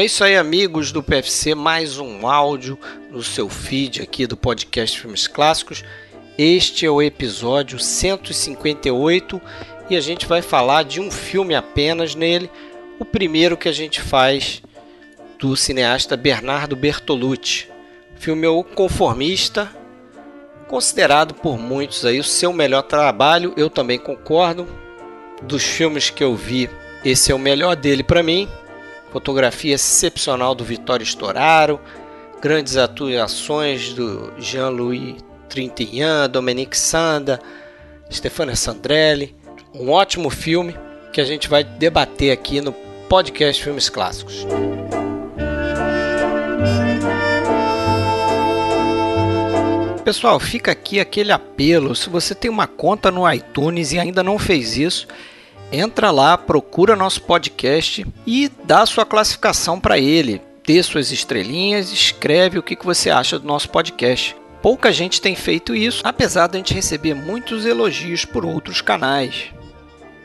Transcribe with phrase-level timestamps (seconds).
[0.00, 2.78] É isso aí, amigos do PFC, mais um áudio
[3.10, 5.84] no seu feed aqui do podcast Filmes Clássicos.
[6.38, 9.38] Este é o episódio 158
[9.90, 12.50] e a gente vai falar de um filme apenas nele,
[12.98, 14.62] o primeiro que a gente faz
[15.38, 17.68] do cineasta Bernardo Bertolucci.
[18.16, 19.70] Filme é O Conformista,
[20.66, 24.66] considerado por muitos aí o seu melhor trabalho, eu também concordo.
[25.42, 26.70] Dos filmes que eu vi,
[27.04, 28.48] esse é o melhor dele para mim.
[29.10, 31.80] Fotografia excepcional do Vittorio Storaro,
[32.40, 35.16] grandes atuações do Jean-Louis
[35.48, 37.40] Trintignant, Dominique Sanda,
[38.10, 39.34] Stefania Sandrelli.
[39.74, 40.74] Um ótimo filme
[41.12, 42.72] que a gente vai debater aqui no
[43.08, 44.46] podcast Filmes Clássicos.
[50.04, 51.94] Pessoal, fica aqui aquele apelo.
[51.94, 55.06] Se você tem uma conta no iTunes e ainda não fez isso,
[55.72, 60.40] entra lá, procura nosso podcast e dá sua classificação para ele.
[60.66, 64.36] Dê suas estrelinhas, escreve o que você acha do nosso podcast.
[64.62, 69.52] Pouca gente tem feito isso, apesar de a gente receber muitos elogios por outros canais.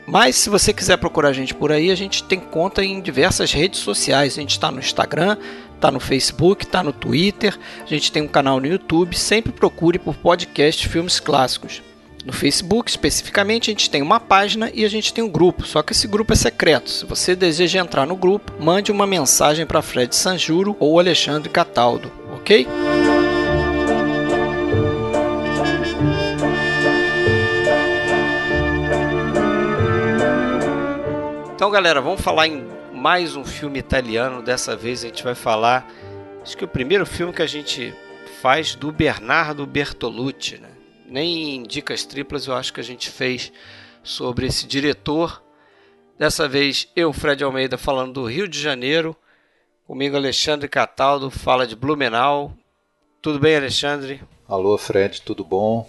[0.06, 3.52] Mas se você quiser procurar a gente por aí, a gente tem conta em diversas
[3.52, 4.34] redes sociais.
[4.34, 5.36] A gente está no Instagram,
[5.74, 7.58] está no Facebook, está no Twitter.
[7.82, 9.18] A gente tem um canal no YouTube.
[9.18, 11.82] Sempre procure por podcast Filmes Clássicos.
[12.26, 15.80] No Facebook, especificamente, a gente tem uma página e a gente tem um grupo, só
[15.80, 16.90] que esse grupo é secreto.
[16.90, 22.10] Se você deseja entrar no grupo, mande uma mensagem para Fred Sanjuro ou Alexandre Cataldo,
[22.34, 22.66] ok?
[31.54, 34.42] Então, galera, vamos falar em mais um filme italiano.
[34.42, 35.88] Dessa vez a gente vai falar.
[36.42, 37.94] Acho que o primeiro filme que a gente
[38.42, 40.75] faz do Bernardo Bertolucci, né?
[41.08, 43.52] Nem em dicas triplas eu acho que a gente fez
[44.02, 45.42] sobre esse diretor.
[46.18, 49.16] Dessa vez eu, Fred Almeida, falando do Rio de Janeiro.
[49.86, 52.52] Comigo, Alexandre Cataldo, fala de Blumenau.
[53.22, 54.22] Tudo bem, Alexandre?
[54.48, 55.88] Alô, Fred, tudo bom?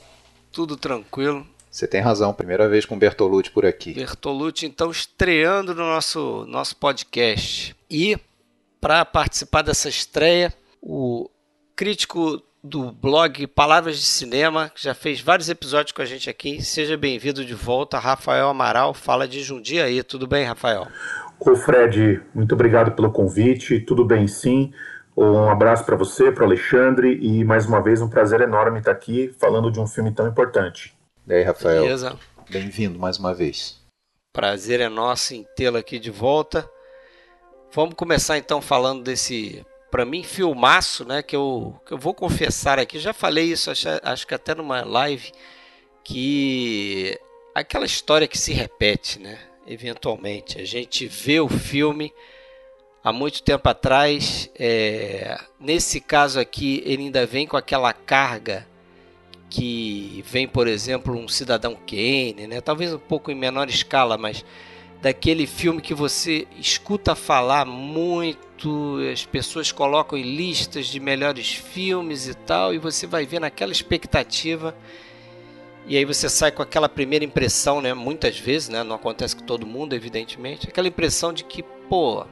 [0.52, 1.46] Tudo tranquilo.
[1.70, 3.94] Você tem razão, primeira vez com Bertolucci por aqui.
[3.94, 7.76] Bertolucci, então, estreando no nosso, nosso podcast.
[7.90, 8.18] E,
[8.82, 11.30] para participar dessa estreia, o
[11.76, 16.62] crítico do blog Palavras de Cinema, que já fez vários episódios com a gente aqui.
[16.62, 20.04] Seja bem-vindo de volta, Rafael Amaral, fala de Jundiaí.
[20.04, 20.88] Tudo bem, Rafael?
[21.40, 24.72] Ô Fred, muito obrigado pelo convite, tudo bem sim.
[25.16, 28.92] Um abraço para você, para o Alexandre e mais uma vez um prazer enorme estar
[28.92, 30.96] aqui falando de um filme tão importante.
[31.28, 31.84] E aí, Rafael?
[31.84, 32.18] Beleza.
[32.50, 33.82] Bem-vindo mais uma vez.
[34.32, 36.70] Prazer é nosso em tê-lo aqui de volta.
[37.74, 41.22] Vamos começar então falando desse, para mim, filmaço, né?
[41.22, 43.00] Que eu, que eu vou confessar aqui.
[43.00, 45.32] Já falei isso, acho, acho que até numa live,
[46.04, 47.20] que
[47.54, 49.40] aquela história que se repete, né?
[49.66, 50.60] Eventualmente.
[50.60, 52.14] A gente vê o filme
[53.04, 54.50] há muito tempo atrás.
[54.58, 58.68] É, nesse caso aqui, ele ainda vem com aquela carga
[59.50, 62.60] que vem, por exemplo, um Cidadão Kane, né?
[62.60, 64.44] talvez um pouco em menor escala, mas
[65.02, 72.28] daquele filme que você escuta falar muito, as pessoas colocam em listas de melhores filmes
[72.28, 74.76] e tal, e você vai ver naquela expectativa.
[75.86, 77.94] E aí você sai com aquela primeira impressão, né?
[77.94, 78.84] Muitas vezes, né?
[78.84, 80.68] Não acontece com todo mundo, evidentemente.
[80.68, 82.26] Aquela impressão de que, pô,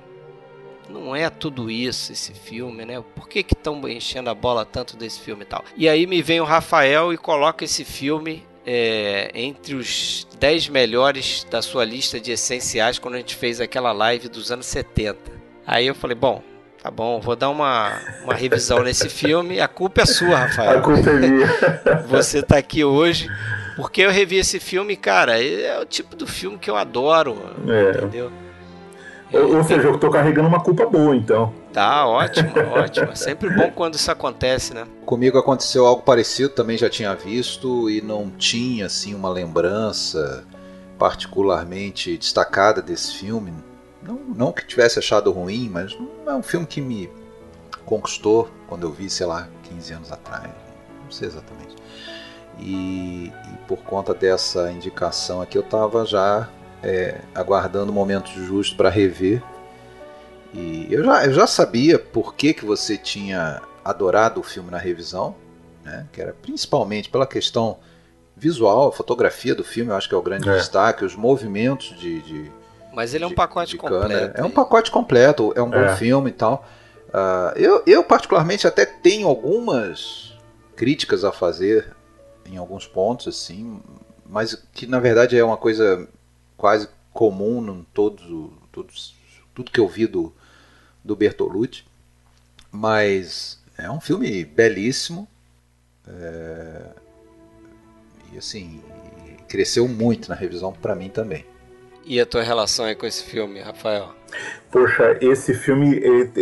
[0.90, 3.02] não é tudo isso esse filme, né?
[3.16, 5.64] Por que estão enchendo a bola tanto desse filme e tal?
[5.78, 11.46] E aí me vem o Rafael e coloca esse filme é, entre os 10 melhores
[11.50, 15.18] da sua lista de essenciais quando a gente fez aquela live dos anos 70.
[15.66, 16.42] Aí eu falei, bom,
[16.82, 19.60] tá bom, vou dar uma, uma revisão nesse filme.
[19.60, 20.80] A culpa é sua, Rafael.
[20.80, 21.48] A culpa é minha.
[22.10, 23.30] Você tá aqui hoje.
[23.76, 27.38] Porque eu revi esse filme, cara, é o tipo do filme que eu adoro,
[27.68, 27.98] é.
[27.98, 28.32] entendeu?
[29.34, 31.54] Ou, ou seja, eu tô carregando uma culpa boa, então.
[31.76, 33.12] Tá, ótimo, ótimo.
[33.12, 34.88] É sempre bom quando isso acontece, né?
[35.06, 40.46] Comigo aconteceu algo parecido, também já tinha visto e não tinha assim uma lembrança
[40.98, 43.54] particularmente destacada desse filme.
[44.02, 47.10] Não, não que tivesse achado ruim, mas não é um filme que me
[47.86, 50.50] conquistou quando eu vi, sei lá, 15 anos atrás.
[51.04, 51.76] Não sei exatamente.
[52.58, 56.48] E, e por conta dessa indicação aqui, eu estava já
[56.82, 59.44] é, aguardando o momento justo para rever.
[60.56, 64.78] E eu já, eu já sabia por que, que você tinha adorado o filme na
[64.78, 65.36] revisão,
[65.84, 66.08] né?
[66.14, 67.78] que era principalmente pela questão
[68.36, 70.58] visual, a fotografia do filme, eu acho que é o grande é.
[70.58, 72.52] destaque, os movimentos de, de
[72.96, 74.40] mas ele é um pacote completo.
[74.40, 75.96] É um pacote completo, é um bom é.
[75.98, 76.66] filme e tal.
[77.10, 80.34] Uh, eu, eu, particularmente, até tenho algumas
[80.78, 81.94] críticas a fazer
[82.46, 83.82] em alguns pontos, assim,
[84.26, 86.08] mas que na verdade é uma coisa
[86.56, 88.26] quase comum em todos,
[88.72, 89.16] todos,
[89.54, 90.34] tudo que eu vi do,
[91.06, 91.86] do Bertolucci,
[92.72, 95.28] mas é um filme belíssimo.
[96.08, 96.82] É...
[98.34, 98.82] E assim,
[99.48, 101.46] cresceu muito na revisão para mim também.
[102.04, 104.14] E a tua relação aí com esse filme, Rafael?
[104.72, 106.00] Poxa, esse filme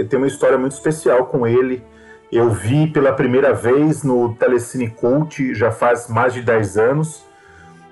[0.09, 1.83] tem uma história muito especial com ele.
[2.31, 7.23] Eu vi pela primeira vez no Telecine Cult já faz mais de 10 anos.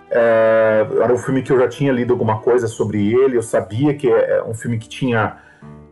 [0.10, 3.38] É, era um filme que eu já tinha lido alguma coisa sobre ele.
[3.38, 5.38] Eu sabia que é um filme que tinha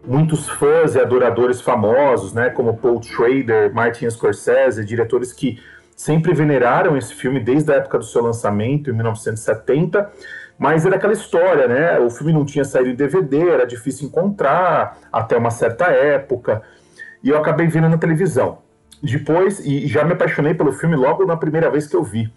[0.09, 5.61] muitos fãs e adoradores famosos, né, como Paul Schrader, Martin Scorsese, diretores que
[5.95, 10.09] sempre veneraram esse filme desde a época do seu lançamento, em 1970.
[10.57, 11.99] Mas era aquela história, né?
[11.99, 16.61] O filme não tinha saído em DVD, era difícil encontrar até uma certa época
[17.23, 18.59] e eu acabei vendo na televisão.
[19.01, 22.33] Depois, e já me apaixonei pelo filme logo na primeira vez que eu vi.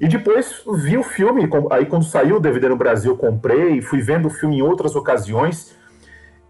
[0.00, 4.26] E depois vi o filme, aí quando saiu o DVD no Brasil, comprei, fui vendo
[4.26, 5.74] o filme em outras ocasiões.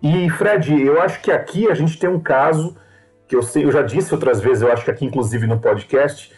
[0.04, 2.76] E Fred, eu acho que aqui a gente tem um caso
[3.26, 6.30] que eu sei, eu já disse outras vezes, eu acho que aqui inclusive no podcast,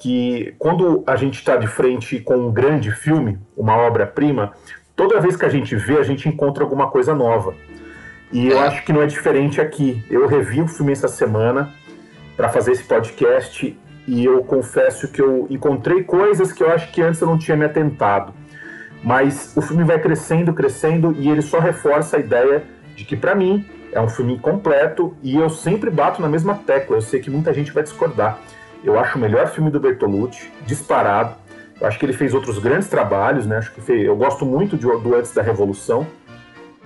[0.00, 4.52] que quando a gente está de frente com um grande filme, uma obra-prima,
[4.96, 7.54] toda vez que a gente vê, a gente encontra alguma coisa nova.
[8.32, 10.04] E eu acho que não é diferente aqui.
[10.10, 11.72] Eu revi o filme essa semana
[12.36, 13.78] para fazer esse podcast
[14.08, 17.56] e eu confesso que eu encontrei coisas que eu acho que antes eu não tinha
[17.56, 18.34] me atentado.
[19.00, 22.64] Mas o filme vai crescendo, crescendo e ele só reforça a ideia
[22.94, 26.96] de que para mim é um filme completo e eu sempre bato na mesma tecla.
[26.96, 28.38] Eu sei que muita gente vai discordar.
[28.82, 31.36] Eu acho o melhor filme do Bertolucci, disparado.
[31.80, 33.58] Eu acho que ele fez outros grandes trabalhos, né?
[33.58, 36.06] Acho que fez, eu gosto muito de, do Antes da Revolução,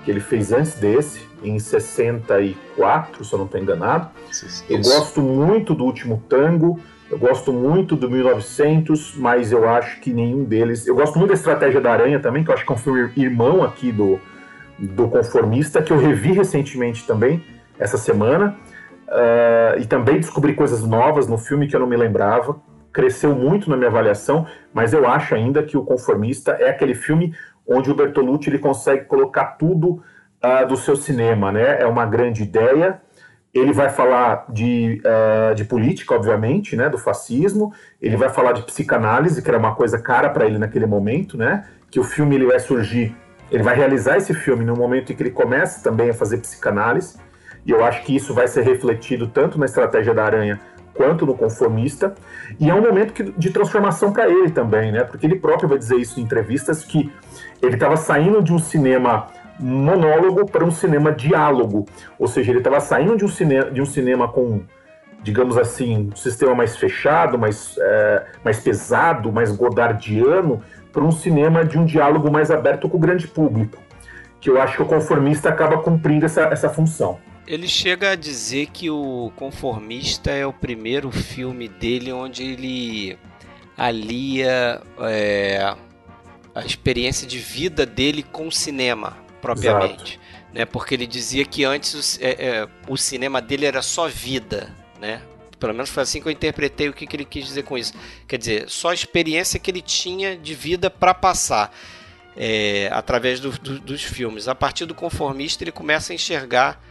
[0.05, 4.11] que ele fez antes desse em 64, se eu não estou enganado.
[4.31, 4.65] Isso.
[4.69, 6.81] Eu gosto muito do Último Tango,
[7.11, 10.87] eu gosto muito do 1900, mas eu acho que nenhum deles.
[10.87, 13.11] Eu gosto muito da Estratégia da Aranha também, que eu acho que é um filme
[13.17, 14.19] irmão aqui do,
[14.79, 17.43] do Conformista, que eu revi recentemente também,
[17.79, 18.57] essa semana.
[19.09, 22.57] Uh, e também descobri coisas novas no filme que eu não me lembrava.
[22.93, 27.35] Cresceu muito na minha avaliação, mas eu acho ainda que o Conformista é aquele filme
[27.67, 30.03] onde o Bertolucci ele consegue colocar tudo
[30.43, 31.81] uh, do seu cinema, né?
[31.81, 33.01] É uma grande ideia.
[33.53, 36.89] Ele vai falar de, uh, de política, obviamente, né?
[36.89, 37.73] Do fascismo.
[38.01, 41.67] Ele vai falar de psicanálise, que era uma coisa cara para ele naquele momento, né?
[41.91, 43.15] Que o filme ele vai surgir,
[43.51, 47.17] ele vai realizar esse filme no momento em que ele começa também a fazer psicanálise.
[47.65, 50.61] E eu acho que isso vai ser refletido tanto na estratégia da Aranha
[50.95, 52.15] quanto no conformista.
[52.59, 55.05] E é um momento que, de transformação para ele também, né?
[55.05, 57.13] Porque ele próprio vai dizer isso em entrevistas que
[57.63, 59.29] ele estava saindo de um cinema
[59.59, 61.87] monólogo para um cinema diálogo.
[62.19, 64.63] Ou seja, ele estava saindo de um, cine de um cinema com,
[65.23, 70.63] digamos assim, um sistema mais fechado, mais, é, mais pesado, mais godardiano,
[70.97, 73.77] para um cinema de um diálogo mais aberto com o grande público.
[74.41, 77.19] Que eu acho que o conformista acaba cumprindo essa, essa função.
[77.47, 83.19] Ele chega a dizer que o Conformista é o primeiro filme dele onde ele
[83.77, 85.75] alia é,
[86.55, 90.55] a experiência de vida dele com o cinema propriamente, Exato.
[90.55, 90.65] né?
[90.65, 95.21] Porque ele dizia que antes é, é, o cinema dele era só vida, né?
[95.59, 97.95] Pelo menos foi assim que eu interpretei o que, que ele quis dizer com isso.
[98.29, 101.75] Quer dizer, só a experiência que ele tinha de vida para passar
[102.37, 104.49] é, através do, do, dos filmes.
[104.49, 106.83] A partir do conformista, ele começa a enxergar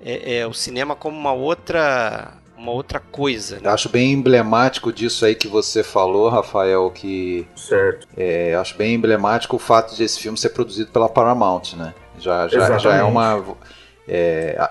[0.00, 3.60] é, é, o cinema como uma outra uma outra coisa.
[3.60, 3.70] Né?
[3.70, 8.08] Acho bem emblemático disso aí que você falou, Rafael, que certo.
[8.16, 11.94] É, acho bem emblemático o fato de esse filme ser produzido pela Paramount, né?
[12.18, 13.56] Já, já, já é uma
[14.08, 14.68] é,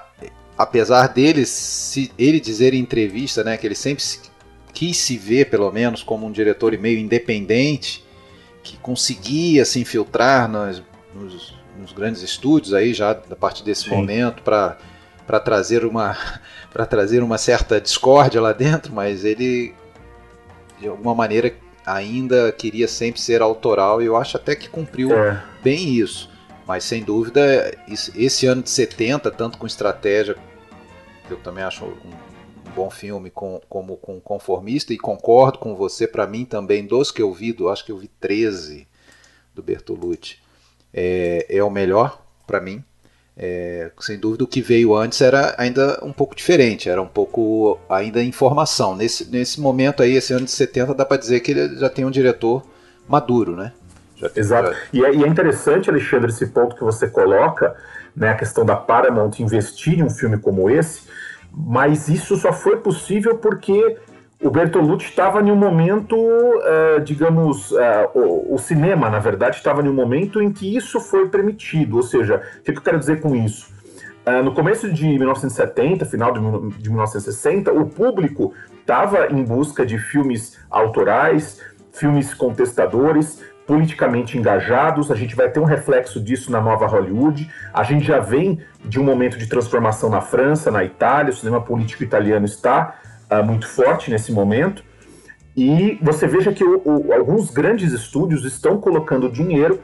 [0.58, 4.04] apesar dele se, ele dizer em entrevista, né, que ele sempre
[4.74, 8.06] quis se ver pelo menos como um diretor meio independente
[8.64, 10.84] que conseguia se infiltrar nos,
[11.14, 13.92] nos, nos grandes estúdios aí já a partir desse Sim.
[13.92, 14.78] momento para
[15.26, 16.18] para trazer uma
[16.72, 19.74] para trazer uma certa discórdia lá dentro, mas ele
[20.80, 21.54] de alguma maneira
[21.86, 25.42] ainda queria sempre ser autoral e eu acho até que cumpriu é.
[25.64, 26.30] bem isso.
[26.68, 30.36] Mas sem dúvida, esse ano de 70, tanto com estratégia,
[31.34, 36.27] eu também acho um bom filme com, como com conformista e concordo com você, para
[36.27, 38.88] mim também, dos que eu vi, do, acho que eu vi 13
[39.53, 40.38] do Bertolucci,
[40.93, 42.84] é, é o melhor para mim.
[43.39, 47.79] É, sem dúvida o que veio antes era ainda um pouco diferente, era um pouco
[47.88, 48.96] ainda informação.
[48.96, 52.03] Nesse, nesse momento aí, esse ano de 70, dá para dizer que ele já tem
[52.03, 52.63] um diretor
[53.07, 53.74] maduro, né?
[54.36, 54.75] Exato.
[54.91, 57.75] E, é, e, é, interessante, Alexandre, esse ponto que você coloca,
[58.15, 61.01] né, a questão da Paramount investir em um filme como esse,
[61.60, 63.98] mas isso só foi possível porque
[64.40, 67.78] o Bertolucci estava em um momento, uh, digamos, uh,
[68.14, 71.96] o, o, cinema, na verdade, estava em um momento em que isso foi permitido.
[71.96, 73.74] Ou seja, o que eu quero dizer com isso?
[74.28, 76.40] Uh, no começo de 1970, final de,
[76.78, 81.60] de 1960, o público estava em busca de filmes autorais,
[81.92, 85.12] filmes contestadores, politicamente engajados.
[85.12, 87.51] A gente vai ter um reflexo disso na nova Hollywood.
[87.74, 91.33] A gente já vem de um momento de transformação na França, na Itália.
[91.33, 92.95] O cinema político italiano está
[93.29, 94.83] uh, muito forte nesse momento.
[95.55, 99.81] E você veja que o, o, alguns grandes estúdios estão colocando dinheiro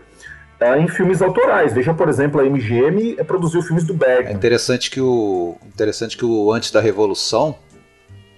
[0.61, 1.73] uh, em filmes autorais.
[1.73, 4.31] Veja, por exemplo, a MGM produziu filmes do Bergman.
[4.31, 7.57] É interessante que o interessante que o Antes da Revolução,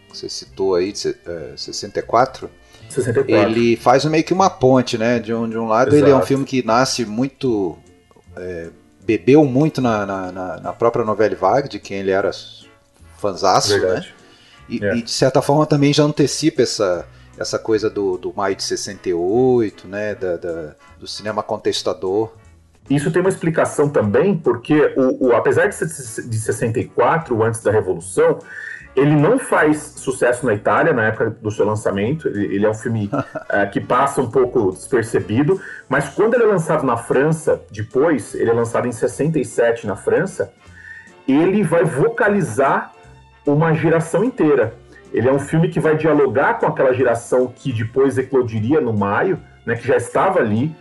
[0.09, 2.49] que você citou aí, de, é, 64,
[2.95, 5.19] 64, ele faz meio que uma ponte, né?
[5.19, 6.03] De um, de um lado, Exato.
[6.03, 7.77] ele é um filme que nasce muito.
[8.37, 8.69] É,
[9.05, 12.31] bebeu muito na, na, na, própria novela vague, de quem ele era
[13.17, 14.03] fanzaço, né?
[14.67, 14.95] E, é.
[14.95, 17.05] e, de certa forma também já antecipa essa,
[17.37, 22.31] essa coisa do, do maio de 68, né, da, da, do cinema contestador.
[22.89, 27.71] Isso tem uma explicação também, porque o, o, apesar de ser de 64, antes da
[27.71, 28.39] Revolução,
[28.95, 32.27] ele não faz sucesso na Itália na época do seu lançamento.
[32.27, 33.09] Ele, ele é um filme
[33.49, 35.59] é, que passa um pouco despercebido,
[35.89, 40.53] mas quando ele é lançado na França, depois, ele é lançado em 67 na França,
[41.27, 42.93] ele vai vocalizar
[43.45, 44.73] uma geração inteira.
[45.13, 49.39] Ele é um filme que vai dialogar com aquela geração que depois eclodiria no maio,
[49.65, 50.75] né, que já estava ali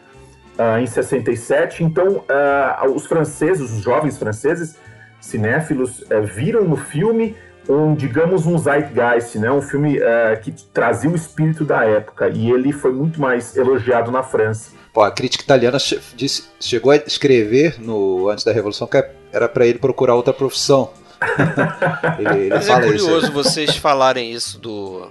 [0.59, 1.85] uh, em 67.
[1.85, 4.79] Então, uh, os franceses, os jovens franceses,
[5.21, 7.37] cinéfilos, uh, viram no filme
[7.69, 9.99] um, digamos, um zeitgeist, né, um filme
[10.43, 12.29] que trazia o espírito da época.
[12.29, 14.73] E ele foi muito mais elogiado na França.
[14.93, 19.49] Pô, a crítica italiana che disse, chegou a escrever no antes da Revolução que era
[19.49, 20.91] para ele procurar outra profissão
[22.19, 23.33] ele, ele Mas é curioso isso.
[23.33, 25.11] vocês falarem isso do,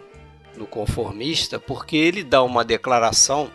[0.57, 3.49] do conformista, porque ele dá uma declaração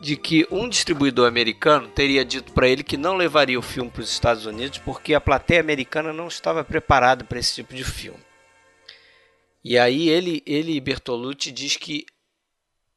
[0.00, 4.02] de que um distribuidor americano teria dito para ele que não levaria o filme para
[4.02, 8.22] os Estados Unidos porque a plateia americana não estava preparada para esse tipo de filme.
[9.62, 12.06] E aí ele, ele Bertolucci diz que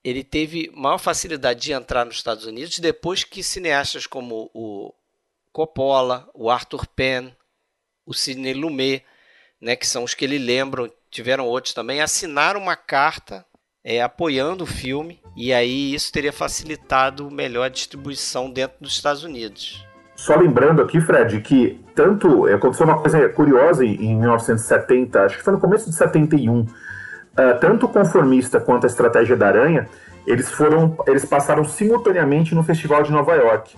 [0.03, 4.93] ele teve maior facilidade de entrar nos Estados Unidos depois que cineastas como o
[5.51, 7.31] Coppola, o Arthur Penn,
[8.05, 9.03] o Sidney Lumet,
[9.59, 13.45] né, que são os que ele lembram, tiveram outros também, assinaram uma carta
[13.83, 19.23] é, apoiando o filme e aí isso teria facilitado melhor a distribuição dentro dos Estados
[19.23, 19.85] Unidos.
[20.15, 25.53] Só lembrando aqui, Fred, que tanto aconteceu uma coisa curiosa em 1970, acho que foi
[25.53, 26.67] no começo de 71, uh,
[27.37, 29.89] eh, tanto o conformista quanto a estratégia da Aranha,
[30.27, 33.75] eles foram, eles passaram simultaneamente no Festival de Nova York.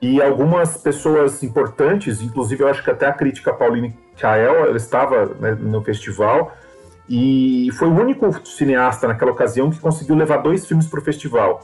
[0.00, 5.26] E algumas pessoas importantes, inclusive eu acho que até a crítica Pauline Kael, ela estava
[5.38, 6.56] né, no festival,
[7.10, 11.60] e foi o único cineasta naquela ocasião que conseguiu levar dois filmes para o festival.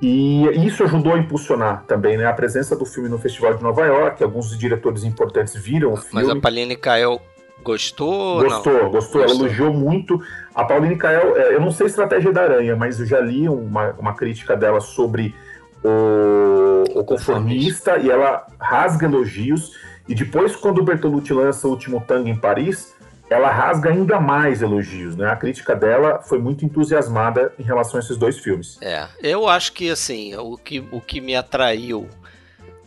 [0.00, 3.84] E isso ajudou a impulsionar também né, a presença do filme no Festival de Nova
[3.86, 4.22] York.
[4.22, 6.26] Alguns diretores importantes viram o filme.
[6.26, 7.18] Mas a Pauline Kael
[7.64, 8.42] gostou?
[8.44, 8.90] Gostou, não?
[8.90, 9.22] gostou.
[9.22, 10.20] Ela elogiou muito.
[10.54, 13.48] A Pauline Kael, é, eu não sei a estratégia da Aranha, mas eu já li
[13.48, 15.34] uma, uma crítica dela sobre
[15.82, 19.72] o, o conformista e ela rasga elogios.
[20.06, 22.94] E depois, quando o Bertolucci lança o último tango em Paris,
[23.30, 25.30] ela rasga ainda mais elogios, né?
[25.30, 28.78] A crítica dela foi muito entusiasmada em relação a esses dois filmes.
[28.80, 32.08] É, eu acho que assim, o que, o que me atraiu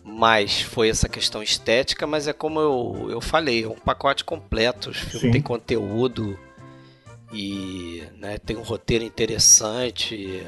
[0.04, 4.90] mais foi essa questão estética, mas é como eu, eu falei, é um pacote completo.
[4.90, 5.32] O filme Sim.
[5.32, 6.38] tem conteúdo
[7.32, 10.44] e né, tem um roteiro interessante,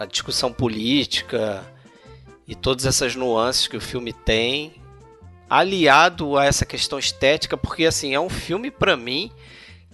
[0.00, 1.64] a discussão política
[2.46, 4.74] e todas essas nuances que o filme tem,
[5.48, 9.30] aliado a essa questão estética, porque assim, é um filme para mim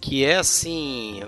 [0.01, 1.23] que é assim,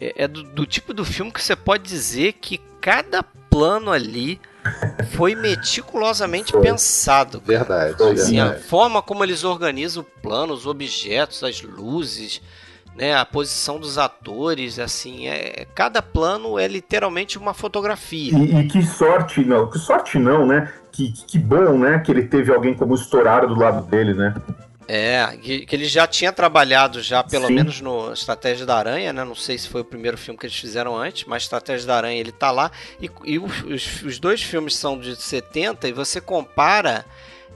[0.00, 4.40] é, é do, do, tipo do filme que você pode dizer que cada plano ali
[5.12, 6.60] foi meticulosamente foi.
[6.60, 7.40] pensado.
[7.40, 7.58] Cara.
[7.58, 8.02] Verdade.
[8.02, 8.56] Assim, verdade.
[8.56, 12.40] A forma como eles organizam o plano, os objetos, as luzes,
[12.96, 18.36] né, a posição dos atores, assim, é cada plano é literalmente uma fotografia.
[18.38, 20.72] E, e que sorte, não, que sorte não, né?
[20.90, 24.34] Que, que bom, né, que ele teve alguém como estourado do lado dele, né?
[24.88, 27.54] É, que, que ele já tinha trabalhado já, pelo Sim.
[27.54, 29.24] menos no Estratégia da Aranha, né?
[29.24, 32.18] Não sei se foi o primeiro filme que eles fizeram antes, mas Estratégia da Aranha
[32.18, 32.70] ele tá lá.
[33.00, 37.04] E, e os, os dois filmes são de 70 e você compara,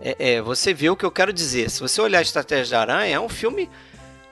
[0.02, 1.70] é, é, você vê o que eu quero dizer.
[1.70, 3.70] Se você olhar Estratégia da Aranha, é um filme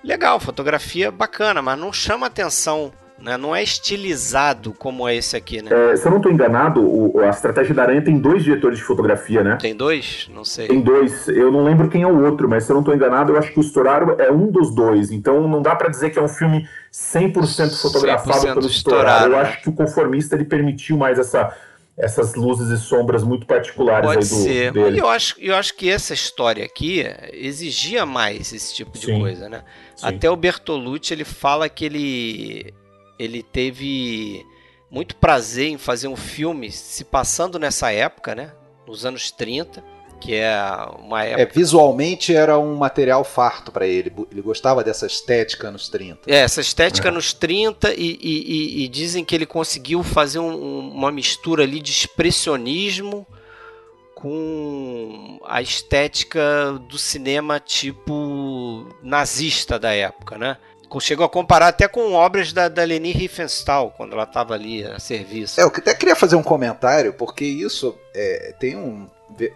[0.02, 2.92] legal, fotografia bacana, mas não chama atenção.
[3.20, 3.36] Né?
[3.36, 5.70] Não é estilizado como é esse aqui, né?
[5.72, 8.84] É, se eu não estou enganado, o, a Estratégia da Aranha tem dois diretores de
[8.84, 9.56] fotografia, né?
[9.60, 10.30] Tem dois?
[10.32, 10.68] Não sei.
[10.68, 11.26] Tem dois.
[11.26, 13.52] Eu não lembro quem é o outro, mas se eu não estou enganado, eu acho
[13.52, 15.10] que o Storaro é um dos dois.
[15.10, 19.24] Então não dá para dizer que é um filme 100% fotografado 100% pelo Storaro.
[19.24, 19.40] Eu né?
[19.40, 21.52] acho que o conformista ele permitiu mais essa
[21.98, 24.72] essas luzes e sombras muito particulares Pode do, ser.
[24.72, 25.00] dele.
[25.00, 29.18] Eu acho, eu acho que essa história aqui exigia mais esse tipo de Sim.
[29.18, 29.64] coisa, né?
[29.98, 30.06] Sim.
[30.06, 32.74] Até o Bertolucci ele fala que ele
[33.18, 34.46] ele teve
[34.88, 38.52] muito prazer em fazer um filme se passando nessa época, né?
[38.86, 39.82] Nos anos 30
[40.20, 40.52] que é
[40.98, 41.42] uma é, época...
[41.42, 44.12] É, visualmente era um material farto para ele.
[44.32, 46.22] Ele gostava dessa estética nos 30.
[46.26, 51.12] É, essa estética nos 30 e, e, e, dizem que ele conseguiu fazer um, uma
[51.12, 53.24] mistura ali de expressionismo
[54.18, 60.56] com a estética do cinema tipo nazista da época, né?
[61.00, 64.98] Chegou a comparar até com obras da, da Leni Riefenstahl, quando ela estava ali a
[64.98, 65.60] serviço.
[65.60, 69.06] É, eu até queria fazer um comentário, porque isso é, tem um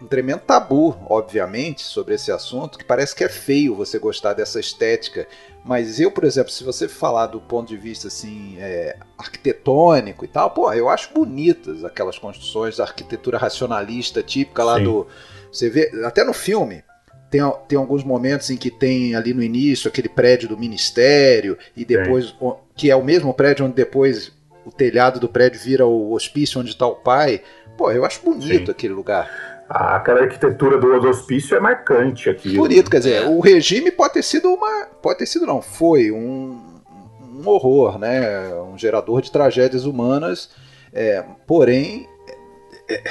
[0.01, 4.59] um tremendo tabu, obviamente, sobre esse assunto, que parece que é feio você gostar dessa
[4.59, 5.27] estética.
[5.65, 10.27] Mas eu, por exemplo, se você falar do ponto de vista assim, é, arquitetônico e
[10.27, 14.83] tal, pô, eu acho bonitas aquelas construções da arquitetura racionalista típica lá Sim.
[14.83, 15.07] do.
[15.51, 16.83] Você vê, até no filme,
[17.33, 21.83] tem, tem alguns momentos em que tem ali no início aquele prédio do ministério, e
[21.83, 22.35] depois.
[22.75, 24.31] que é o mesmo prédio onde depois
[24.63, 27.41] o telhado do prédio vira o hospício onde está o pai.
[27.75, 28.71] Pô, eu acho bonito Sim.
[28.71, 32.55] aquele lugar aquela arquitetura do hospício é marcante aqui.
[32.55, 34.85] Bonito, quer dizer, o regime pode ter sido uma.
[35.01, 36.61] Pode ter sido, não, foi um,
[37.19, 38.53] um horror, né?
[38.71, 40.51] Um gerador de tragédias humanas.
[40.93, 42.07] É, porém,
[42.87, 43.01] é,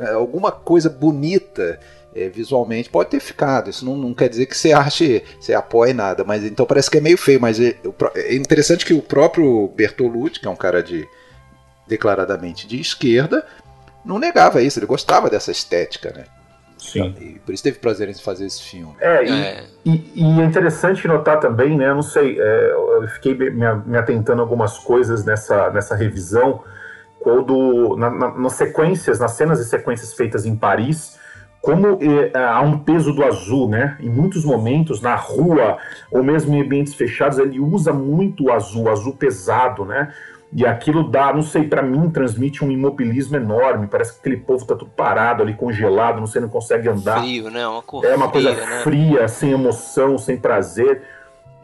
[0.00, 1.78] é, alguma coisa bonita
[2.16, 3.68] é, visualmente pode ter ficado.
[3.68, 6.96] Isso não, não, quer dizer que você ache, você apoie nada, mas então parece que
[6.96, 7.40] é meio feio.
[7.40, 7.76] Mas é,
[8.14, 11.06] é interessante que o próprio Bertolucci, que é um cara de
[11.86, 13.46] declaradamente de esquerda,
[14.04, 16.24] não negava isso, ele gostava dessa estética, né?
[16.78, 17.14] Sim.
[17.20, 18.94] E por isso teve prazer em fazer esse filme.
[19.00, 21.88] É, e é, e, e é interessante notar também, né?
[21.88, 26.62] Eu não sei, é, eu fiquei me, me, atentando a algumas coisas nessa, nessa revisão,
[27.20, 31.18] quando na, na, nas sequências, nas cenas e sequências feitas em Paris,
[31.60, 33.96] como é, há um peso do azul, né?
[34.00, 35.78] Em muitos momentos, na rua,
[36.10, 40.12] ou mesmo em ambientes fechados, ele usa muito o azul, azul pesado, né?
[40.52, 43.88] E aquilo dá, não sei, para mim transmite um imobilismo enorme.
[43.88, 47.20] Parece que aquele povo tá tudo parado ali, congelado, não sei, não consegue andar.
[47.20, 47.66] Frio, né?
[47.66, 48.80] Uma cor é uma fria, coisa né?
[48.82, 51.02] fria, sem emoção, sem prazer.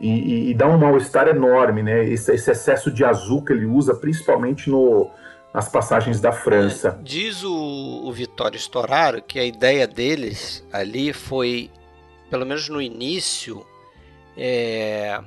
[0.00, 2.04] E, e, e dá um mal-estar enorme, né?
[2.04, 5.08] Esse, esse, excesso de azul que ele usa, principalmente no,
[5.52, 6.98] nas passagens da França.
[6.98, 11.70] É, diz o, o Vitório Storaro que a ideia deles ali foi,
[12.30, 13.66] pelo menos no início,
[14.36, 15.20] é,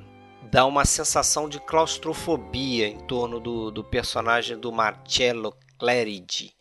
[0.50, 6.52] dá uma sensação de claustrofobia em torno do, do personagem do Marcello Clerici.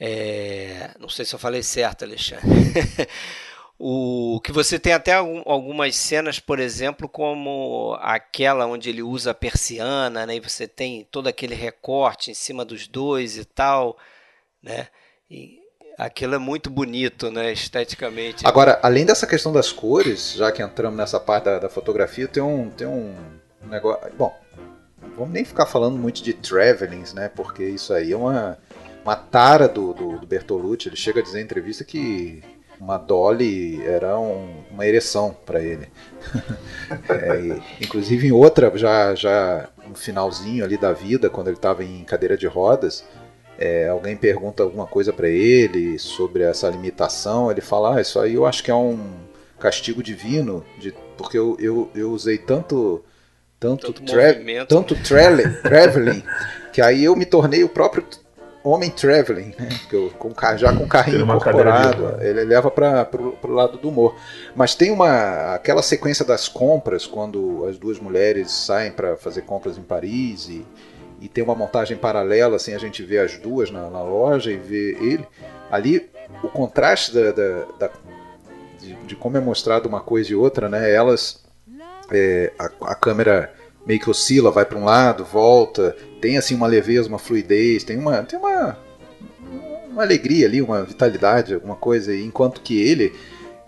[0.00, 2.46] É, não sei se eu falei certo, Alexandre.
[3.78, 9.34] o que você tem até algumas cenas, por exemplo, como aquela onde ele usa a
[9.34, 10.36] persiana, né?
[10.36, 13.96] E você tem todo aquele recorte em cima dos dois e tal,
[14.62, 14.88] né?
[15.30, 15.58] E
[15.98, 18.46] Aquilo é muito bonito, né, esteticamente.
[18.46, 22.40] Agora, além dessa questão das cores, já que entramos nessa parte da, da fotografia, tem
[22.40, 23.16] um, tem um
[23.64, 24.08] negócio.
[24.16, 24.32] Bom,
[25.16, 27.28] vamos nem ficar falando muito de travelings, né?
[27.28, 28.56] Porque isso aí é uma,
[29.02, 30.88] uma tara do, do, do Bertolucci.
[30.88, 32.44] Ele chega a dizer em entrevista que
[32.80, 35.88] uma Dolly era um, uma ereção para ele.
[37.08, 41.84] é, e, inclusive em outra, já, já no finalzinho ali da vida, quando ele estava
[41.84, 43.04] em cadeira de rodas,
[43.58, 48.34] é, alguém pergunta alguma coisa para ele sobre essa limitação, ele fala: ah, Isso aí
[48.34, 48.98] eu acho que é um
[49.58, 53.04] castigo divino, de, porque eu, eu, eu usei tanto.
[53.60, 54.94] Tanto, tanto, tra tanto
[55.64, 56.22] traveling,
[56.72, 58.04] que aí eu me tornei o próprio
[58.68, 59.68] homem traveling, né?
[60.18, 63.08] Com, já com carrinho incorporado, ele leva para
[63.42, 64.14] o lado do humor.
[64.54, 69.78] Mas tem uma aquela sequência das compras quando as duas mulheres saem para fazer compras
[69.78, 70.66] em Paris e,
[71.20, 74.56] e tem uma montagem paralela, assim, a gente vê as duas na, na loja e
[74.56, 75.26] vê ele.
[75.70, 76.08] Ali,
[76.42, 77.90] o contraste da, da, da
[78.78, 80.92] de, de, como é mostrado uma coisa e outra, né?
[80.92, 81.44] Elas,
[82.10, 83.52] é, a, a câmera
[83.88, 87.98] meio que oscila, vai para um lado, volta, tem assim uma leveza, uma fluidez, tem
[87.98, 88.78] uma, tem uma,
[89.90, 92.14] uma alegria ali, uma vitalidade, alguma coisa.
[92.14, 93.14] enquanto que ele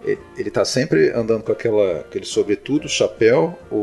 [0.03, 3.77] ele está sempre andando com aquela, aquele sobretudo, chapéu, o,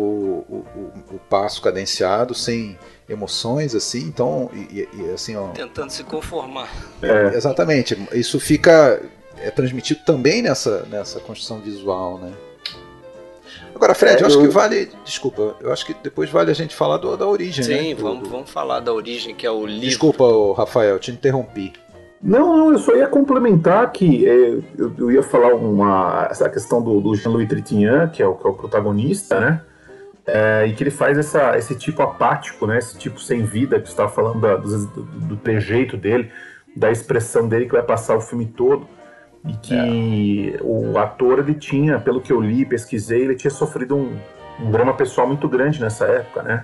[0.50, 6.04] o, o, o passo cadenciado, sem emoções, assim, então, e, e assim, ó, Tentando se
[6.04, 6.70] conformar.
[7.04, 7.36] É.
[7.36, 9.00] Exatamente, isso fica,
[9.38, 12.34] é transmitido também nessa, nessa construção visual, né.
[13.78, 14.90] Agora, Fred, é, eu acho que vale.
[15.06, 17.78] Desculpa, eu acho que depois vale a gente falar do, da origem, Sim, né?
[17.78, 18.30] Sim, vamos, do...
[18.30, 19.88] vamos falar da origem, que é o livro.
[19.88, 20.26] Desculpa,
[20.58, 21.72] Rafael, te interrompi.
[22.20, 26.82] Não, não, eu só ia complementar que é, eu, eu, ia falar uma, essa questão
[26.82, 29.62] do, do Jean-Louis Trintignant, que é o, que é o protagonista, né?
[30.26, 33.86] É, e que ele faz essa, esse tipo apático, né, esse tipo sem vida, que
[33.86, 36.30] você estava falando da, do, do, trejeito dele,
[36.76, 38.86] da expressão dele que vai passar o filme todo.
[39.48, 40.64] E que é.
[40.64, 44.18] o ator, ele tinha, pelo que eu li, pesquisei, ele tinha sofrido um,
[44.60, 46.64] um drama pessoal muito grande nessa época, né?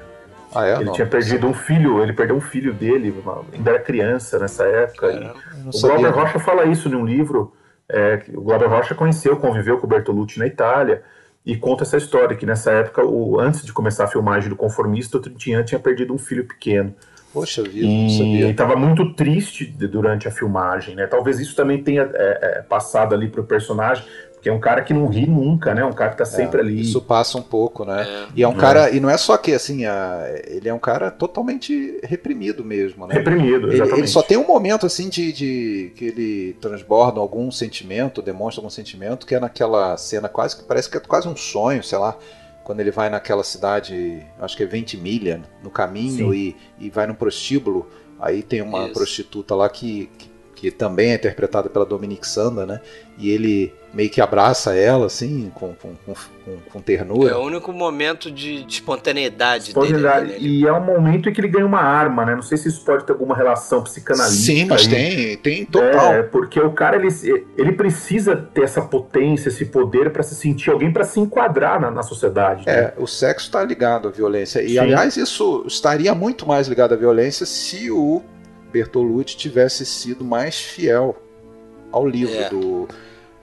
[0.54, 0.76] Ah, é?
[0.76, 3.14] Ele Não, tinha perdido um filho, ele perdeu um filho dele,
[3.54, 5.08] ainda era criança nessa época.
[5.08, 5.34] É,
[5.66, 7.54] o Glauber Rocha fala isso num livro.
[7.90, 11.02] É, o Glauber Rocha conheceu, conviveu com o Bertolucci na Itália
[11.46, 15.18] e conta essa história que nessa época, o, antes de começar a filmagem do Conformista,
[15.18, 16.94] o Trintignant tinha perdido um filho pequeno.
[17.34, 18.50] Poxa vida, e, não sabia.
[18.50, 21.08] Estava muito triste durante a filmagem, né?
[21.08, 24.84] Talvez isso também tenha é, é, passado ali para o personagem, porque é um cara
[24.84, 25.84] que não ri nunca, né?
[25.84, 26.82] Um cara que tá sempre é, ali.
[26.82, 28.04] Isso passa um pouco, né?
[28.08, 28.26] É.
[28.36, 31.10] E é um cara, e não é só que assim, a, ele é um cara
[31.10, 33.16] totalmente reprimido mesmo, né?
[33.16, 33.94] Reprimido, exatamente.
[33.94, 38.60] Ele, ele só tem um momento assim de, de, que ele transborda algum sentimento, demonstra
[38.60, 41.98] algum sentimento, que é naquela cena quase que parece que é quase um sonho, sei
[41.98, 42.16] lá
[42.64, 47.16] quando ele vai naquela cidade, acho que é Ventimiglia, no caminho e, e vai num
[47.16, 48.94] prostíbulo, aí tem uma Isso.
[48.94, 50.30] prostituta lá que, que,
[50.64, 52.80] que, também é interpretada pela Dominique Sanda, né?
[53.18, 56.16] E ele meio que abraça ela, assim, com, com, com,
[56.72, 57.32] com ternura.
[57.32, 60.40] É o único momento de, de espontaneidade, espontaneidade dele.
[60.40, 60.48] Né?
[60.48, 62.34] E é um momento em que ele ganha uma arma, né?
[62.34, 64.42] Não sei se isso pode ter alguma relação psicanalítica.
[64.42, 64.90] Sim, mas aí.
[64.90, 66.14] tem, tem total.
[66.14, 67.10] É, porque o cara, ele,
[67.56, 71.92] ele precisa ter essa potência, esse poder para se sentir alguém, para se enquadrar na,
[71.92, 72.66] na sociedade.
[72.66, 72.74] Né?
[72.74, 74.64] É, o sexo está ligado à violência.
[74.64, 74.80] E, Sim.
[74.80, 78.24] aliás, isso estaria muito mais ligado à violência se o
[78.74, 81.16] Bertolucci tivesse sido mais fiel
[81.92, 82.50] ao livro é.
[82.50, 82.88] do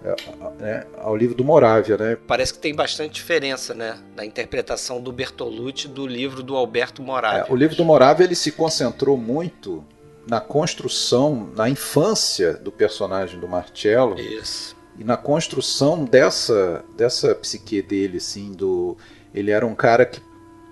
[0.02, 0.16] é,
[0.58, 2.16] né, ao livro do Moravia, né?
[2.26, 7.44] Parece que tem bastante diferença, né, da interpretação do Bertolucci do livro do Alberto Moravia.
[7.48, 9.84] É, o livro do Moravia ele se concentrou muito
[10.26, 14.18] na construção, na infância do personagem do Marcello.
[14.18, 14.74] Isso.
[14.98, 18.96] E na construção dessa dessa psique dele, assim, do
[19.34, 20.20] ele era um cara que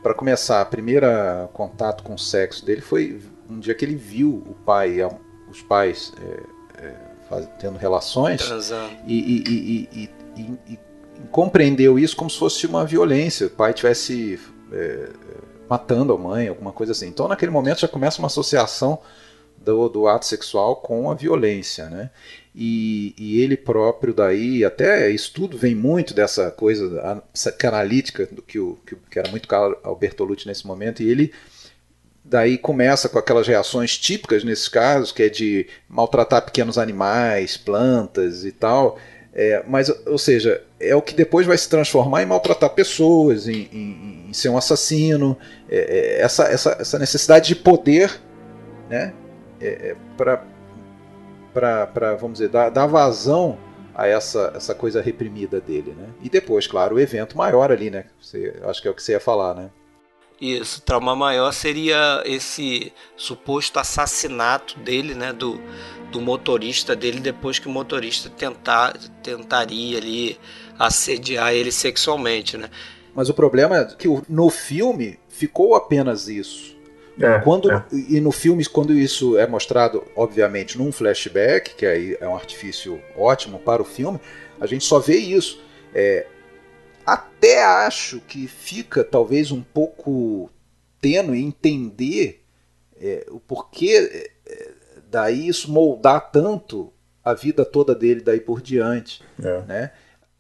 [0.02, 1.06] para começar, o primeiro
[1.52, 4.98] contato com o sexo dele foi um dia que ele viu o pai,
[5.50, 8.42] os pais é, é, tendo relações
[9.06, 10.10] e, e, e,
[10.68, 10.78] e,
[11.30, 14.38] compreendeu isso como se fosse uma violência, o pai tivesse
[14.72, 15.08] é,
[15.68, 17.08] matando a mãe, alguma coisa assim.
[17.08, 19.00] Então naquele momento já começa uma associação
[19.56, 22.10] do, do ato sexual com a violência, né?
[22.60, 27.24] E, ele próprio daí, até estudo vem muito dessa coisa
[27.62, 28.76] analítica do que, o,
[29.08, 31.32] que era muito caro ao Bertolucci nesse momento, e ele
[32.28, 38.44] Daí começa com aquelas reações típicas nesses casos, que é de maltratar pequenos animais, plantas
[38.44, 38.98] e tal.
[39.32, 43.68] É, mas, ou seja, é o que depois vai se transformar em maltratar pessoas, em,
[43.72, 45.38] em, em ser um assassino.
[45.70, 48.20] É, é, essa, essa, essa necessidade de poder
[48.90, 49.14] né,
[49.58, 49.96] é, é
[51.54, 53.58] para, vamos dizer, dar, dar vazão
[53.94, 55.94] a essa, essa coisa reprimida dele.
[55.96, 56.08] Né?
[56.22, 58.04] E depois, claro, o evento maior ali, né?
[58.20, 59.70] Você, acho que é o que você ia falar, né?
[60.40, 65.60] Isso, trauma maior seria esse suposto assassinato dele, né, do,
[66.12, 70.38] do motorista dele depois que o motorista tentar, tentaria ali
[70.78, 72.70] assediar ele sexualmente, né?
[73.14, 76.78] Mas o problema é que no filme ficou apenas isso.
[77.20, 77.84] É, quando, é.
[78.08, 83.00] E no filme, quando isso é mostrado, obviamente, num flashback, que aí é um artifício
[83.16, 84.20] ótimo para o filme,
[84.60, 85.60] a gente só vê isso.
[85.92, 86.26] É,
[87.12, 90.50] até acho que fica talvez um pouco
[91.00, 92.44] tênue entender
[93.00, 94.72] é, o porquê é,
[95.10, 96.92] daí isso moldar tanto
[97.24, 99.60] a vida toda dele daí por diante, é.
[99.62, 99.92] né?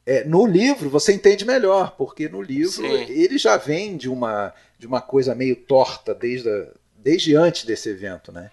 [0.04, 3.12] É, no livro você entende melhor, porque no livro Sim.
[3.12, 7.90] ele já vem de uma, de uma coisa meio torta desde, a, desde antes desse
[7.90, 8.50] evento, né?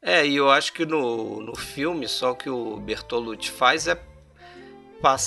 [0.00, 3.94] É, e eu acho que no, no filme só que o Bertolucci faz é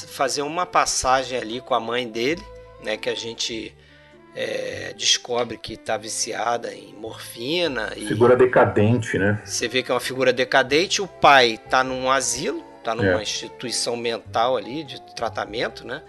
[0.07, 2.43] fazer uma passagem ali com a mãe dele,
[2.83, 3.75] né, que a gente
[4.35, 7.88] é, descobre que está viciada em morfina.
[7.91, 9.41] Figura decadente, né?
[9.45, 11.01] Você vê que é uma figura decadente.
[11.01, 13.23] O pai está num asilo, está numa é.
[13.23, 16.01] instituição mental ali de tratamento, né?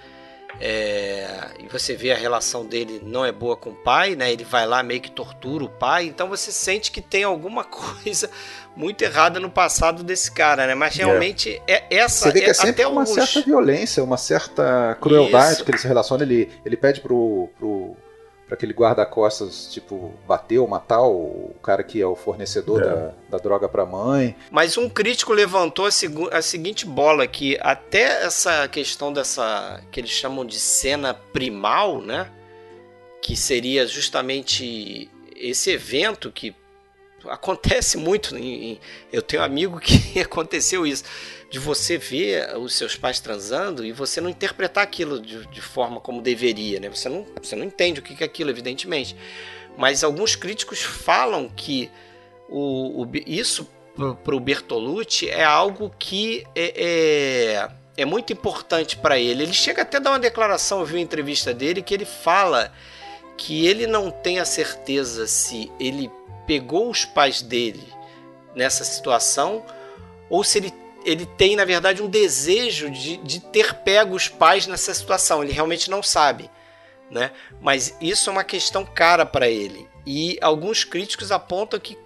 [0.61, 4.33] É, e você vê a relação dele não é boa com o pai, né?
[4.33, 8.31] Ele vai lá meio que tortura o pai, então você sente que tem alguma coisa
[8.75, 10.75] muito errada no passado desse cara, né?
[10.75, 11.05] Mas é.
[11.05, 13.11] realmente é, é essa você vê que é, é sempre até uma os...
[13.11, 15.65] certa violência, uma certa crueldade Isso.
[15.65, 16.23] que ele se relaciona.
[16.23, 17.97] Ele, ele pede pro, pro
[18.47, 22.85] para aquele guarda-costas, tipo, bater ou matar o cara que é o fornecedor é.
[22.85, 24.37] Da, da droga para a mãe.
[24.51, 25.89] Mas um crítico levantou a,
[26.33, 32.31] a, seguinte bola que até essa questão dessa que eles chamam de cena primal, né?
[33.21, 36.55] Que seria justamente esse evento que
[37.29, 38.37] acontece muito.
[38.37, 38.79] Em,
[39.13, 41.03] eu tenho um amigo que aconteceu isso
[41.49, 46.01] de você ver os seus pais transando e você não interpretar aquilo de, de forma
[46.01, 46.89] como deveria, né?
[46.89, 49.17] Você não, você não entende o que é aquilo, evidentemente.
[49.77, 51.91] Mas alguns críticos falam que
[52.49, 59.19] o, o isso para o Bertolucci é algo que é, é, é muito importante para
[59.19, 59.43] ele.
[59.43, 62.73] Ele chega até a dar uma declaração, eu vi uma entrevista dele, que ele fala
[63.37, 66.11] que ele não tem a certeza se ele
[66.47, 67.85] pegou os pais dele
[68.55, 69.65] nessa situação
[70.31, 70.75] ou se ele,
[71.07, 75.43] ele tem, na verdade, um desejo de, de ter pego os pais nessa situação.
[75.43, 76.51] Ele realmente não sabe.
[77.09, 77.31] Né?
[77.61, 79.89] Mas isso é uma questão cara para ele.
[80.05, 81.97] E alguns críticos apontam que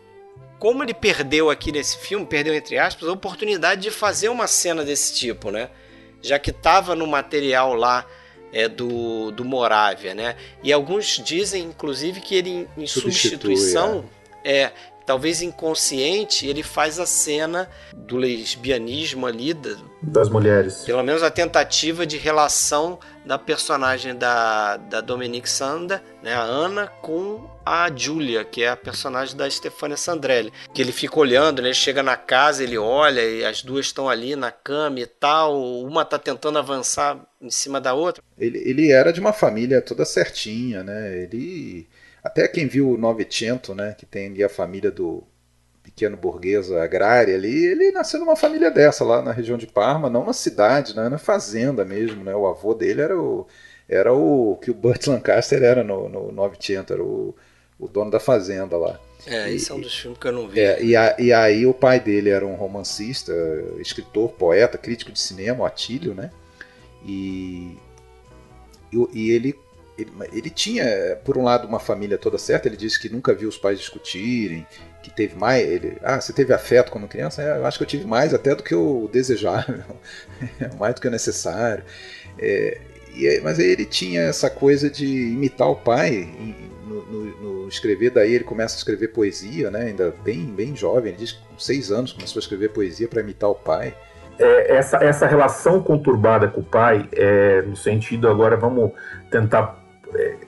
[0.58, 4.84] como ele perdeu aqui nesse filme, perdeu entre aspas, a oportunidade de fazer uma cena
[4.84, 5.70] desse tipo, né?
[6.20, 8.06] Já que estava no material lá
[8.52, 10.36] é, do, do Moravia, né?
[10.62, 14.04] E alguns dizem, inclusive, que ele, em substituição,
[14.44, 14.64] é.
[14.64, 14.72] é
[15.10, 19.52] talvez inconsciente, ele faz a cena do lesbianismo ali.
[20.00, 20.84] das mulheres.
[20.86, 22.96] Pelo menos a tentativa de relação
[23.26, 28.76] da personagem da, da Dominique Sanda, né, a Ana, com a Julia, que é a
[28.76, 30.52] personagem da Stefania Sandrelli.
[30.72, 34.08] Que ele fica olhando, né, ele chega na casa, ele olha e as duas estão
[34.08, 35.60] ali na cama e tal.
[35.82, 38.22] Uma tá tentando avançar em cima da outra.
[38.38, 41.24] Ele, ele era de uma família toda certinha, né?
[41.24, 41.88] Ele
[42.22, 45.24] até quem viu o Novecento, né, que tem ali a família do
[45.82, 50.24] pequeno burguês agrária ali, ele nasceu numa família dessa lá na região de Parma, não
[50.24, 52.34] na cidade, né, na fazenda mesmo, né?
[52.34, 53.46] O avô dele era o
[53.88, 57.34] era o que o Burt Lancaster era no, no Novecento, era o,
[57.76, 59.00] o dono da fazenda lá.
[59.26, 60.60] É, esse é um dos filmes que eu não vi.
[60.60, 63.32] É, e, a, e, aí o pai dele era um romancista,
[63.78, 66.30] escritor, poeta, crítico de cinema, Atílio, né?
[67.04, 67.76] E,
[68.92, 69.58] e, e ele
[70.02, 72.68] ele, ele, tinha, por um lado, uma família toda certa.
[72.68, 74.66] Ele disse que nunca viu os pais discutirem,
[75.02, 75.66] que teve mais.
[75.66, 77.42] Ele, ah, você teve afeto quando criança?
[77.42, 79.82] É, eu acho que eu tive mais até do que o desejável,
[80.78, 81.84] mais do que o necessário.
[82.38, 82.80] É,
[83.14, 86.28] e, mas aí ele tinha essa coisa de imitar o pai
[86.86, 87.24] no, no,
[87.62, 88.10] no, escrever.
[88.10, 89.86] Daí ele começa a escrever poesia, né?
[89.86, 91.12] Ainda bem, bem jovem.
[91.12, 93.94] Ele diz que com seis anos começou a escrever poesia para imitar o pai.
[94.38, 98.92] É, essa, essa relação conturbada com o pai, é, no sentido agora, vamos
[99.30, 99.79] tentar é,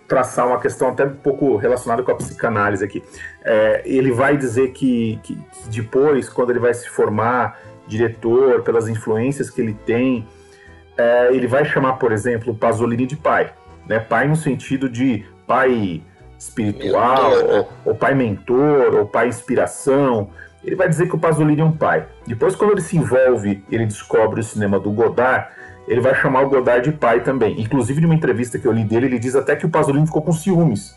[0.07, 3.03] traçar uma questão até um pouco relacionada com a psicanálise aqui.
[3.44, 8.88] É, ele vai dizer que, que, que, depois, quando ele vai se formar diretor, pelas
[8.88, 10.27] influências que ele tem,
[10.96, 13.53] é, ele vai chamar, por exemplo, o Pasolini de pai.
[13.87, 13.98] Né?
[13.98, 16.03] Pai no sentido de pai
[16.38, 20.31] espiritual, ou, ou pai mentor, ou pai inspiração.
[20.64, 22.07] Ele vai dizer que o Pasolini é um pai.
[22.27, 25.48] Depois, quando ele se envolve, ele descobre o cinema do Godard,
[25.87, 27.61] ele vai chamar o Godard de pai também.
[27.61, 30.33] Inclusive, numa entrevista que eu li dele, ele diz até que o Pasolini ficou com
[30.33, 30.97] ciúmes.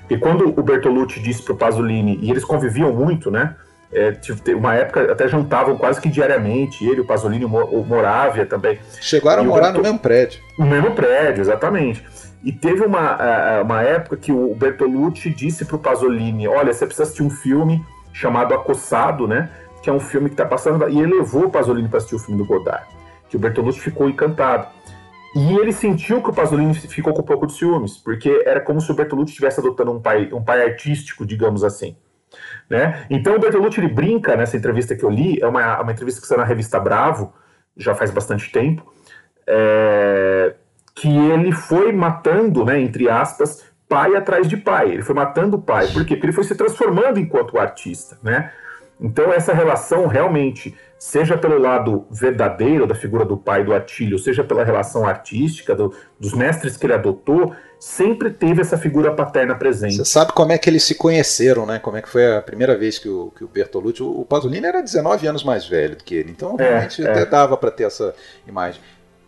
[0.00, 3.54] Porque quando o Bertolucci disse pro Pasolini, e eles conviviam muito, né?
[3.92, 4.12] É,
[4.54, 8.78] uma época até jantavam quase que diariamente, ele, o Pasolini, o Moravia também.
[9.00, 10.40] Chegaram a morar no mesmo prédio.
[10.58, 12.04] No mesmo prédio, exatamente.
[12.42, 17.22] E teve uma, uma época que o Bertolucci disse pro Pasolini: Olha, você precisa assistir
[17.22, 19.48] um filme chamado Acossado, né?
[19.80, 20.86] Que é um filme que tá passando.
[20.88, 22.93] E ele levou o Pasolini para assistir o filme do Godard
[23.34, 24.68] que o Bertolucci ficou encantado.
[25.34, 28.80] E ele sentiu que o Pasolini ficou com um pouco de ciúmes, porque era como
[28.80, 31.96] se o Bertolucci estivesse adotando um pai, um pai artístico, digamos assim.
[32.70, 33.04] Né?
[33.10, 36.28] Então o Bertolucci ele brinca nessa entrevista que eu li, é uma, uma entrevista que
[36.28, 37.34] saiu na revista Bravo,
[37.76, 38.88] já faz bastante tempo,
[39.48, 40.54] é,
[40.94, 44.92] que ele foi matando, né, entre aspas, pai atrás de pai.
[44.92, 45.88] Ele foi matando o pai.
[45.88, 46.14] Por quê?
[46.14, 48.16] Porque ele foi se transformando enquanto artista.
[48.22, 48.52] Né?
[49.00, 54.42] Então essa relação realmente seja pelo lado verdadeiro da figura do pai do Atílio, seja
[54.42, 59.96] pela relação artística do, dos mestres que ele adotou, sempre teve essa figura paterna presente.
[59.96, 61.78] Você sabe como é que eles se conheceram, né?
[61.78, 64.02] Como é que foi a primeira vez que o, que o Bertolucci...
[64.02, 67.10] O, o Pasolini era 19 anos mais velho do que ele, então é, realmente é,
[67.10, 68.14] até dava para ter essa
[68.48, 68.80] imagem.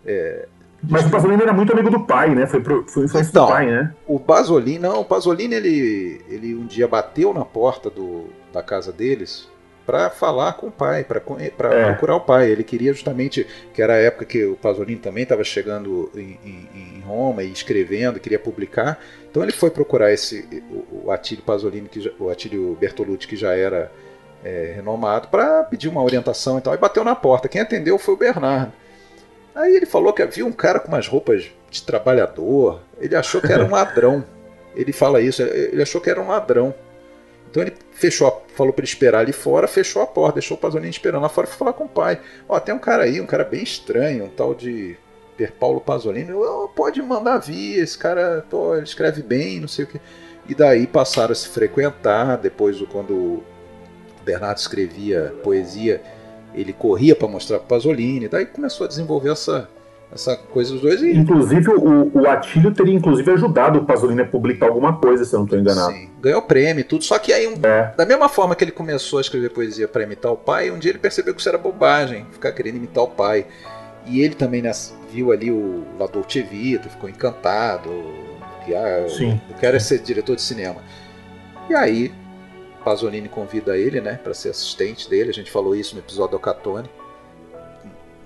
[0.07, 0.49] É,
[0.83, 2.47] mas o Pasolini era muito amigo do pai, né?
[2.47, 3.93] Foi, pro, foi influência então, do pai, né?
[4.07, 8.91] O Pasolini, não, o Pasolini ele, ele um dia bateu na porta do, da casa
[8.91, 9.55] deles
[9.87, 11.85] para falar com o pai, para é.
[11.87, 12.51] procurar o pai.
[12.51, 16.69] Ele queria justamente, que era a época que o Pasolini também estava chegando em, em,
[16.75, 18.99] em, Roma e escrevendo, queria publicar.
[19.31, 23.37] Então ele foi procurar esse o, o Atílio Pasolini, que já, o Atílio Bertolucci, que
[23.37, 23.93] já era
[24.45, 26.75] é, renomado, para pedir uma orientação e tal.
[26.75, 27.49] E bateu na porta.
[27.49, 28.73] Quem atendeu foi o Bernardo.
[29.55, 32.81] Aí ele falou que havia um cara com umas roupas de trabalhador.
[32.99, 34.25] Ele achou que era um ladrão.
[34.77, 36.75] Ele fala isso, ele achou que era um ladrão.
[37.57, 40.91] Então ele fechou, falou para ele esperar ali fora, fechou a porta, deixou o Pasolini
[40.91, 42.21] esperando lá fora e foi falar com o pai.
[42.47, 44.95] Ó, tem um cara aí, um cara bem estranho, um tal de
[45.39, 46.31] Per Paulo Pasolini.
[46.33, 49.99] Oh, pode mandar vir, esse cara, pô, ele escreve bem, não sei o que.
[50.47, 52.37] E daí passaram a se frequentar.
[52.37, 53.45] Depois, quando o
[54.23, 56.03] Bernardo escrevia poesia,
[56.53, 58.29] ele corria para mostrar para Pasolini.
[58.29, 59.67] Daí começou a desenvolver essa,
[60.17, 61.01] essa coisa dos dois.
[61.01, 61.13] E...
[61.13, 65.39] Inclusive, o, o Atílio teria inclusive ajudado o Pasolini a publicar alguma coisa, se eu
[65.39, 65.93] não estou enganado.
[65.93, 67.05] Sim, ganhou prêmio tudo.
[67.05, 67.95] Só que aí, um, é.
[67.97, 70.91] da mesma forma que ele começou a escrever poesia para imitar o pai, um dia
[70.91, 73.47] ele percebeu que isso era bobagem, ficar querendo imitar o pai.
[74.07, 74.71] E ele também né,
[75.13, 77.91] viu ali o La Dolce Vita, ficou encantado.
[78.65, 79.41] Que, ah, Sim.
[79.49, 80.81] Eu quero ser diretor de cinema.
[81.69, 82.13] E aí,
[82.85, 85.31] Pasolini convida ele, né, para ser assistente dele.
[85.31, 86.89] A gente falou isso no episódio do Catone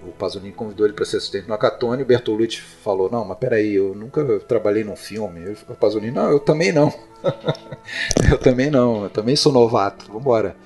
[0.06, 3.74] o Pasolini convidou ele para ser assistente no Acatone, o Bertolucci falou, não, mas peraí,
[3.74, 5.56] eu nunca trabalhei num filme.
[5.68, 6.92] O Pasolini, não, eu também não.
[8.30, 10.56] eu também não, eu também sou novato, vamos embora.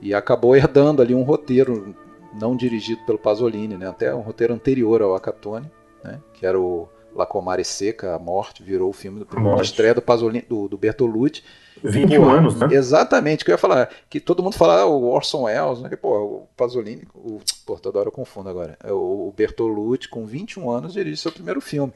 [0.00, 1.94] E acabou herdando ali um roteiro
[2.38, 3.88] não dirigido pelo Pasolini, né?
[3.88, 5.70] até um roteiro anterior ao Acatone,
[6.04, 6.20] né?
[6.34, 10.02] que era o La Comare Seca, A Morte, virou o filme do primeiro estreia do,
[10.02, 11.42] Pasolini, do, do Bertolucci.
[11.82, 12.68] 21 pô, anos, né?
[12.70, 13.90] Exatamente, que eu ia falar.
[14.08, 15.88] Que todo mundo fala ah, o Orson Welles, né?
[15.88, 18.76] Que, pô, o Pasolini, o, pô, toda hora eu confundo agora.
[18.82, 21.92] É o Bertolucci, com 21 anos, dirige seu primeiro filme.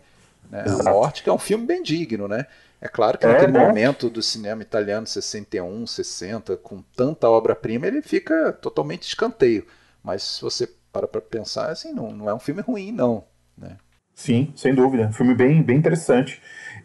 [0.51, 0.65] Né?
[0.81, 2.47] A Morte, que é um filme bem digno, né?
[2.81, 3.67] É claro que é, naquele né?
[3.67, 9.65] momento do cinema italiano, 61, 60, com tanta obra-prima, ele fica totalmente escanteio.
[10.03, 13.25] Mas se você para para pensar, assim, não, não é um filme ruim, não.
[13.57, 13.77] Né?
[14.15, 15.07] Sim, sem dúvida.
[15.07, 16.43] Um filme bem, bem interessante.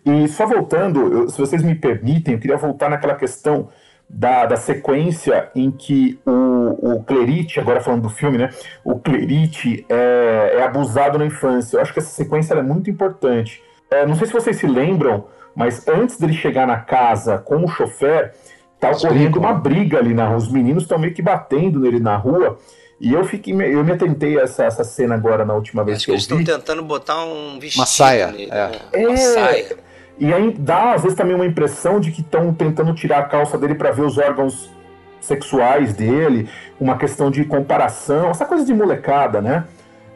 [0.07, 3.67] E só voltando, eu, se vocês me permitem, eu queria voltar naquela questão
[4.09, 8.49] da, da sequência em que o, o Clerite, agora falando do filme, né?
[8.85, 11.75] O Clerite é, é abusado na infância.
[11.75, 13.61] Eu acho que essa sequência é muito importante.
[13.91, 17.67] É, não sei se vocês se lembram, mas antes dele chegar na casa com o
[17.67, 18.33] chofer,
[18.79, 20.37] tá ocorrendo uma briga ali na rua.
[20.37, 22.57] Os meninos estão meio que batendo nele na rua.
[22.99, 26.05] E eu fiquei, eu me atentei a essa, essa cena agora na última vez Acho
[26.05, 28.67] que, que eles estão tentando botar um vestido uma saia, nele, é.
[28.69, 28.79] Né?
[28.93, 29.07] é.
[29.07, 29.86] Uma saia.
[30.19, 33.57] E aí dá, às vezes, também uma impressão de que estão tentando tirar a calça
[33.57, 34.71] dele para ver os órgãos
[35.19, 36.49] sexuais dele,
[36.79, 39.65] uma questão de comparação, essa coisa de molecada, né?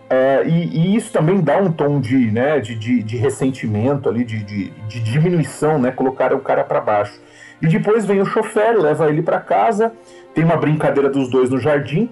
[0.10, 4.26] É, e, e, isso também dá um tom de, né, de, de, de ressentimento ali,
[4.26, 5.90] de, de, de, diminuição, né?
[5.92, 7.18] Colocar o cara para baixo.
[7.62, 9.94] E depois vem o chofer, leva ele para casa,
[10.34, 12.10] tem uma brincadeira dos dois no jardim.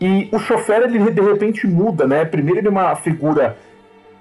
[0.00, 2.24] E o chofer, ele de repente muda, né?
[2.24, 3.56] Primeiro ele é uma figura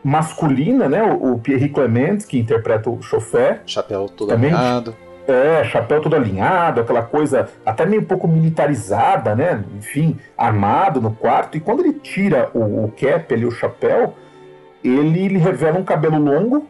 [0.03, 1.03] masculina, né?
[1.03, 3.61] O, o Pierre Clement, que interpreta o chofer.
[3.65, 4.95] Chapéu todo também, alinhado.
[5.27, 9.63] É, chapéu todo alinhado, aquela coisa até meio um pouco militarizada, né?
[9.77, 11.57] Enfim, armado no quarto.
[11.57, 14.15] E quando ele tira o, o cap ali, o chapéu,
[14.83, 16.65] ele, ele revela um cabelo longo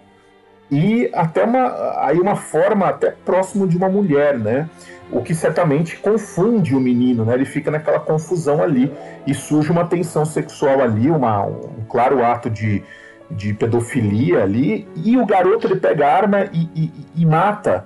[0.71, 4.69] e até uma, aí uma forma até próximo de uma mulher, né?
[5.11, 7.33] O que certamente confunde o menino, né?
[7.33, 8.91] Ele fica naquela confusão ali
[9.25, 12.83] e surge uma tensão sexual ali, uma, um claro ato de,
[13.31, 17.85] de pedofilia ali, e o garoto ele pega a arma e, e, e mata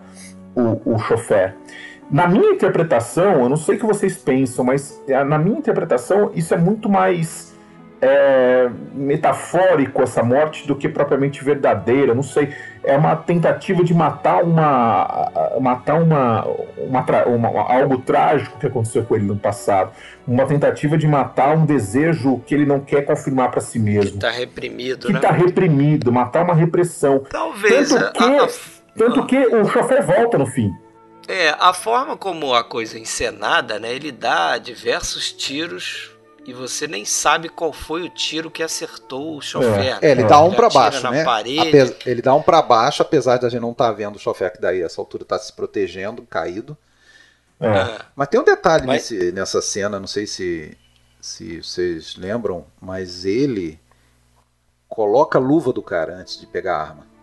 [0.56, 1.56] o, o chofer.
[2.10, 6.32] Na minha interpretação, eu não sei o que vocês pensam, mas é, na minha interpretação
[6.36, 7.53] isso é muito mais
[8.04, 12.13] é, metafórico essa morte do que propriamente verdadeira.
[12.13, 16.46] Não sei, é uma tentativa de matar uma matar uma,
[16.78, 19.92] uma, uma, algo trágico que aconteceu com ele no passado,
[20.28, 24.12] uma tentativa de matar um desejo que ele não quer confirmar para si mesmo.
[24.12, 25.20] Que está reprimido, que né?
[25.20, 27.24] está reprimido, matar uma repressão.
[27.30, 27.89] Talvez.
[27.89, 28.50] Tanto que, a, a...
[28.98, 30.70] tanto que o chofer volta no fim.
[31.26, 33.94] É, a forma como a coisa é encenada, né?
[33.94, 36.12] Ele dá diversos tiros
[36.45, 39.97] e você nem sabe qual foi o tiro que acertou o chofer.
[40.01, 41.23] É, é ele dá um para baixo, né?
[41.23, 41.95] Apes...
[42.06, 44.51] Ele dá um para baixo, apesar de a gente não estar tá vendo o chofer
[44.51, 46.77] que daí essa altura está se protegendo, caído.
[47.60, 47.67] É.
[47.67, 47.99] é.
[48.15, 49.10] Mas tem um detalhe mas...
[49.10, 50.77] nesse, nessa cena, não sei se,
[51.21, 53.79] se vocês lembram, mas ele
[54.89, 57.13] coloca a luva do cara antes de pegar a arma.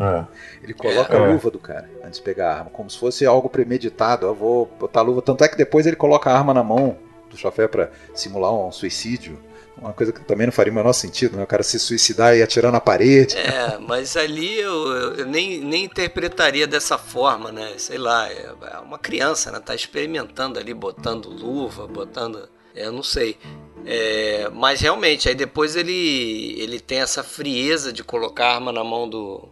[0.00, 0.24] É.
[0.62, 1.18] Ele coloca é.
[1.18, 4.24] a luva do cara antes de pegar a arma, como se fosse algo premeditado.
[4.24, 5.20] Eu vou botar a luva.
[5.20, 6.96] Tanto é que depois ele coloca a arma na mão
[7.30, 9.38] do chofé para simular um suicídio.
[9.76, 11.42] Uma coisa que também não faria o menor sentido, né?
[11.42, 13.36] O cara se suicidar e atirar na parede.
[13.36, 17.74] É, mas ali eu, eu, nem, nem interpretaria dessa forma, né?
[17.76, 19.60] Sei lá, é, é uma criança, né?
[19.60, 22.48] Tá experimentando ali, botando luva, botando.
[22.74, 23.36] Eu não sei.
[23.84, 28.82] É, mas realmente, aí depois ele, ele tem essa frieza de colocar a arma na
[28.82, 29.46] mão do,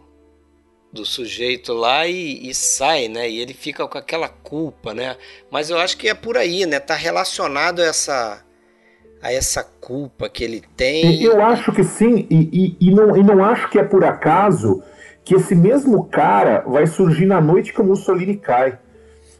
[0.95, 3.29] do sujeito lá e, e, sai, né?
[3.29, 5.17] E ele fica com aquela culpa, né?
[5.51, 6.79] Mas eu acho que é por aí, né?
[6.79, 8.41] Tá relacionado a essa
[9.21, 11.21] a essa culpa que ele tem.
[11.23, 14.83] Eu acho que sim, e, e, e, não, e não acho que é por acaso
[15.23, 18.77] que esse mesmo cara vai surgir na noite que o Mussolini cai.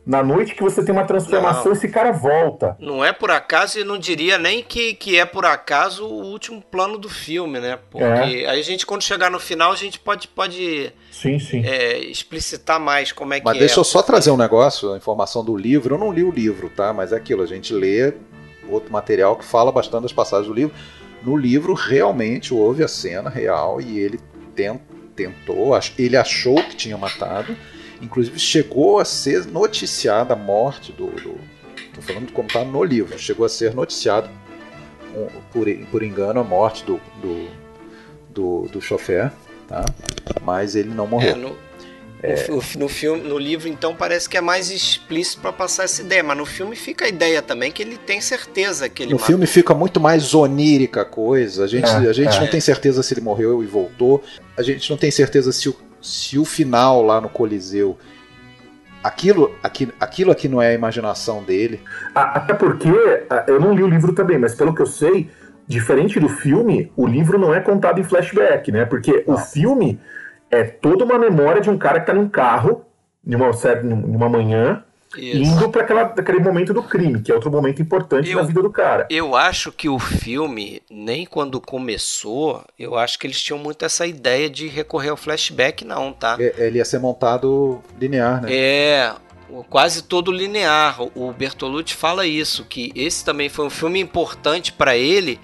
[0.05, 2.77] Na noite que você tem uma transformação, não, esse cara volta.
[2.79, 6.61] Não é por acaso, e não diria nem que, que é por acaso o último
[6.61, 7.79] plano do filme, né?
[7.89, 8.47] Porque é.
[8.47, 11.65] aí a gente, quando chegar no final, a gente pode, pode sim, sim.
[11.65, 13.51] É, explicitar mais como é Mas que é.
[13.53, 15.95] Mas deixa eu só trazer um negócio, a informação do livro.
[15.95, 16.93] Eu não li o livro, tá?
[16.93, 18.13] Mas é aquilo, a gente lê
[18.69, 20.75] outro material que fala bastante das passagens do livro.
[21.23, 24.19] no livro realmente houve a cena real e ele
[25.15, 27.55] tentou, ele achou que tinha matado,
[28.05, 31.07] inclusive chegou a ser noticiada a morte do.
[31.07, 31.35] do
[31.93, 34.29] tô falando como está no livro, chegou a ser noticiado
[35.51, 37.47] por, por engano a morte do, do,
[38.29, 39.31] do, do chofer,
[39.67, 39.85] tá?
[40.43, 41.31] mas ele não morreu.
[41.31, 41.57] É, no,
[42.21, 42.47] é...
[42.49, 46.23] No, no, filme, no livro, então, parece que é mais explícito para passar essa ideia,
[46.23, 49.27] mas no filme fica a ideia também que ele tem certeza que ele No matou.
[49.27, 51.63] filme fica muito mais onírica a coisa.
[51.63, 52.39] A gente, é, a gente é.
[52.39, 54.21] não tem certeza se ele morreu e voltou.
[54.57, 55.75] A gente não tem certeza se o,
[56.05, 57.97] se o final lá no Coliseu
[59.03, 61.81] aquilo, aqui, aquilo aqui não é a imaginação dele.
[62.13, 62.89] Até porque
[63.47, 65.29] eu não li o livro também, mas pelo que eu sei,
[65.67, 68.85] diferente do filme, o livro não é contado em flashback, né?
[68.85, 69.35] Porque não.
[69.35, 69.99] o filme
[70.49, 72.85] é toda uma memória de um cara que tá num carro,
[73.23, 73.51] numa,
[73.83, 74.83] numa manhã,
[75.17, 75.51] isso.
[75.51, 78.69] indo para aquele momento do crime, que é outro momento importante eu, na vida do
[78.69, 79.07] cara.
[79.09, 84.05] Eu acho que o filme, nem quando começou, eu acho que eles tinham muito essa
[84.05, 86.37] ideia de recorrer ao flashback, não, tá?
[86.39, 88.49] É, ele ia ser montado linear, né?
[88.51, 89.13] É,
[89.69, 90.97] quase todo linear.
[91.15, 95.39] O Bertolucci fala isso, que esse também foi um filme importante para ele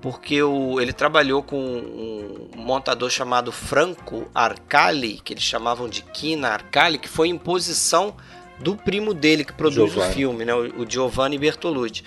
[0.00, 6.50] porque o, ele trabalhou com um montador chamado Franco Arcali, que eles chamavam de Kina
[6.50, 8.14] Arcali, que foi em posição
[8.58, 10.12] do primo dele que produz Giovanni.
[10.12, 12.02] o filme, né, o, o Giovanni Bertolucci.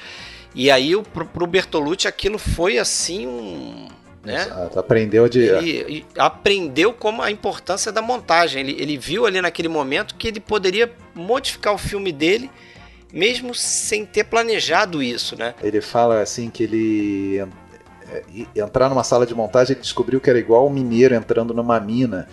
[0.56, 3.88] E aí o, pro, pro Bertolucci aquilo foi assim um
[4.24, 4.42] né?
[4.42, 5.40] Exato, aprendeu de.
[5.40, 8.62] Ele aprendeu como a importância da montagem.
[8.62, 12.52] Ele, ele viu ali naquele momento que ele poderia modificar o filme dele,
[13.14, 15.56] mesmo sem ter planejado isso, né?
[15.64, 17.48] Ele fala assim que ele
[18.12, 18.24] é,
[18.56, 22.28] entrar numa sala de montagem, ele descobriu que era igual um mineiro entrando numa mina.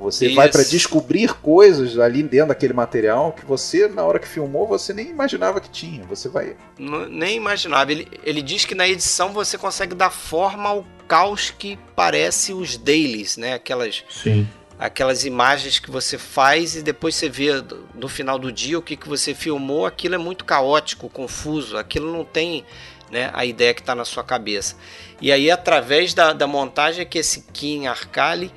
[0.00, 0.36] Você Isso.
[0.36, 4.92] vai para descobrir coisas ali dentro daquele material que você, na hora que filmou, você
[4.92, 6.02] nem imaginava que tinha.
[6.04, 6.56] Você vai.
[6.78, 7.92] nem imaginava.
[7.92, 12.76] Ele, ele diz que na edição você consegue dar forma ao caos que parece os
[12.76, 13.54] dailies, né?
[13.54, 14.04] Aquelas.
[14.08, 14.48] Sim.
[14.78, 17.50] Aquelas imagens que você faz e depois você vê
[17.94, 22.10] no final do dia o que, que você filmou, aquilo é muito caótico, confuso, aquilo
[22.10, 22.64] não tem
[23.10, 24.76] né, a ideia que está na sua cabeça.
[25.20, 28.50] E aí, através da, da montagem, é que esse Kim Arcali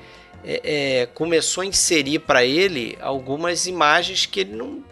[0.44, 4.82] é, é, começou a inserir para ele algumas imagens que ele não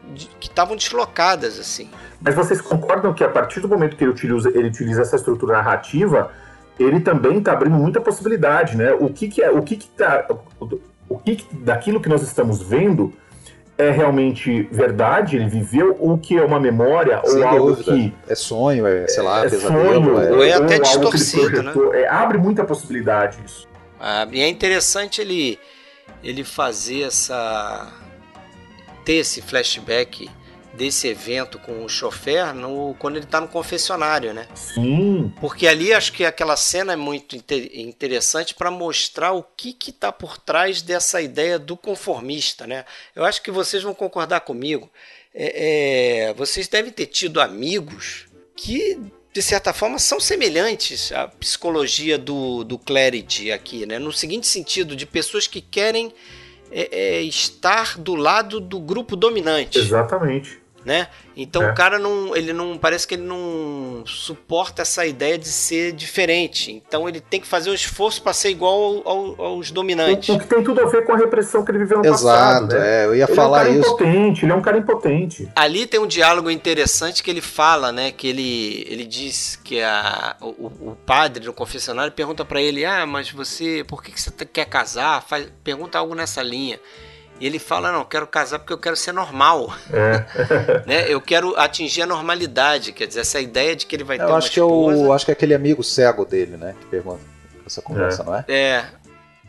[0.40, 1.88] que estavam deslocadas assim.
[2.20, 5.56] Mas vocês concordam que a partir do momento que ele utiliza, ele utiliza essa estrutura
[5.56, 6.30] narrativa,
[6.78, 8.92] ele também está abrindo muita possibilidade, né?
[8.92, 10.26] O que, que é, o que que tá,
[11.08, 13.12] o que, que daquilo que nós estamos vendo
[13.76, 17.92] é realmente verdade, ele viveu, ou que é uma memória, Sem ou algo dúvida.
[17.92, 18.14] que.
[18.28, 20.04] É sonho, é, sei lá, é pesadelo.
[20.04, 21.72] Sonho, é, ou é até distorcido, né?
[21.94, 23.71] É, abre muita possibilidade isso.
[24.04, 25.60] Ah, e é interessante ele,
[26.24, 27.88] ele fazer essa.
[29.04, 30.28] ter esse flashback
[30.74, 34.48] desse evento com o chofer no, quando ele está no confessionário, né?
[34.56, 35.32] Sim.
[35.40, 40.10] Porque ali acho que aquela cena é muito interessante para mostrar o que que está
[40.10, 42.84] por trás dessa ideia do conformista, né?
[43.14, 44.90] Eu acho que vocês vão concordar comigo.
[45.32, 48.26] É, é, vocês devem ter tido amigos
[48.56, 48.98] que
[49.32, 53.98] de certa forma, são semelhantes à psicologia do, do Clarity aqui, né?
[53.98, 56.12] No seguinte sentido, de pessoas que querem
[56.70, 59.78] é, é, estar do lado do grupo dominante.
[59.78, 61.08] Exatamente né?
[61.36, 61.70] Então é.
[61.70, 66.70] o cara não, ele não parece que ele não suporta essa ideia de ser diferente.
[66.72, 70.28] Então ele tem que fazer um esforço para ser igual ao, ao, aos dominantes.
[70.28, 72.22] O, o, que tem tudo a ver com a repressão que ele viveu no Exato,
[72.22, 72.66] passado.
[72.66, 73.02] Exato, né?
[73.02, 73.88] é, eu ia ele falar é um isso.
[73.88, 75.48] Impotente, ele é um cara impotente.
[75.54, 78.12] Ali tem um diálogo interessante que ele fala, né?
[78.12, 83.06] Que ele, ele diz que a, o, o padre no confessionário pergunta para ele: Ah,
[83.06, 85.22] mas você, por que, que você quer casar?
[85.22, 86.78] Faz, pergunta algo nessa linha.
[87.40, 89.72] E ele fala: Não, quero casar porque eu quero ser normal.
[89.92, 90.24] É.
[90.86, 91.12] né?
[91.12, 92.92] Eu quero atingir a normalidade.
[92.92, 95.04] Quer dizer, essa ideia de que ele vai eu ter acho uma que esposa...
[95.04, 96.74] Eu acho que é aquele amigo cego dele, né?
[96.80, 97.20] Que pergunta
[97.66, 98.26] essa conversa, é.
[98.26, 98.44] não é?
[98.48, 98.84] É.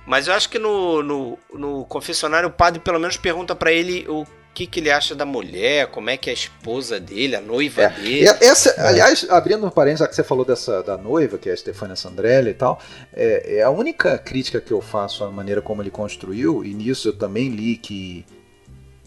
[0.05, 4.05] Mas eu acho que no, no, no confessionário o padre pelo menos pergunta para ele
[4.09, 7.41] o que, que ele acha da mulher, como é que é a esposa dele, a
[7.41, 7.89] noiva é.
[7.89, 8.27] dele.
[8.39, 8.87] Essa, é.
[8.87, 11.95] aliás, abrindo um parênteses, já que você falou dessa da noiva, que é a Stefania
[11.95, 12.79] Sandrelli e tal,
[13.11, 17.07] é, é, a única crítica que eu faço à maneira como ele construiu, e nisso
[17.07, 18.25] eu também li que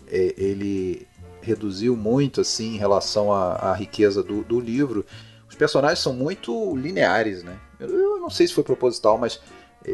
[0.09, 1.07] é, ele
[1.40, 5.07] reduziu muito assim em relação à, à riqueza do, do, livro.
[5.49, 7.57] Os personagens são muito lineares, né?
[7.78, 9.40] Eu, eu não sei se foi proposital, mas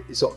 [0.09, 0.34] isso,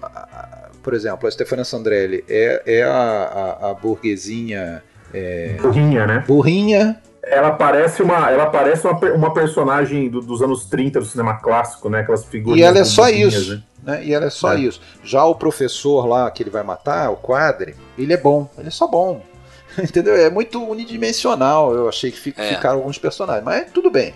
[0.83, 4.83] por exemplo, a Stefania Sandrelli é, é a, a, a burguesinha
[5.15, 5.57] é...
[5.61, 6.23] Burrinha, né?
[6.27, 7.01] Burrinha.
[7.23, 11.89] Ela parece uma, ela parece uma, uma personagem do, dos anos 30 do cinema clássico,
[11.89, 12.01] né?
[12.01, 12.59] Aquelas figuras.
[12.59, 13.55] E ela é só isso.
[13.55, 13.63] Né?
[13.83, 14.05] né?
[14.05, 14.59] E ela é só é.
[14.59, 14.79] isso.
[15.03, 18.47] Já o professor lá que ele vai matar, o quadre, ele é bom.
[18.57, 19.23] Ele é só bom.
[19.81, 20.15] Entendeu?
[20.15, 21.73] É muito unidimensional.
[21.73, 22.49] Eu achei que é.
[22.55, 23.43] ficaram alguns personagens.
[23.43, 24.13] Mas tudo bem.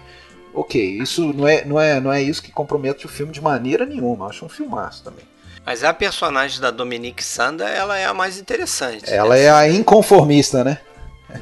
[0.53, 3.85] ok, isso não é, não é, não é isso que compromete o filme de maneira
[3.85, 4.25] nenhuma.
[4.25, 5.25] Eu acho um filmaço também.
[5.65, 9.11] Mas a personagem da Dominique Sanda, ela é a mais interessante.
[9.11, 10.79] Ela é a inconformista, né?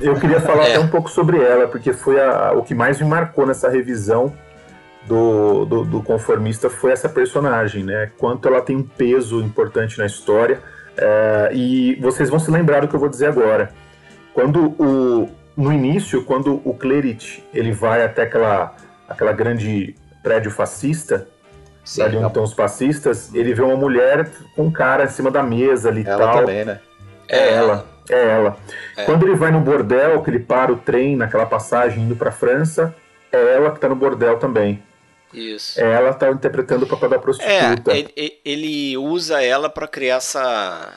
[0.02, 0.72] Eu queria falar é.
[0.72, 4.34] até um pouco sobre ela, porque foi a, o que mais me marcou nessa revisão
[5.08, 8.12] do, do, do, conformista foi essa personagem, né?
[8.18, 10.62] Quanto ela tem um peso importante na história.
[10.98, 13.72] É, e vocês vão se lembrar do que eu vou dizer agora.
[14.34, 18.76] Quando o, no início, quando o Clerit ele vai até aquela,
[19.08, 21.28] aquela grande prédio fascista,
[21.84, 25.42] Sim, onde estão os fascistas, ele vê uma mulher com um cara em cima da
[25.42, 26.20] mesa ali e tal.
[26.20, 26.80] Ela também, né?
[27.30, 27.97] É ela.
[28.10, 28.58] É ela.
[28.96, 29.04] É.
[29.06, 32.96] Quando ele vai no bordel, que ele para o trem naquela passagem indo para França,
[33.32, 34.82] é ela que está no bordel também.
[35.34, 35.80] Isso.
[35.80, 37.92] É ela está interpretando o papel da prostituta.
[37.92, 38.06] É,
[38.46, 40.94] ele, usa ela para criar essa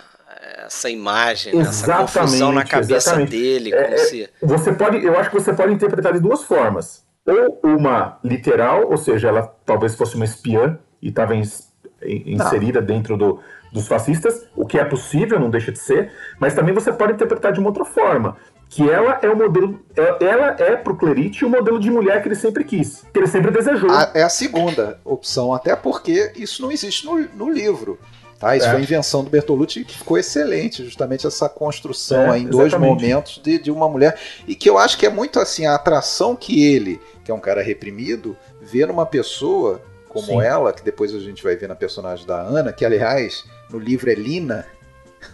[0.64, 1.62] essa imagem, né?
[1.62, 3.30] essa confusão na cabeça exatamente.
[3.30, 3.74] dele.
[3.74, 4.28] É, é, se...
[4.40, 7.04] Você pode, eu acho que você pode interpretar de duas formas.
[7.26, 13.40] Ou uma literal, ou seja, ela talvez fosse uma espiã e estava inserida dentro do,
[13.72, 17.52] dos fascistas, o que é possível, não deixa de ser, mas também você pode interpretar
[17.52, 18.36] de uma outra forma,
[18.68, 22.28] que ela é o modelo, é, ela é pro Clerite o modelo de mulher que
[22.28, 23.90] ele sempre quis, que ele sempre desejou.
[23.90, 27.98] A, é a segunda opção, até porque isso não existe no, no livro.
[28.38, 28.70] Tá, isso é.
[28.70, 33.58] foi invenção do Bertolucci que ficou excelente, justamente essa construção é, em dois momentos de,
[33.58, 34.18] de uma mulher.
[34.48, 37.38] E que eu acho que é muito assim, a atração que ele, que é um
[37.40, 40.42] cara reprimido, vê numa pessoa como Sim.
[40.42, 44.10] ela, que depois a gente vai ver na personagem da Ana, que aliás no livro
[44.10, 44.66] é Lina.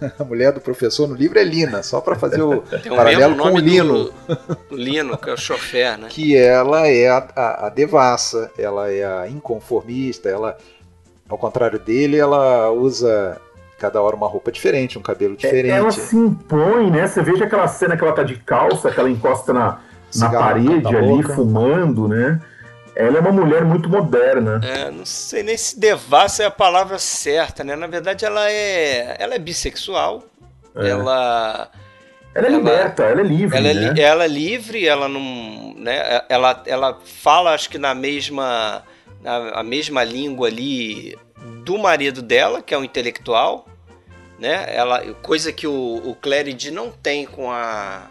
[0.19, 3.55] A mulher do professor no livro é Lina, só para fazer o Tem paralelo com
[3.55, 4.05] o Lino.
[4.05, 4.13] Do,
[4.77, 6.09] Lino, que é o chofer, né?
[6.11, 10.59] Que ela é a, a, a, devassa, ela é a inconformista, ela,
[11.29, 13.41] ao contrário dele, ela usa
[13.79, 15.71] cada hora uma roupa diferente, um cabelo é, diferente.
[15.71, 17.07] Ela se impõe, né?
[17.07, 19.81] Você veja aquela cena que ela tá de calça, que ela encosta na,
[20.17, 22.41] na parede ali, fumando, né?
[22.97, 24.59] Ela é uma mulher muito moderna.
[24.65, 27.77] É, não sei nem se devassa é a palavra certa, né?
[27.77, 30.25] Na verdade, ela é, ela é bissexual.
[30.75, 30.89] É.
[30.89, 31.71] Ela.
[32.35, 33.59] Ela é ela, liberta, ela é livre.
[33.59, 33.95] Ela, é né?
[33.99, 35.75] é, ela é livre, ela não.
[35.77, 38.83] Né, ela, ela fala, acho que na mesma.
[39.23, 41.19] Na, a mesma língua ali
[41.65, 43.67] do marido dela, que é um intelectual.
[44.39, 44.75] Né?
[44.75, 48.07] Ela, coisa que o, o Cléride não tem com a,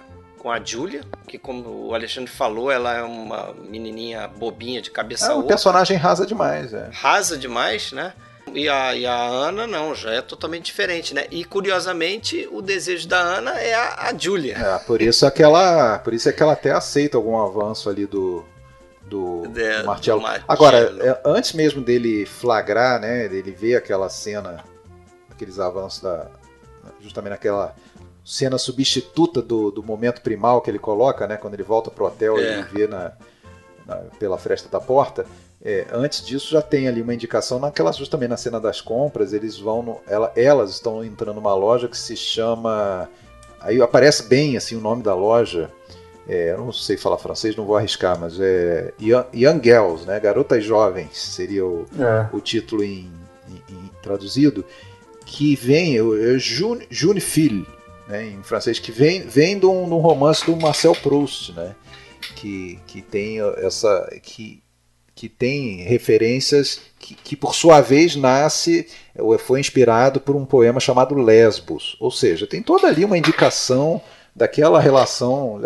[0.45, 5.31] com a Julia, que como o Alexandre falou, ela é uma menininha bobinha de cabeça
[5.31, 6.87] É um personagem rasa demais, é.
[6.93, 8.13] Rasa demais, né?
[8.53, 11.25] E a, e a Ana não, já é totalmente diferente, né?
[11.31, 14.55] E curiosamente, o desejo da Ana é a, a Julia.
[14.55, 17.89] É, por isso é que ela, por isso é que ela até aceita algum avanço
[17.89, 18.45] ali do
[19.01, 19.81] do, de.
[19.81, 19.91] Do
[20.47, 24.63] Agora, é, antes mesmo dele flagrar, né, dele ver aquela cena,
[25.27, 26.27] aqueles avanços da
[27.01, 27.75] justamente naquela
[28.25, 31.37] cena substituta do, do momento primal que ele coloca, né?
[31.37, 32.59] Quando ele volta pro hotel é.
[32.59, 33.11] e vê na,
[33.85, 35.27] na, pela fresta da porta.
[35.63, 39.57] É, antes disso já tem ali uma indicação naquela justamente na cena das compras eles
[39.57, 43.09] vão no, ela, elas estão entrando numa loja que se chama
[43.61, 45.71] aí aparece bem assim o nome da loja
[46.27, 50.19] é, eu não sei falar francês não vou arriscar mas é Young, Young Girls né
[50.19, 52.29] garotas jovens seria o, é.
[52.31, 53.09] o título em,
[53.49, 54.63] em, em, traduzido
[55.25, 57.65] que vem é June, June Phil
[58.07, 61.75] né, em francês, que vem, vem de, um, de um romance do Marcel Proust, né,
[62.35, 64.63] que, que tem essa que,
[65.13, 68.87] que tem referências que, que, por sua vez nasce
[69.39, 74.01] foi inspirado por um poema chamado Lesbos, ou seja, tem toda ali uma indicação
[74.35, 75.61] daquela relação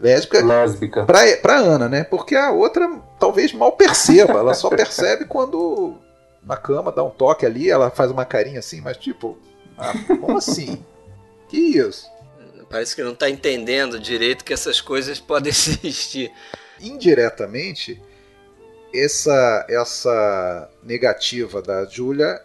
[0.00, 1.04] lésbica, lésbica.
[1.04, 2.04] para Ana, né?
[2.04, 2.88] Porque a outra
[3.20, 5.98] talvez mal perceba, ela só percebe quando
[6.42, 9.38] na cama dá um toque ali, ela faz uma carinha assim, mas tipo,
[9.76, 10.82] ah, como assim?
[11.52, 12.10] Que isso?
[12.70, 16.32] Parece que não está entendendo direito que essas coisas podem existir.
[16.80, 18.00] Indiretamente,
[18.94, 22.40] essa, essa negativa da Julia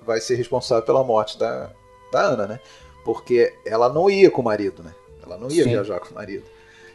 [0.00, 1.70] vai ser responsável pela morte da,
[2.10, 2.60] da Ana, né?
[3.04, 4.94] Porque ela não ia com o marido, né?
[5.22, 5.68] Ela não ia Sim.
[5.70, 6.46] viajar com o marido.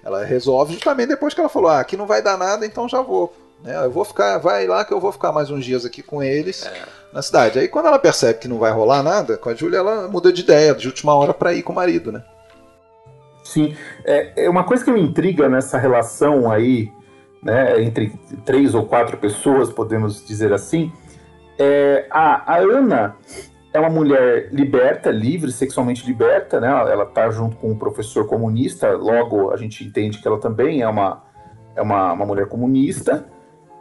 [0.04, 3.00] Ela resolve justamente depois que ela falou: ah, aqui não vai dar nada, então já
[3.00, 3.32] vou.
[3.64, 3.76] Né?
[3.84, 6.66] Eu vou ficar, vai lá que eu vou ficar mais uns dias aqui com eles.
[6.66, 7.60] É na cidade.
[7.60, 10.42] Aí quando ela percebe que não vai rolar nada com a Júlia, ela muda de
[10.42, 12.24] ideia de última hora para ir com o marido, né?
[13.44, 16.92] Sim, é, é uma coisa que me intriga nessa relação aí,
[17.42, 18.10] né, entre
[18.46, 20.92] três ou quatro pessoas, podemos dizer assim,
[21.58, 23.16] é a, a Ana
[23.74, 26.68] é uma mulher liberta, livre, sexualmente liberta, né?
[26.68, 30.88] Ela está junto com um professor comunista, logo a gente entende que ela também é
[30.88, 31.24] uma,
[31.76, 33.26] é uma, uma mulher comunista,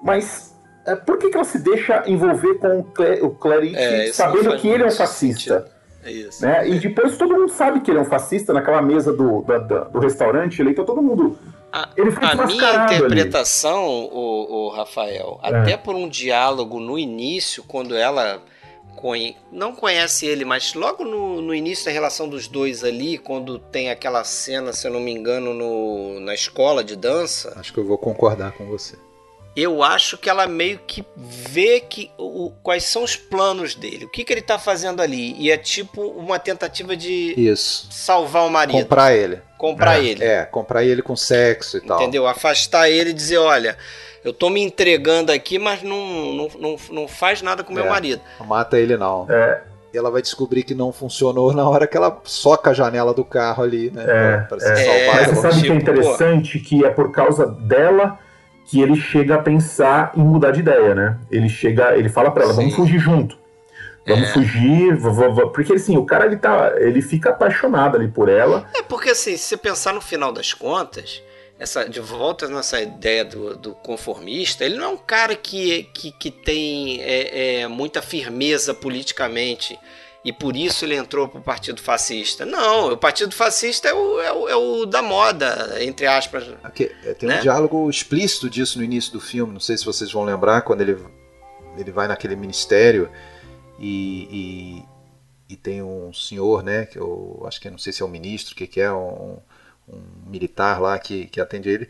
[0.02, 4.68] mas é, por que, que ela se deixa envolver com o, Clarice é, sabendo que
[4.68, 5.68] ele é um fascista?
[6.04, 6.46] É isso.
[6.46, 6.68] Né?
[6.68, 9.98] E depois todo mundo sabe que ele é um fascista naquela mesa do, do, do
[9.98, 11.36] restaurante, então todo mundo
[11.72, 15.48] A, a minha interpretação, o, o, Rafael, é.
[15.48, 18.40] até por um diálogo no início, quando ela
[18.94, 19.36] conhe...
[19.50, 23.90] não conhece ele, mas logo no, no, início da relação dos dois ali, quando tem
[23.90, 27.52] aquela cena, se eu não me engano, no, na escola de dança.
[27.56, 28.96] Acho que eu vou concordar com você
[29.56, 34.10] eu acho que ela meio que vê que o, quais são os planos dele, o
[34.10, 35.34] que, que ele está fazendo ali.
[35.38, 37.88] E é tipo uma tentativa de Isso.
[37.90, 38.78] salvar o marido.
[38.78, 39.40] Comprar ele.
[39.56, 40.22] Comprar é, ele.
[40.24, 41.96] É, comprar ele com sexo e tal.
[41.96, 42.26] Entendeu?
[42.26, 43.78] Afastar ele e dizer, olha,
[44.22, 47.86] eu tô me entregando aqui, mas não, não, não, não faz nada com é, meu
[47.86, 48.20] marido.
[48.38, 49.26] Não mata ele não.
[49.30, 49.62] É.
[49.94, 53.24] E ela vai descobrir que não funcionou na hora que ela soca a janela do
[53.24, 54.04] carro ali, né?
[54.04, 55.28] É, pra, pra se é, salvar.
[55.28, 56.58] Você sabe tipo, que é tipo, interessante?
[56.58, 58.18] Pô, que é por causa dela
[58.66, 61.18] que ele chega a pensar em mudar de ideia, né?
[61.30, 62.62] Ele chega, ele fala para ela, Sim.
[62.62, 63.38] vamos fugir junto.
[64.06, 64.32] Vamos é.
[64.32, 64.98] fugir,
[65.52, 68.68] porque assim, o cara ele tá, ele fica apaixonado ali por ela.
[68.74, 71.22] É porque assim, se você pensar no final das contas,
[71.58, 76.12] essa de volta nessa ideia do, do conformista, ele não é um cara que, que,
[76.12, 79.78] que tem é, é, muita firmeza politicamente
[80.26, 82.44] e por isso ele entrou para o Partido Fascista.
[82.44, 86.52] Não, o Partido Fascista é o, é o, é o da moda, entre aspas.
[86.64, 87.38] Aqui, é, tem né?
[87.38, 90.80] um diálogo explícito disso no início do filme, não sei se vocês vão lembrar, quando
[90.80, 90.98] ele,
[91.78, 93.08] ele vai naquele ministério
[93.78, 94.82] e,
[95.48, 98.08] e, e tem um senhor, né, que eu acho que não sei se é um
[98.08, 99.38] ministro, o que, que é, um,
[99.88, 101.88] um militar lá que, que atende ele.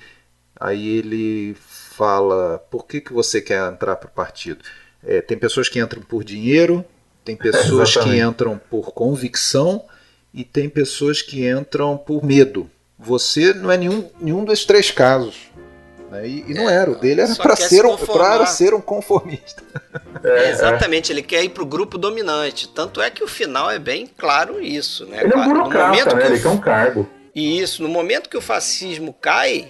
[0.61, 4.63] Aí ele fala: por que, que você quer entrar para o partido?
[5.03, 6.85] É, tem pessoas que entram por dinheiro,
[7.27, 9.85] tem pessoas é, que entram por convicção
[10.33, 12.71] e tem pessoas que entram por medo.
[12.97, 15.35] Você não é nenhum, nenhum dos três casos.
[16.09, 16.29] Né?
[16.29, 17.97] E, e, não é, era, o dele era para ser, um,
[18.47, 19.61] ser um conformista.
[20.23, 22.69] É, exatamente, ele quer ir para o grupo dominante.
[22.69, 25.05] Tanto é que o final é bem claro isso.
[25.07, 25.25] Né?
[25.25, 26.27] Ele é um burocrata, né?
[26.27, 27.09] ele quer um cargo.
[27.35, 29.69] E isso, no momento que o fascismo cai,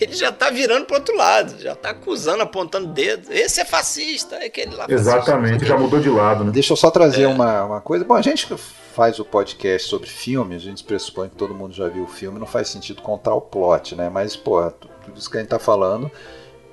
[0.00, 3.32] ele já tá virando pro outro lado, já tá acusando, apontando dedo.
[3.32, 4.86] Esse é fascista, é aquele lá.
[4.88, 5.66] Exatamente, fascista.
[5.66, 6.50] já mudou de lado, né?
[6.50, 7.28] Deixa eu só trazer é.
[7.28, 8.04] uma, uma coisa.
[8.04, 8.46] Bom, a gente
[8.94, 12.38] faz o podcast sobre filme, a gente pressupõe que todo mundo já viu o filme,
[12.38, 14.08] não faz sentido contar o plot, né?
[14.08, 16.10] Mas, pô, tudo isso que a gente tá falando,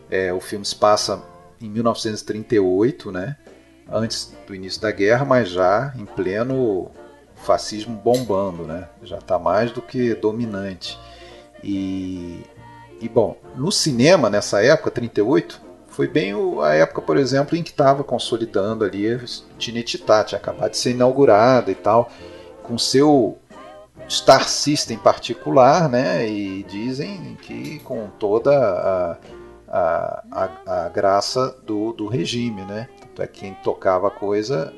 [0.10, 1.24] é, o filme se passa
[1.62, 3.38] em 1938, né?
[3.88, 6.90] Antes do início da guerra, mas já em pleno
[7.36, 8.90] fascismo bombando, né?
[9.04, 10.98] Já está mais do que dominante.
[11.64, 12.44] E,
[13.00, 17.70] e bom, no cinema nessa época, 38, foi bem a época, por exemplo, em que
[17.70, 19.06] estava consolidando ali
[19.58, 22.12] Tinetitá, tinha acabado de ser inaugurada e tal,
[22.64, 23.38] com seu
[24.10, 26.28] Star System particular, né?
[26.28, 29.18] E dizem que com toda a,
[29.68, 32.90] a, a, a graça do, do regime, né?
[33.00, 34.74] Tanto é que quem tocava a coisa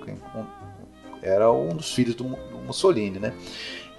[1.22, 3.34] era um dos filhos do, do Mussolini, né?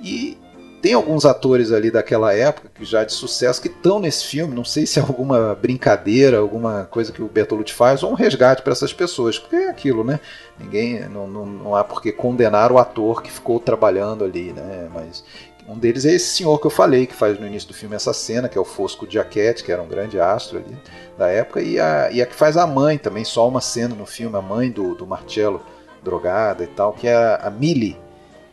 [0.01, 0.39] E
[0.81, 4.55] tem alguns atores ali daquela época que já de sucesso que estão nesse filme.
[4.55, 8.63] Não sei se é alguma brincadeira, alguma coisa que o Bertolucci faz ou um resgate
[8.63, 10.21] para essas pessoas, porque é aquilo, né?
[10.59, 14.89] Ninguém não, não, não há por que condenar o ator que ficou trabalhando ali, né?
[14.95, 15.25] Mas
[15.69, 18.13] um deles é esse senhor que eu falei, que faz no início do filme essa
[18.15, 20.77] cena, que é o Fosco Giacchetti, que era um grande astro ali
[21.19, 24.07] da época, e a, e a que faz a mãe também, só uma cena no
[24.07, 25.61] filme, a mãe do, do Marcello
[26.03, 27.99] drogada e tal, que é a Millie.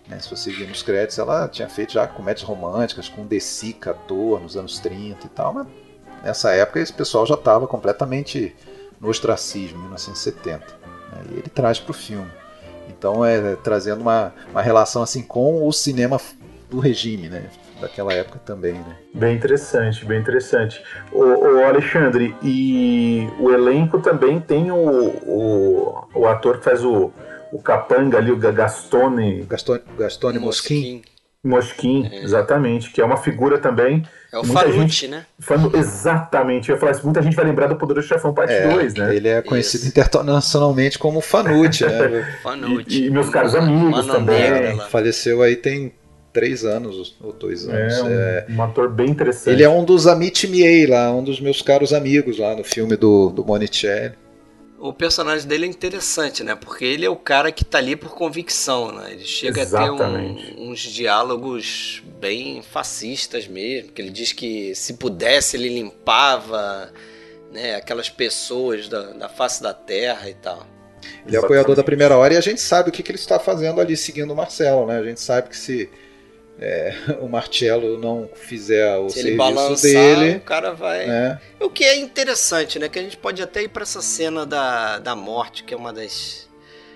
[0.08, 0.20] Né?
[0.20, 4.41] Se você vir nos créditos, ela tinha feito já comédias românticas com De Sica, ator,
[4.41, 5.68] nos anos 30 e tal, mas
[6.24, 8.56] nessa época esse pessoal já estava completamente
[8.99, 10.60] no ostracismo, em 1970.
[10.60, 11.24] Né?
[11.32, 12.32] E ele traz para o filme.
[12.88, 16.20] Então é trazendo uma, uma relação assim com o cinema
[16.70, 17.49] do regime, né?
[17.80, 18.95] daquela época também, né?
[19.14, 20.82] Bem interessante, bem interessante.
[21.12, 27.12] O, o Alexandre, e o elenco também tem o, o, o ator que faz o,
[27.56, 29.43] o capanga ali, o Gastone.
[29.43, 31.01] Gastone, Gastone Mosquin.
[31.41, 32.24] Mosquin, é.
[32.24, 34.03] exatamente, que é uma figura também.
[34.34, 35.26] É o Fanucci, né?
[35.39, 38.68] Fanu, exatamente, eu ia falar assim, muita gente vai lembrar do Poderoso Chefão Parte é,
[38.68, 39.16] 2, né?
[39.16, 39.99] Ele é conhecido Isso.
[39.99, 42.38] internacionalmente como Fanucci, né?
[42.43, 43.03] Fanucci.
[43.03, 44.51] E, e, meus caros amigos Mano também.
[44.51, 45.93] Negra, Faleceu aí tem
[46.34, 47.93] três anos ou dois anos.
[47.93, 49.53] É, um, é, um ator bem interessante.
[49.53, 52.97] Ele é um dos Amit Miei lá, um dos meus caros amigos lá no filme
[52.97, 54.24] do, do Monicelli
[54.89, 56.55] o personagem dele é interessante, né?
[56.55, 59.13] Porque ele é o cara que tá ali por convicção, né?
[59.13, 60.43] Ele chega Exatamente.
[60.43, 65.69] a ter um, uns diálogos bem fascistas mesmo, que ele diz que se pudesse ele
[65.69, 66.91] limpava
[67.51, 70.65] né, aquelas pessoas da, da face da terra e tal.
[71.25, 73.39] Ele é apoiador da primeira hora e a gente sabe o que, que ele está
[73.39, 74.97] fazendo ali, seguindo o Marcelo, né?
[74.97, 75.89] A gente sabe que se
[76.60, 81.10] é, o Marcelo não fizer o Se serviço ele balançar, dele, o cara vai.
[81.10, 81.39] É.
[81.60, 82.88] O que é interessante, né?
[82.89, 85.91] Que a gente pode até ir para essa cena da, da morte, que é uma
[85.91, 86.47] das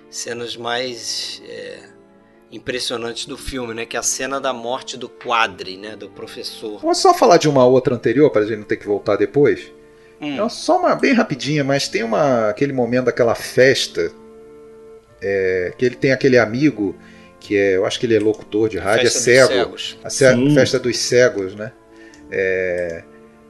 [0.10, 1.80] cenas mais é,
[2.52, 3.86] impressionantes do filme, né?
[3.86, 5.96] Que é a cena da morte do quadre, né?
[5.96, 6.80] Do professor.
[6.80, 9.72] Posso só falar de uma outra anterior para a gente não ter que voltar depois?
[10.22, 10.46] Hum.
[10.46, 14.12] É só uma bem rapidinha, mas tem uma aquele momento daquela festa
[15.22, 16.96] é, que ele tem aquele amigo
[17.40, 19.98] que é, eu acho que ele é locutor de rádio, é Festa dos cego, Cegos.
[20.04, 20.54] a ce- Sim.
[20.54, 21.72] festa dos cegos, né?
[22.32, 23.04] É,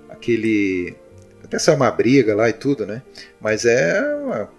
[0.10, 0.96] aquele
[1.44, 3.02] até saiu uma briga lá e tudo, né?
[3.42, 4.50] Mas é uma,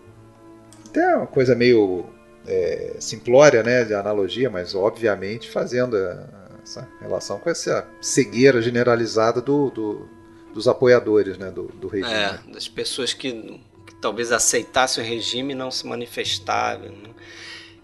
[0.88, 2.06] até uma coisa meio
[2.46, 6.26] é, simplória, né, de analogia, mas obviamente fazendo a-
[6.62, 10.08] essa relação com essa cegueira generalizada do, do-
[10.52, 12.12] dos apoiadores, né, do, do regime.
[12.12, 13.30] É, das pessoas que,
[13.86, 16.88] que talvez aceitassem o regime e não se manifestavam.
[16.88, 17.10] né?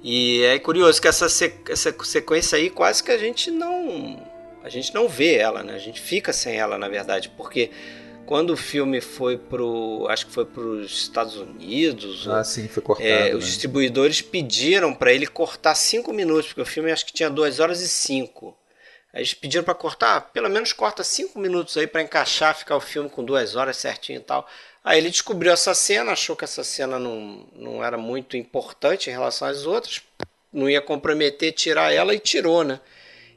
[0.08, 1.26] E é curioso que essa,
[1.68, 4.24] essa sequência aí quase que a gente não
[4.62, 5.74] a gente não vê ela, né?
[5.74, 7.72] A gente fica sem ela, na verdade, porque
[8.24, 12.84] quando o filme foi pro, acho que foi para os Estados Unidos, Ah, sim, foi
[12.84, 13.08] cortado.
[13.08, 13.34] é, né?
[13.34, 17.58] os distribuidores pediram para ele cortar cinco minutos, porque o filme acho que tinha 2
[17.58, 18.56] horas e 5.
[19.12, 22.80] Aí eles pediram para cortar, pelo menos corta cinco minutos aí para encaixar, ficar o
[22.80, 24.46] filme com duas horas certinho e tal.
[24.86, 29.12] Aí ele descobriu essa cena, achou que essa cena não, não era muito importante em
[29.12, 30.00] relação às outras,
[30.52, 32.78] não ia comprometer tirar ela e tirou, né?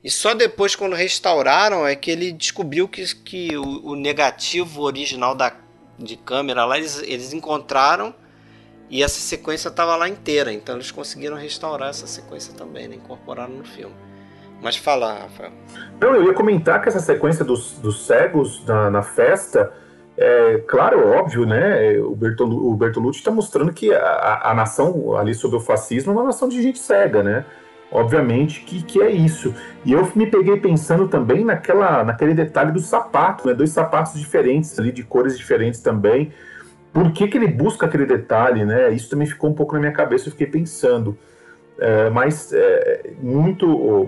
[0.03, 5.33] E só depois, quando restauraram, é que ele descobriu que, que o, o negativo original
[5.33, 5.51] da,
[5.97, 8.13] de câmera lá, eles, eles encontraram
[8.87, 10.53] e essa sequência estava lá inteira.
[10.53, 12.95] Então eles conseguiram restaurar essa sequência também, né?
[12.95, 13.95] incorporaram no filme.
[14.61, 15.51] Mas fala, Rafael.
[15.99, 19.73] Não, eu ia comentar que essa sequência dos, dos cegos na, na festa,
[20.21, 21.97] é claro, óbvio, né?
[21.99, 26.11] O, Bertolu, o Bertolucci está mostrando que a, a, a nação ali sob o fascismo
[26.11, 27.45] é uma nação de gente cega, né?
[27.89, 29.55] Obviamente que, que é isso.
[29.85, 33.53] E eu me peguei pensando também naquela, naquele detalhe do sapato, né?
[33.53, 36.33] Dois sapatos diferentes ali, de cores diferentes também.
[36.91, 38.91] Por que, que ele busca aquele detalhe, né?
[38.91, 41.17] Isso também ficou um pouco na minha cabeça, eu fiquei pensando.
[41.81, 43.65] É, mas é, muito,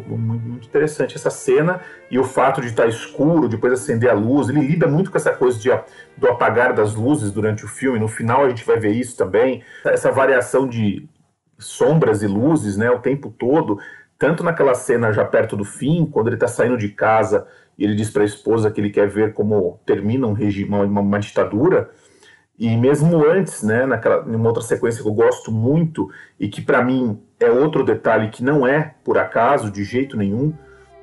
[0.08, 4.50] muito interessante essa cena e o fato de estar escuro, depois acender a luz.
[4.50, 5.70] Ele lida muito com essa coisa de,
[6.18, 7.98] do apagar das luzes durante o filme.
[7.98, 9.64] No final a gente vai ver isso também.
[9.86, 11.08] Essa variação de
[11.58, 13.80] sombras e luzes né, o tempo todo.
[14.20, 17.48] Tanto naquela cena já perto do fim, quando ele está saindo de casa
[17.78, 20.84] e ele diz para a esposa que ele quer ver como termina um regime, uma,
[20.84, 21.90] uma ditadura.
[22.62, 26.84] E mesmo antes, né, naquela, numa outra sequência que eu gosto muito e que para
[26.84, 30.54] mim é outro detalhe que não é por acaso de jeito nenhum,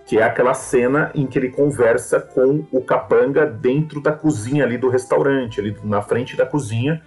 [0.07, 4.79] que é aquela cena em que ele conversa com o capanga dentro da cozinha ali
[4.79, 7.03] do restaurante, ali na frente da cozinha.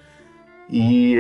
[0.70, 1.16] E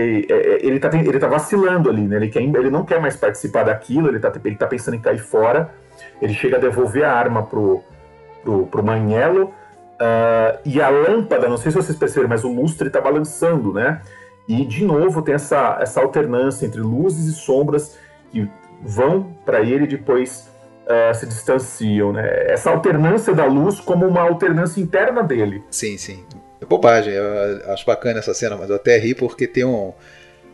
[0.62, 2.18] ele tá, ele tá vacilando ali, né?
[2.18, 5.20] Ele, quer, ele não quer mais participar daquilo, ele tá, ele tá pensando em cair
[5.20, 5.74] fora.
[6.22, 7.82] Ele chega a devolver a arma pro,
[8.44, 9.54] pro, pro Manhelo.
[10.02, 14.02] Uh, e a lâmpada, não sei se vocês perceberam, mas o lustre está balançando, né?
[14.47, 17.99] E de novo tem essa, essa alternância entre luzes e sombras
[18.32, 18.49] que
[18.82, 20.49] vão para ele e depois
[20.88, 22.28] uh, se distanciam, né?
[22.47, 25.64] Essa alternância da luz como uma alternância interna dele.
[25.70, 26.26] Sim, sim.
[26.60, 29.93] É bobagem, eu acho bacana essa cena, mas eu até ri porque tem um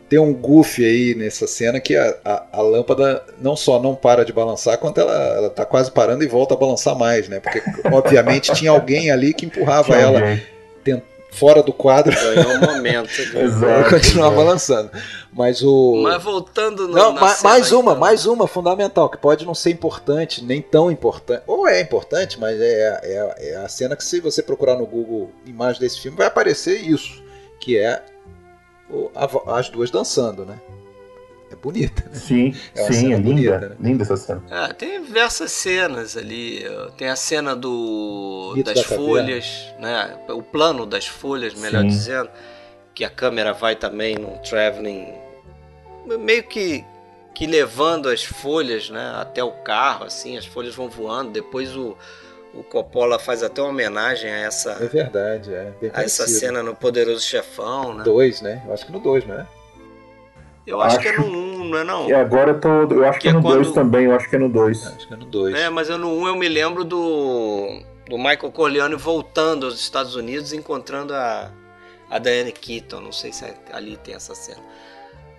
[0.10, 4.24] tem um goof aí nessa cena que a, a, a, lâmpada não só não para
[4.24, 7.40] de balançar, quanto ela, ela tá quase parando e volta a balançar mais, né?
[7.40, 10.40] Porque, obviamente, tinha alguém ali que empurrava tinha ela
[10.84, 12.16] tent, fora do quadro.
[12.16, 13.10] Ganhou um momento.
[13.20, 14.92] Exato, continuar balançando.
[15.34, 16.02] Mas o.
[16.04, 18.00] Mas voltando no, não, ma mais uma, então.
[18.00, 21.44] mais uma fundamental, que pode não ser importante, nem tão importante.
[21.46, 25.32] Ou é importante, mas é, é, é a cena que, se você procurar no Google
[25.46, 27.22] imagem desse filme, vai aparecer isso.
[27.60, 28.02] Que é
[29.48, 30.60] as duas dançando, né?
[31.52, 32.16] É bonita, né?
[32.16, 33.76] Sim, é sim, é linda, bonita, né?
[33.80, 34.44] linda essa cena.
[34.52, 36.66] Ah, tem diversas cenas ali.
[36.98, 40.18] Tem a cena do Mito das da folhas, né?
[40.30, 41.88] O plano das folhas, melhor sim.
[41.88, 42.30] dizendo,
[42.94, 45.14] que a câmera vai também num traveling
[46.20, 46.84] meio que
[47.34, 51.30] que levando as folhas, né, até o carro, assim, as folhas vão voando.
[51.30, 51.96] Depois o
[52.54, 54.72] o Coppola faz até uma homenagem a essa.
[54.82, 55.74] É verdade, é.
[55.94, 58.04] A essa cena no Poderoso Chefão, né?
[58.04, 58.64] Dois, né?
[58.66, 59.48] Eu acho que no dois, não é?
[60.68, 62.10] Eu acho, acho, que é no 1, um, não é não?
[62.10, 62.68] E agora eu tô.
[62.94, 63.74] Eu acho que, que é no 2 quando...
[63.74, 64.88] também, eu acho que é no 2.
[64.88, 65.56] Acho que é no 2.
[65.56, 67.82] É, mas eu no 1 um eu me lembro do.
[68.10, 71.50] do Michael Corleone voltando aos Estados Unidos encontrando a.
[72.10, 73.00] a Diane Keaton.
[73.00, 74.62] Não sei se ali tem essa cena.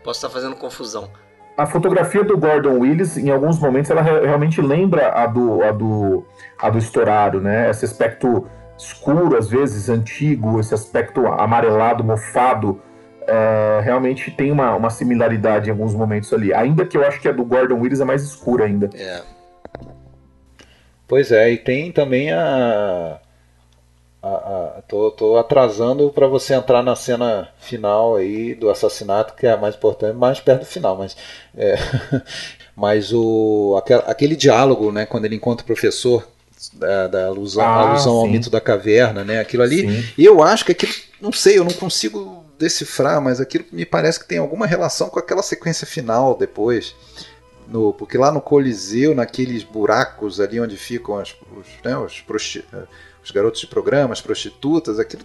[0.02, 1.10] Posso estar fazendo confusão.
[1.58, 6.24] A fotografia do Gordon Willis, em alguns momentos, ela realmente lembra a do, a do,
[6.56, 7.68] a do estourado, né?
[7.68, 8.46] Esse aspecto
[8.78, 12.80] escuro, às vezes antigo, esse aspecto amarelado, mofado,
[13.26, 16.54] é, realmente tem uma, uma similaridade em alguns momentos ali.
[16.54, 18.88] Ainda que eu acho que a do Gordon Willis é mais escura ainda.
[18.94, 19.20] É.
[21.08, 23.18] Pois é, e tem também a.
[24.36, 29.46] a, a tô, tô atrasando para você entrar na cena final aí do assassinato, que
[29.46, 31.16] é a mais importante, mais perto do final, mas.
[31.56, 31.76] É,
[32.78, 33.74] Mas o,
[34.06, 36.24] aquele diálogo, né, quando ele encontra o professor,
[36.72, 39.40] da, da alusão, ah, alusão ao mito da caverna, né?
[39.40, 39.80] Aquilo ali.
[39.80, 40.12] Sim.
[40.16, 44.20] E eu acho que aquilo, não sei, eu não consigo decifrar, mas aquilo me parece
[44.20, 46.94] que tem alguma relação com aquela sequência final depois.
[47.66, 52.20] No, porque lá no Coliseu, naqueles buracos ali onde ficam as, os, né, os,
[53.28, 55.22] os, garotos de programa, as prostitutas, aquilo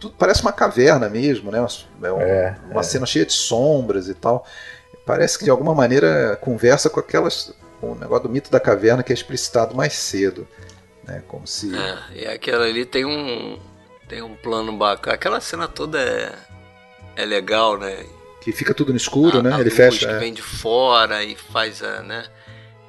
[0.00, 1.58] tudo parece uma caverna mesmo, né?
[2.02, 2.82] É, um, é uma é.
[2.82, 4.46] cena cheia de sombras e tal.
[5.04, 7.54] Parece que de alguma maneira conversa com aquelas.
[7.80, 10.48] com o negócio do mito da caverna que é explicitado mais cedo.
[11.04, 11.22] Né?
[11.28, 11.76] Como se.
[11.76, 13.58] É, e aquela ali tem um.
[14.08, 15.14] Tem um plano bacana.
[15.14, 16.32] Aquela cena toda é.
[17.16, 18.06] É legal, né?
[18.40, 19.52] Que fica tudo no escuro, a, né?
[19.52, 20.06] A Ele luz fecha.
[20.06, 20.18] que é.
[20.18, 22.02] vem de fora e faz a.
[22.02, 22.24] né?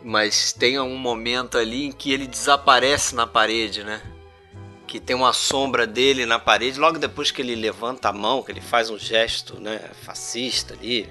[0.01, 4.01] Mas tem um momento ali em que ele desaparece na parede, né?
[4.91, 8.51] Que tem uma sombra dele na parede, logo depois que ele levanta a mão, que
[8.51, 11.07] ele faz um gesto né, fascista ali,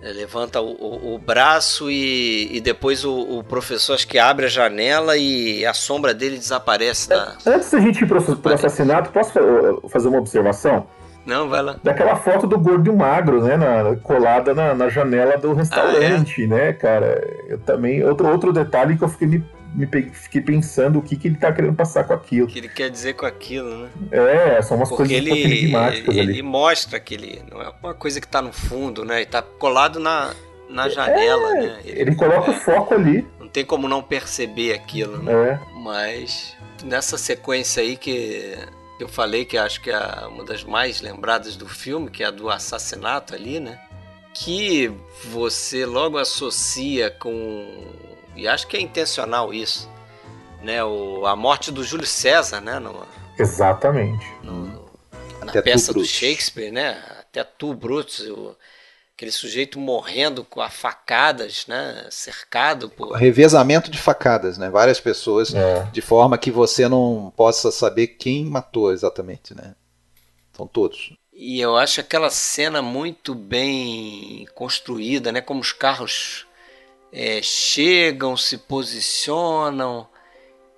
[0.00, 4.48] levanta o, o, o braço e, e depois o, o, professor acho que abre a
[4.48, 7.08] janela e a sombra dele desaparece.
[7.08, 7.34] Da...
[7.44, 9.32] Antes da gente ir para o assassinato, posso
[9.88, 10.86] fazer uma observação?
[11.26, 11.74] Não, vai lá.
[11.82, 13.56] Daquela foto do gordo e magro, né?
[13.56, 16.46] Na, colada na, na janela do restaurante, ah, é?
[16.46, 17.44] né, cara?
[17.48, 18.04] Eu também.
[18.04, 19.44] Outro, outro detalhe que eu fiquei me
[19.74, 22.46] me fiquei pensando o que, que ele tá querendo passar com aquilo.
[22.46, 23.90] O que ele quer dizer com aquilo, né?
[24.12, 26.32] É, são umas Porque coisas ele, enigmáticas ele, ali.
[26.34, 29.16] Ele mostra que ele não é uma coisa que tá no fundo, né?
[29.16, 30.32] Ele tá colado na,
[30.68, 31.80] na janela, é, né?
[31.84, 33.26] Ele, ele coloca é, o foco ali.
[33.40, 35.32] Não tem como não perceber aquilo, né?
[35.32, 35.60] É.
[35.80, 38.56] Mas nessa sequência aí que
[39.00, 42.30] eu falei que acho que é uma das mais lembradas do filme, que é a
[42.30, 43.80] do assassinato ali, né?
[44.32, 44.92] Que
[45.24, 49.90] você logo associa com e acho que é intencional isso.
[50.62, 50.82] Né?
[50.82, 52.78] O, a morte do Júlio César, né?
[52.78, 53.06] No,
[53.38, 54.26] Exatamente.
[54.42, 54.66] No,
[55.40, 57.02] na Até peça do Shakespeare, né?
[57.20, 58.56] Até tu, Brutus, o,
[59.14, 62.06] aquele sujeito morrendo com a facadas, né?
[62.10, 63.12] Cercado por.
[63.12, 64.70] Revezamento de facadas, né?
[64.70, 65.88] Várias pessoas, é.
[65.92, 69.74] de forma que você não possa saber quem matou exatamente, né?
[70.56, 71.12] São todos.
[71.32, 75.40] E eu acho aquela cena muito bem construída, né?
[75.40, 76.46] Como os carros
[77.14, 80.06] é, chegam, se posicionam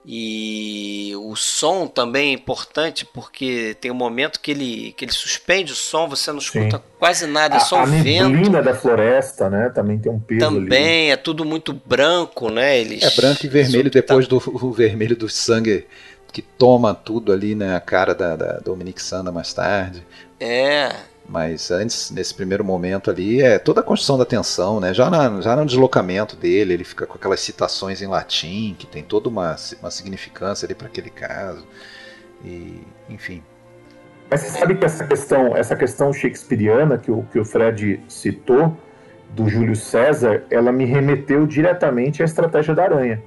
[0.09, 5.73] e o som também é importante porque tem um momento que ele, que ele suspende
[5.73, 6.83] o som, você não escuta Sim.
[6.97, 8.57] quase nada, é só o vento.
[8.57, 9.69] A da floresta, né?
[9.71, 11.11] Também tem um peso Também ali.
[11.11, 12.79] é tudo muito branco, né?
[12.79, 15.87] Eles, é branco e vermelho depois do o vermelho do sangue
[16.33, 17.75] que toma tudo ali, né?
[17.75, 20.07] A cara da, da Dominique Sanda mais tarde.
[20.39, 20.95] É,
[21.29, 24.95] mas antes, nesse primeiro momento ali, é toda a construção da tensão, né?
[24.95, 29.03] Já, na, já no deslocamento dele, ele fica com aquelas citações em latim, que tem
[29.03, 31.67] toda uma, uma significância ali para aquele caso.
[32.45, 33.43] E, enfim.
[34.31, 38.77] Mas você sabe que essa questão, essa questão shakespeariana que o, que o Fred citou,
[39.31, 43.23] do Júlio César, ela me remeteu diretamente à Estratégia da Aranha.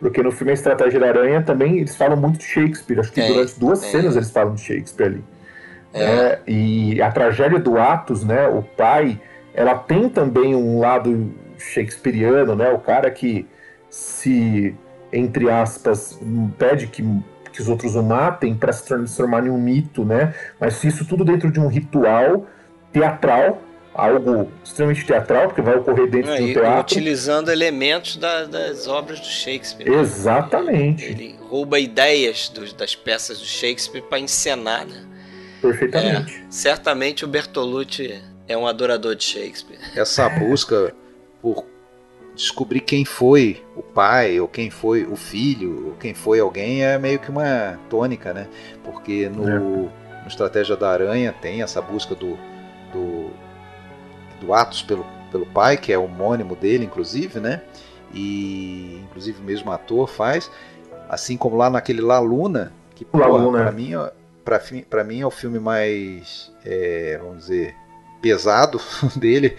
[0.00, 3.00] Porque no filme A Estratégia da Aranha também eles falam muito de Shakespeare.
[3.00, 3.90] Acho que é, durante duas é.
[3.90, 5.24] cenas eles falam de Shakespeare ali.
[5.94, 6.40] É.
[6.46, 9.20] e a tragédia do Atos, né, o pai,
[9.54, 13.46] ela tem também um lado shakespeariano, né, o cara que
[13.88, 14.74] se,
[15.12, 16.18] entre aspas,
[16.58, 17.04] pede que,
[17.52, 21.24] que os outros o matem para se transformar em um mito, né, mas isso tudo
[21.24, 22.44] dentro de um ritual
[22.92, 23.62] teatral,
[23.94, 26.80] algo extremamente teatral, porque vai ocorrer dentro é, do teatro.
[26.80, 29.88] Utilizando elementos da, das obras do Shakespeare.
[29.88, 31.04] Exatamente.
[31.04, 35.13] Ele rouba ideias dos, das peças do Shakespeare para encenar, né?
[35.64, 36.36] Perfeitamente.
[36.36, 39.78] É, certamente o Bertolucci é um adorador de Shakespeare.
[39.96, 40.94] Essa busca
[41.40, 41.64] por
[42.34, 46.98] descobrir quem foi o pai, ou quem foi o filho, ou quem foi alguém é
[46.98, 48.46] meio que uma tônica, né?
[48.82, 49.58] Porque no, é.
[49.58, 49.90] no
[50.26, 52.36] Estratégia da Aranha tem essa busca do,
[52.92, 53.30] do,
[54.40, 57.62] do Atos pelo, pelo pai, que é homônimo dele, inclusive, né?
[58.12, 60.50] E inclusive o mesmo ator faz.
[61.08, 63.92] Assim como lá naquele La Luna, que para mim
[64.44, 67.74] para mim é o filme mais, é, vamos dizer,
[68.20, 68.80] pesado
[69.16, 69.56] dele.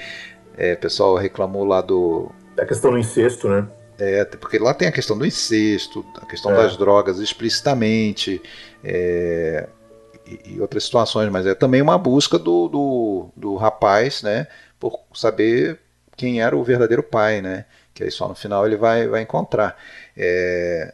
[0.58, 2.32] É, o pessoal reclamou lá do.
[2.56, 3.68] Da questão do incesto, né?
[3.98, 6.56] É, porque lá tem a questão do incesto, a questão é.
[6.56, 8.42] das drogas explicitamente,
[8.84, 9.68] é,
[10.26, 15.00] e, e, outras situações, mas é também uma busca do, do, do, rapaz, né, por
[15.14, 15.80] saber
[16.18, 19.78] quem era o verdadeiro pai, né, que aí só no final ele vai, vai encontrar.
[20.16, 20.94] É,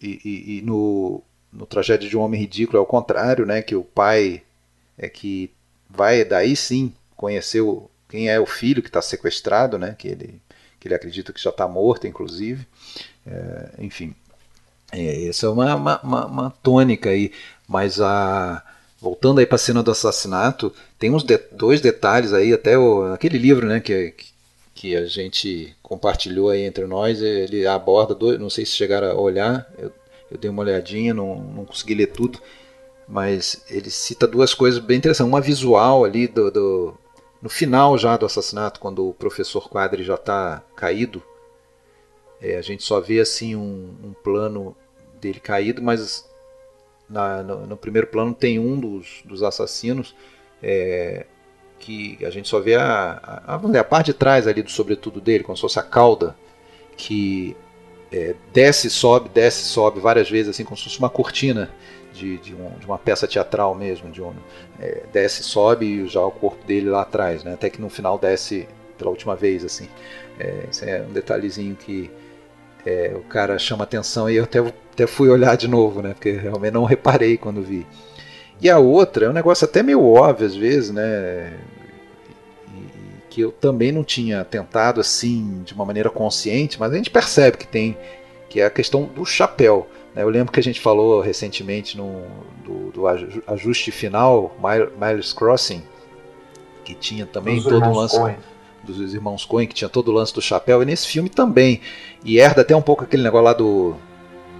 [0.00, 1.22] e, e, e no,
[1.52, 3.60] no Tragédia de um Homem Ridículo é o contrário, né?
[3.60, 4.42] Que o pai
[4.96, 5.50] é que
[5.88, 9.94] vai daí sim conhecer o, quem é o filho que está sequestrado, né?
[9.98, 10.40] Que ele,
[10.80, 12.66] que ele acredita que já está morto, inclusive.
[13.26, 14.14] É, enfim,
[14.90, 17.32] é, essa é uma, uma, uma, uma, tônica aí.
[17.68, 18.64] Mas a
[19.00, 23.12] voltando aí para a cena do assassinato, tem uns de, dois detalhes aí, até o,
[23.12, 23.80] aquele livro, né?
[23.80, 24.14] Que,
[24.74, 27.20] que a gente compartilhou aí entre nós.
[27.20, 29.92] Ele aborda, dois, não sei se chegaram a olhar, eu,
[30.32, 32.40] eu dei uma olhadinha, não, não consegui ler tudo,
[33.06, 35.28] mas ele cita duas coisas bem interessantes.
[35.28, 36.94] Uma visual ali do, do
[37.40, 41.22] no final já do assassinato, quando o professor Quadri já está caído,
[42.40, 44.74] é, a gente só vê assim um, um plano
[45.20, 46.28] dele caído, mas
[47.08, 50.14] na, no, no, primeiro plano tem um dos, dos assassinos
[50.62, 51.26] é,
[51.78, 55.20] que a gente só vê a, a, a, a, parte de trás ali do sobretudo
[55.20, 56.34] dele, como se fosse a cauda,
[56.96, 57.54] que
[58.12, 61.70] é, desce, sobe, desce, sobe várias vezes, assim como se fosse uma cortina
[62.12, 64.34] de, de, um, de uma peça teatral mesmo, de um,
[64.78, 67.54] é, desce, sobe e já o corpo dele lá atrás, né?
[67.54, 69.88] até que no final desce pela última vez, assim.
[70.38, 72.10] É, esse é um detalhezinho que
[72.84, 76.14] é, o cara chama atenção e eu até, até fui olhar de novo, né?
[76.14, 77.86] Porque realmente não reparei quando vi.
[78.60, 81.52] E a outra é um negócio até meio óbvio às vezes, né?
[83.32, 87.56] Que eu também não tinha tentado assim de uma maneira consciente, mas a gente percebe
[87.56, 87.96] que tem,
[88.46, 89.88] que é a questão do chapéu.
[90.14, 90.22] Né?
[90.22, 92.26] Eu lembro que a gente falou recentemente no,
[92.62, 93.06] do, do
[93.46, 94.54] ajuste final,
[95.00, 95.82] Miles Crossing,
[96.84, 98.36] que tinha também dos todo o lance Coen.
[98.84, 101.80] dos irmãos Coen, que tinha todo o lance do chapéu, e nesse filme também.
[102.22, 103.96] E herda até um pouco aquele negócio lá do,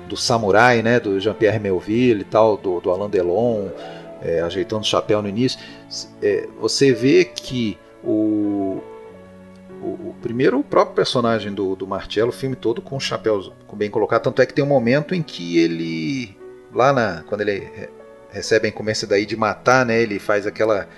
[0.09, 0.99] do samurai, né?
[0.99, 3.68] do Jean-Pierre Melville e tal, do, do Alain Delon,
[4.23, 5.61] é, ajeitando o chapéu no início.
[6.23, 8.82] É, você vê que o,
[9.80, 13.53] o, o, primeiro, o próprio personagem do, do Marcello, o filme todo com o chapéu
[13.72, 16.36] bem colocado, tanto é que tem um momento em que ele,
[16.72, 17.68] lá na, quando ele
[18.30, 20.88] recebe a incumbência daí de matar, né, ele faz aquela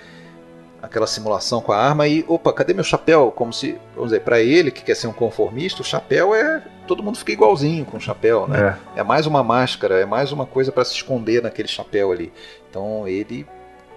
[0.81, 3.31] aquela simulação com a arma e, opa, cadê meu chapéu?
[3.31, 7.01] Como se, vamos dizer, para ele que quer ser um conformista, o chapéu é todo
[7.01, 8.77] mundo fica igualzinho com o chapéu, né?
[8.95, 12.31] É, é mais uma máscara, é mais uma coisa para se esconder naquele chapéu ali.
[12.69, 13.47] Então ele,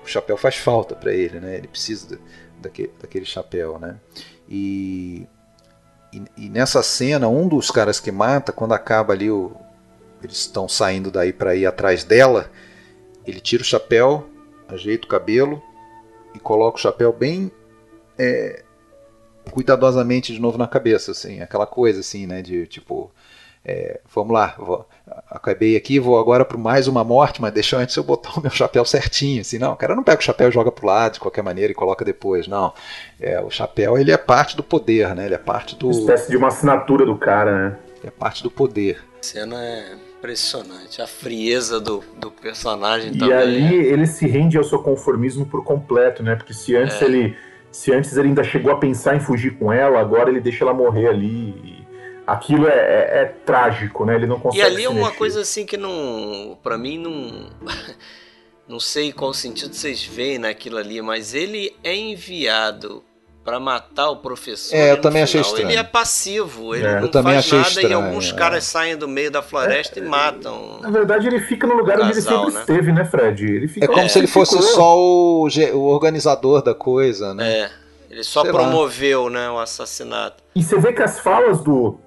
[0.02, 1.56] o chapéu faz falta para ele, né?
[1.56, 2.18] Ele precisa
[2.68, 3.96] daquele, daquele chapéu, né?
[4.48, 5.26] E,
[6.12, 9.52] e, e, nessa cena, um dos caras que mata, quando acaba ali, o,
[10.22, 12.50] eles estão saindo daí para ir atrás dela,
[13.26, 14.28] ele tira o chapéu,
[14.68, 15.62] ajeita o cabelo
[16.34, 17.50] e coloca o chapéu bem
[18.18, 18.64] é,
[19.50, 23.10] cuidadosamente de novo na cabeça, assim, aquela coisa assim, né, de tipo
[23.64, 24.88] é, vamos lá, vou,
[25.30, 28.50] acabei aqui, vou agora para mais uma morte, mas deixa antes eu botar o meu
[28.50, 29.40] chapéu certinho.
[29.40, 31.42] Assim, não, o cara não pega o chapéu e joga para o lado de qualquer
[31.42, 32.46] maneira e coloca depois.
[32.46, 32.72] Não,
[33.20, 35.26] é, o chapéu ele é parte do poder, né?
[35.26, 35.86] Ele é parte do.
[35.88, 37.78] Uma espécie de uma assinatura do cara, né?
[38.04, 38.98] É parte do poder.
[39.18, 43.30] A cena é impressionante, a frieza do, do personagem e também.
[43.30, 43.92] E ali é.
[43.92, 46.34] ele se rende ao seu conformismo por completo, né?
[46.36, 47.04] Porque se antes é.
[47.04, 47.36] ele.
[47.70, 50.72] Se antes ele ainda chegou a pensar em fugir com ela, agora ele deixa ela
[50.72, 51.86] morrer ali
[52.28, 54.14] aquilo é, é, é, trágico, né?
[54.14, 54.62] Ele não consegue.
[54.62, 55.16] E ali é uma mexer.
[55.16, 57.48] coisa assim que não, para mim não,
[58.68, 63.02] não sei qual sentido vocês veem naquilo ali, mas ele é enviado
[63.42, 64.76] para matar o professor.
[64.76, 65.70] É, eu também achei estranho.
[65.70, 67.00] Ele é passivo, ele é.
[67.00, 68.34] não faz nada estranho, e alguns é.
[68.34, 70.80] caras saem do meio da floresta e é, matam.
[70.82, 72.60] Na verdade, ele fica no lugar casal, onde ele sempre né?
[72.60, 73.44] esteve, né, Fred?
[73.46, 73.86] Ele fica...
[73.86, 74.68] É como se ele fosse ficou...
[74.74, 77.60] só o, o, organizador da coisa, né?
[77.60, 77.70] É.
[78.10, 79.30] Ele só Sei promoveu, lá.
[79.30, 80.42] né, o assassinato.
[80.54, 81.98] E você vê que as falas do,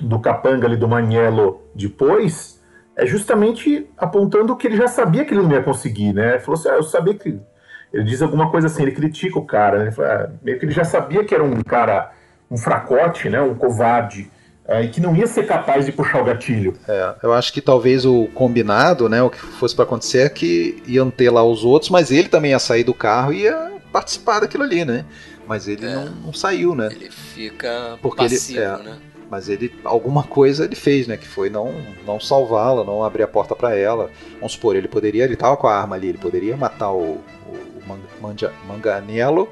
[0.00, 2.60] do Capanga ali do Maniello depois
[2.96, 6.34] é justamente apontando que ele já sabia que ele não ia conseguir, né?
[6.34, 7.38] Ele falou assim, ah, eu sabia que...
[7.92, 9.84] Ele diz alguma coisa assim, ele critica o cara, né?
[9.84, 12.12] Ele fala, ah, meio que ele já sabia que era um cara,
[12.50, 13.40] um fracote, né?
[13.40, 14.30] Um covarde,
[14.66, 16.74] é, e que não ia ser capaz de puxar o gatilho.
[16.88, 20.82] É, eu acho que talvez o combinado, né, o que fosse para acontecer é que
[20.86, 24.40] iam ter lá os outros, mas ele também ia sair do carro e ia participar
[24.40, 25.04] daquilo ali, né?
[25.46, 26.88] Mas ele é, não, não, saiu, né?
[26.90, 28.96] Ele fica Porque passivo, ele, é, né?
[29.34, 31.16] Mas ele alguma coisa ele fez, né?
[31.16, 31.74] Que foi não,
[32.06, 34.08] não salvá-la, não abrir a porta para ela.
[34.34, 37.82] Vamos supor, ele poderia, ele tava com a arma ali, ele poderia matar o, o,
[38.22, 39.48] o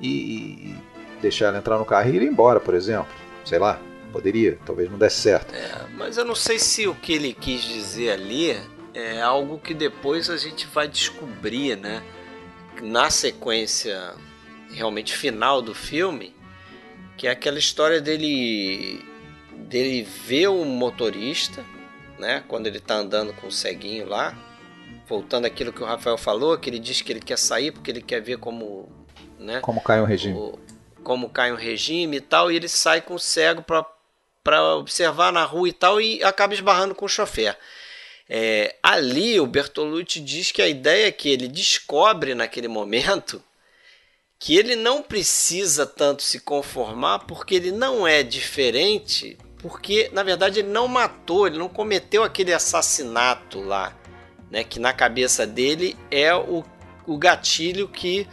[0.00, 0.74] e, e,
[1.20, 3.12] deixar ela entrar no carro e ir embora, por exemplo.
[3.44, 3.78] Sei lá,
[4.10, 5.54] poderia, talvez não desse certo.
[5.54, 8.56] É, mas eu não sei se o que ele quis dizer ali
[8.94, 12.02] é algo que depois a gente vai descobrir, né?
[12.80, 14.14] Na sequência
[14.70, 16.34] realmente final do filme,
[17.18, 19.04] que é aquela história dele
[19.56, 21.64] dele ver o motorista,
[22.18, 22.44] né?
[22.48, 24.36] Quando ele tá andando com o ceguinho lá,
[25.08, 28.02] voltando aquilo que o Rafael falou, que ele diz que ele quer sair porque ele
[28.02, 28.88] quer ver como,
[29.38, 29.60] né?
[29.60, 30.38] Como cai um regime.
[30.38, 30.58] O,
[31.02, 35.44] como cai um regime e tal, e ele sai com o cego para observar na
[35.44, 37.56] rua e tal e acaba esbarrando com o chofer.
[38.28, 43.40] É, ali o Bertolucci diz que a ideia é que ele descobre naquele momento
[44.38, 50.60] que ele não precisa tanto se conformar porque ele não é diferente porque na verdade
[50.60, 53.94] ele não matou, ele não cometeu aquele assassinato lá,
[54.50, 54.64] né?
[54.64, 56.64] Que na cabeça dele é o,
[57.06, 58.26] o gatilho que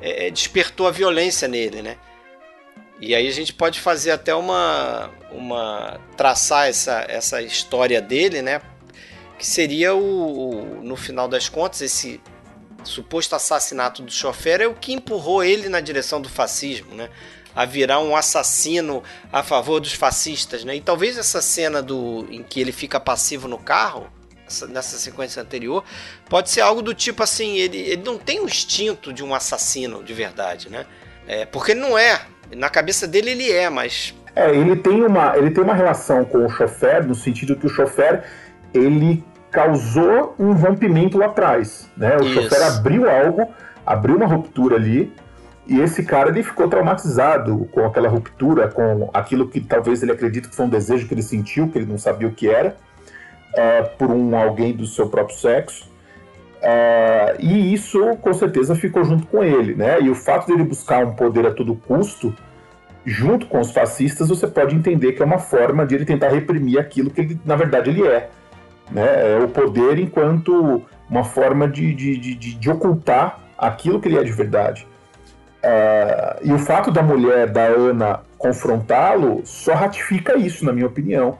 [0.00, 1.96] é, é, despertou a violência nele, né?
[3.00, 5.10] E aí a gente pode fazer até uma.
[5.30, 8.60] uma traçar essa, essa história dele, né?
[9.38, 12.20] Que seria o, o no final das contas, esse
[12.84, 17.08] suposto assassinato do chofer é o que empurrou ele na direção do fascismo, né?
[17.54, 20.76] A virar um assassino a favor dos fascistas, né?
[20.76, 24.06] E talvez essa cena do em que ele fica passivo no carro,
[24.68, 25.84] nessa sequência anterior,
[26.28, 30.02] pode ser algo do tipo assim, ele, ele não tem o instinto de um assassino
[30.02, 30.86] de verdade, né?
[31.26, 32.20] É, porque ele não é.
[32.56, 34.14] Na cabeça dele ele é, mas.
[34.34, 37.68] É, ele tem uma, ele tem uma relação com o chofer, no sentido que o
[37.68, 38.24] chofer
[38.72, 41.88] ele causou um rompimento lá atrás.
[41.96, 42.16] Né?
[42.16, 42.34] O Isso.
[42.34, 43.48] chofer abriu algo,
[43.84, 45.12] abriu uma ruptura ali,
[45.70, 50.48] e esse cara ele ficou traumatizado com aquela ruptura, com aquilo que talvez ele acredite
[50.48, 52.76] que foi um desejo que ele sentiu, que ele não sabia o que era,
[53.54, 55.88] é, por um alguém do seu próprio sexo.
[56.60, 60.00] É, e isso com certeza ficou junto com ele, né?
[60.00, 62.34] E o fato dele buscar um poder a todo custo,
[63.06, 66.80] junto com os fascistas, você pode entender que é uma forma de ele tentar reprimir
[66.80, 68.28] aquilo que ele, na verdade ele é.
[68.90, 69.36] Né?
[69.36, 74.24] É o poder enquanto uma forma de, de, de, de ocultar aquilo que ele é
[74.24, 74.89] de verdade.
[75.62, 81.38] Uh, e o fato da mulher, da Ana, confrontá-lo só ratifica isso, na minha opinião.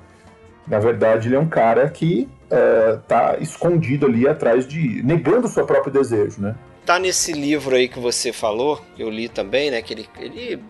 [0.67, 5.03] Na verdade, ele é um cara que está uh, escondido ali atrás de.
[5.03, 6.55] negando o seu próprio desejo, né?
[6.85, 9.81] Tá nesse livro aí que você falou, eu li também, né?
[9.81, 10.63] Que ele, ele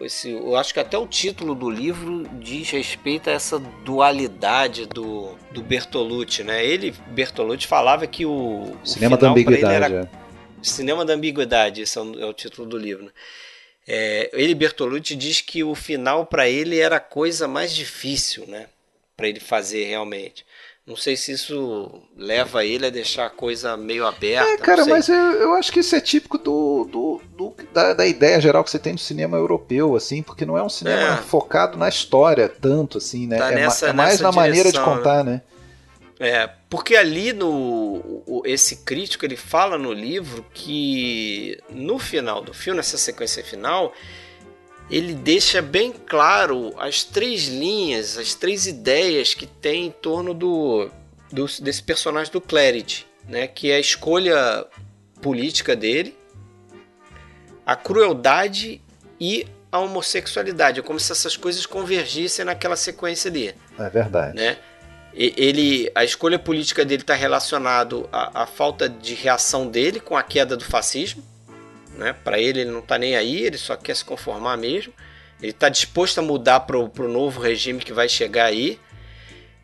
[0.00, 5.30] esse, eu acho que até o título do livro diz respeito a essa dualidade do,
[5.52, 6.64] do Bertolucci, né?
[6.64, 9.74] Ele, Bertolucci, falava que o, o cinema da ambiguidade.
[9.74, 10.08] Era, é.
[10.62, 13.04] Cinema da ambiguidade, esse é o, é o título do livro.
[13.04, 13.10] Né?
[13.86, 18.66] É, ele, Bertolucci, diz que o final para ele era a coisa mais difícil, né?
[19.16, 20.44] Para ele fazer realmente.
[20.86, 24.48] Não sei se isso leva ele a deixar a coisa meio aberta.
[24.48, 28.06] É, cara, mas eu, eu, acho que isso é típico do, do, do da, da,
[28.06, 31.16] ideia geral que você tem do cinema europeu, assim, porque não é um cinema é.
[31.18, 33.36] focado na história tanto, assim, né?
[33.36, 35.42] Tá é, nessa, é, mais na direção, maneira de contar, né?
[36.20, 42.76] É, porque ali no esse crítico ele fala no livro que no final do filme,
[42.76, 43.92] nessa sequência final,
[44.90, 50.90] ele deixa bem claro as três linhas, as três ideias que tem em torno do,
[51.30, 53.46] do desse personagem do Clarity, né?
[53.46, 54.66] Que é a escolha
[55.22, 56.16] política dele,
[57.64, 58.82] a crueldade
[59.20, 60.80] e a homossexualidade.
[60.80, 63.54] É como se essas coisas convergissem naquela sequência ali.
[63.78, 64.36] É verdade.
[64.36, 64.58] Né?
[65.20, 70.22] Ele, a escolha política dele está relacionado à, à falta de reação dele com a
[70.22, 71.24] queda do fascismo
[71.98, 72.12] né?
[72.12, 74.92] Para ele, ele não está nem aí, ele só quer se conformar mesmo.
[75.42, 78.80] Ele está disposto a mudar para o novo regime que vai chegar aí.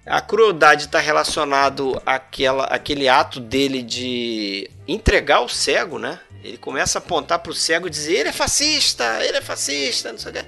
[0.05, 6.21] A crueldade está relacionado àquela, àquele ato dele de entregar o cego, né?
[6.43, 10.13] Ele começa a apontar para o cego e dizer: ele é fascista, ele é fascista,
[10.13, 10.45] não sei o que.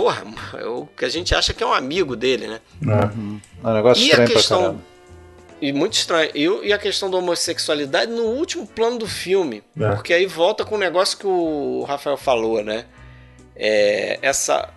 [0.00, 0.24] Porra,
[0.58, 2.60] é o que a gente acha que é um amigo dele, né?
[2.82, 3.38] Uhum.
[3.62, 4.80] É um negócio e a questão
[5.60, 6.30] e muito estranho.
[6.34, 9.62] E, e, a questão da homossexualidade no último plano do filme.
[9.78, 9.90] É.
[9.90, 12.86] Porque aí volta com o negócio que o Rafael falou, né?
[13.54, 14.70] É, essa,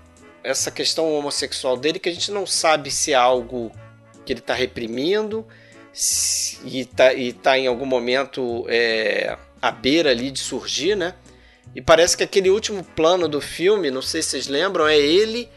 [0.43, 3.71] essa questão homossexual dele que a gente não sabe se é algo
[4.26, 5.47] que ele está reprimindo
[5.93, 11.13] se, e, está e tá em algum momento é, à beira ali de surgir, né?
[11.76, 15.49] E parece que aquele último plano do filme, não sei se vocês lembram, é ele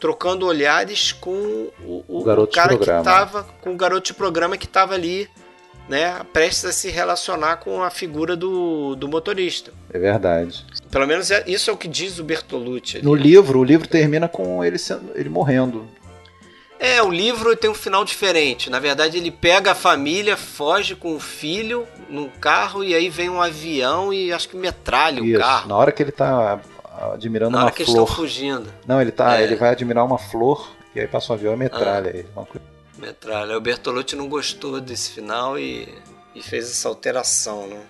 [0.00, 4.66] trocando olhares com o, o, o cara que estava com o garoto de programa que
[4.66, 5.28] estava ali,
[5.88, 9.72] né, prestes a se relacionar com a figura do, do motorista.
[9.90, 10.64] É verdade.
[10.90, 12.98] Pelo menos é, isso é o que diz o Bertolucci.
[12.98, 13.06] Ali.
[13.06, 15.86] No livro, o livro termina com ele sendo, ele morrendo.
[16.84, 18.68] É, o livro tem um final diferente.
[18.68, 23.30] Na verdade, ele pega a família, foge com o filho num carro e aí vem
[23.30, 25.66] um avião e acho que metralha Isso, o carro.
[25.66, 26.60] Na hora que ele tá
[27.14, 28.02] admirando Na uma hora que flor.
[28.02, 28.70] estão fugindo.
[28.86, 29.44] Não, ele tá, é.
[29.44, 32.18] ele vai admirar uma flor e aí passa um avião e metralha ah.
[32.18, 32.28] ele.
[32.98, 33.56] Metralha.
[33.56, 35.88] O Bertolucci não gostou desse final e,
[36.34, 37.80] e fez essa alteração, né?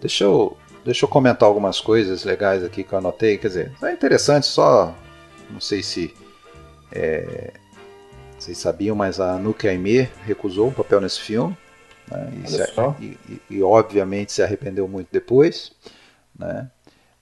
[0.00, 3.36] Deixa eu, deixa eu comentar algumas coisas legais aqui que eu anotei.
[3.36, 4.94] Quer dizer, é interessante, só.
[5.50, 6.14] Não sei se.
[6.90, 7.52] É,
[8.42, 11.56] vocês sabiam, mas a Nuke Aimee recusou um papel nesse filme.
[12.10, 12.62] Né, e, se,
[13.00, 15.72] e, e, obviamente se arrependeu muito depois.
[16.36, 16.68] Né?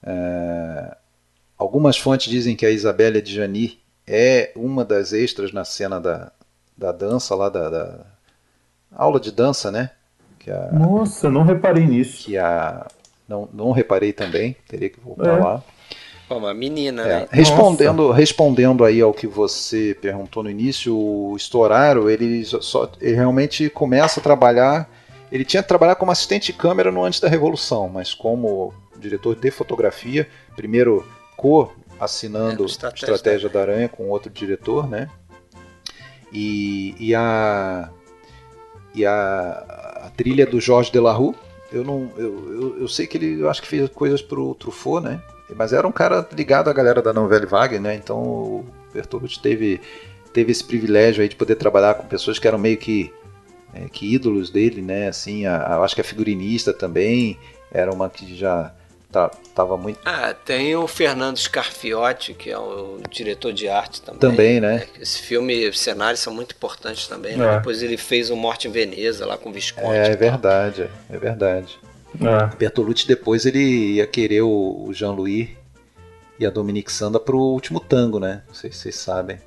[0.02, 0.96] É,
[1.60, 6.32] Algumas fontes dizem que a Isabelle Adjani é uma das extras na cena da,
[6.74, 8.06] da dança lá, da, da
[8.90, 9.90] aula de dança, né?
[10.50, 12.24] A, Nossa, não reparei nisso.
[12.24, 12.88] Que a,
[13.28, 15.38] não, não reparei também, teria que voltar é.
[15.38, 15.62] lá.
[16.30, 17.06] Uma menina, é.
[17.06, 17.28] né?
[17.30, 23.68] Respondendo, respondendo aí ao que você perguntou no início, o Storaro, ele, só, ele realmente
[23.68, 24.88] começa a trabalhar.
[25.30, 29.34] Ele tinha que trabalhar como assistente de câmera no antes da Revolução, mas como diretor
[29.34, 31.06] de fotografia, primeiro
[31.98, 35.08] assinando é, Estratégia, Estratégia da Aranha com outro diretor, né?
[36.32, 37.90] E, e a
[38.94, 41.34] e a, a trilha do Jorge Delarue,
[41.72, 45.02] eu não eu, eu, eu, sei que ele eu acho que fez coisas pro Truffaut,
[45.02, 45.20] né?
[45.56, 47.94] Mas era um cara ligado à galera da Novelle Vague, né?
[47.94, 49.80] Então o Bertolucci teve
[50.32, 53.12] teve esse privilégio aí de poder trabalhar com pessoas que eram meio que
[53.74, 55.08] é, que ídolos dele, né?
[55.08, 57.38] Assim, a, a, acho que a figurinista também
[57.72, 58.72] era uma que já
[59.10, 60.00] tá, tava muito.
[60.04, 64.20] Ah, tem o Fernando Scarfiotti, que é o diretor de arte também.
[64.20, 64.86] Também, né?
[64.98, 67.36] É, esse filme, os cenários são muito importantes também.
[67.36, 67.46] Né?
[67.46, 67.56] É.
[67.56, 69.94] Depois ele fez o Morte em Veneza lá com o Visconti.
[69.94, 71.78] É, é verdade, é verdade.
[72.18, 72.56] É.
[72.56, 75.50] Bertolucci depois ele ia querer o, Jean-Louis
[76.38, 78.42] e a Dominique Sanda pro último tango, né?
[78.48, 79.38] Não sei se vocês sabem.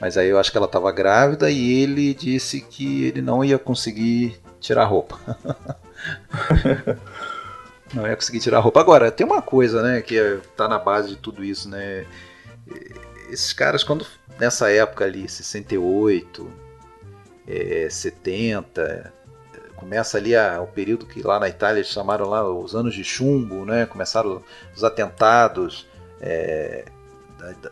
[0.00, 3.58] Mas aí eu acho que ela estava grávida e ele disse que ele não ia
[3.58, 5.18] conseguir tirar a roupa.
[7.94, 8.80] não ia conseguir tirar a roupa.
[8.80, 12.06] Agora, tem uma coisa, né, que está na base de tudo isso, né?
[13.30, 14.06] Esses caras, quando
[14.38, 16.50] nessa época ali, 68,
[17.46, 19.12] é, 70,
[19.76, 23.04] começa ali a, o período que lá na Itália eles chamaram lá os anos de
[23.04, 23.86] chumbo, né?
[23.86, 24.42] Começaram
[24.74, 25.86] os atentados.
[26.20, 26.86] É,
[27.38, 27.70] da, da,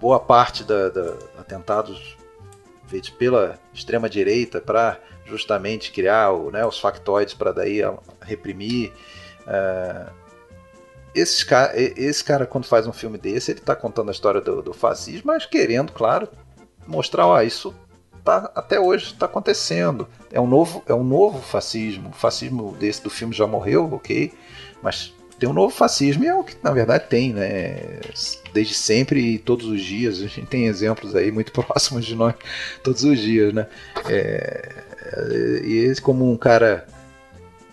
[0.00, 2.16] boa parte da, da atentados
[2.86, 7.80] feitos pela extrema direita para justamente criar o, né, os factoides para daí
[8.20, 8.92] reprimir.
[9.46, 10.12] Uh,
[11.14, 14.60] esse, cara, esse cara, quando faz um filme desse, ele está contando a história do,
[14.60, 16.28] do, fascismo, mas querendo, claro,
[16.86, 17.74] mostrar, ó, isso
[18.24, 20.08] tá, até hoje está acontecendo.
[20.32, 22.08] É um, novo, é um novo fascismo.
[22.08, 24.32] O fascismo desse do filme já morreu, ok,
[24.82, 28.00] mas tem um novo fascismo e é o que na verdade tem, né?
[28.52, 30.20] Desde sempre e todos os dias.
[30.20, 32.34] A gente tem exemplos aí muito próximos de nós
[32.82, 33.66] todos os dias, né?
[34.08, 34.72] É,
[35.62, 36.86] e ele, como um cara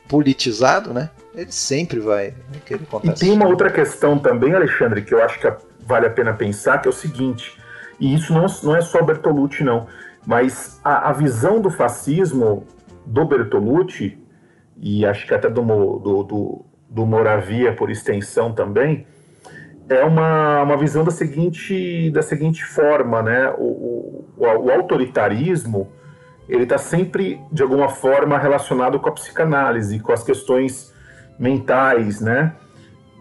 [0.08, 1.10] politizado, né?
[1.34, 2.34] Ele sempre vai
[2.66, 3.12] querer contar.
[3.12, 5.52] E tem uma outra questão também, Alexandre, que eu acho que
[5.86, 7.58] vale a pena pensar, que é o seguinte.
[8.00, 9.88] E isso não, não é só Bertolucci, não.
[10.26, 12.66] Mas a, a visão do fascismo
[13.06, 14.18] do Bertolucci,
[14.78, 19.08] e acho que até do, do, do do Moravia por extensão também,
[19.88, 23.50] é uma, uma visão da seguinte, da seguinte forma, né?
[23.58, 25.90] O, o, o autoritarismo
[26.50, 30.94] ele está sempre de alguma forma relacionado com a psicanálise, com as questões
[31.40, 32.54] mentais, né?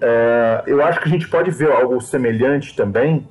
[0.02, 3.28] É, eu acho que a gente pode ver algo semelhante também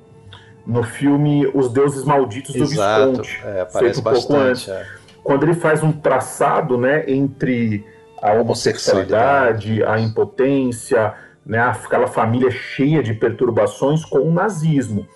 [0.66, 3.12] no filme Os Deuses Malditos Exato.
[3.12, 4.86] do Visconti, é, feito um bastante, pouco antes, é.
[5.22, 7.84] quando ele faz um traçado, né, entre
[8.22, 11.14] a homossexualidade, a impotência,
[11.44, 15.06] né, aquela família cheia de perturbações com o nazismo.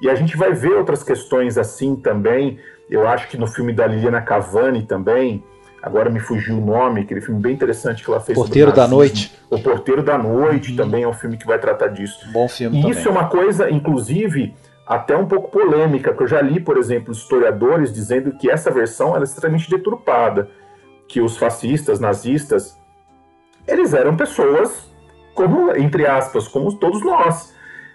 [0.00, 2.58] E a gente vai ver outras questões assim também.
[2.90, 5.44] Eu acho que no filme da Liliana Cavani também,
[5.82, 8.36] agora me fugiu o nome, aquele filme bem interessante que ela fez.
[8.36, 9.32] Porteiro da Noite.
[9.48, 10.76] O Porteiro da Noite uhum.
[10.76, 12.18] também é um filme que vai tratar disso.
[12.32, 12.78] Bom filme.
[12.78, 12.98] E também.
[12.98, 14.54] isso é uma coisa, inclusive,
[14.86, 19.16] até um pouco polêmica, que eu já li, por exemplo, historiadores dizendo que essa versão
[19.16, 20.50] é extremamente deturpada
[21.08, 22.78] que os fascistas, nazistas,
[23.66, 24.90] eles eram pessoas
[25.34, 27.54] como, entre aspas, como todos nós.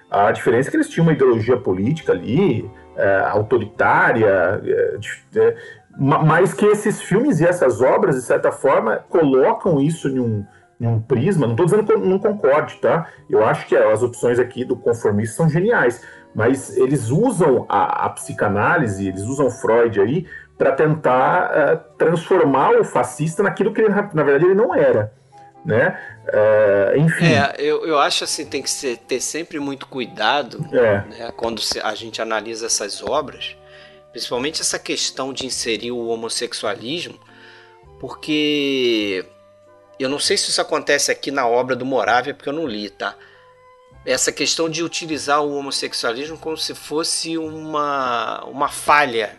[0.09, 4.97] A diferença é que eles tinham uma ideologia política ali, é, autoritária, é,
[5.35, 5.55] é,
[5.99, 10.45] mas que esses filmes e essas obras, de certa forma, colocam isso em um,
[10.79, 11.45] em um prisma.
[11.45, 13.07] Não estou dizendo que eu não concorde, tá?
[13.29, 16.01] Eu acho que as opções aqui do conformista são geniais,
[16.33, 20.27] mas eles usam a, a psicanálise, eles usam Freud aí
[20.57, 25.13] para tentar uh, transformar o fascista naquilo que ele, na verdade ele não era.
[25.65, 25.99] Né?
[26.27, 27.25] Uh, enfim.
[27.25, 31.03] É, eu, eu acho assim, tem que ser, ter sempre muito cuidado é.
[31.07, 33.57] né, quando a gente analisa essas obras,
[34.11, 37.19] principalmente essa questão de inserir o homossexualismo,
[37.99, 39.25] porque
[40.03, 42.89] eu não sei se isso acontece aqui na obra do Moravia, porque eu não li,
[42.89, 43.15] tá?
[44.05, 49.35] Essa questão de utilizar o homossexualismo como se fosse uma, uma falha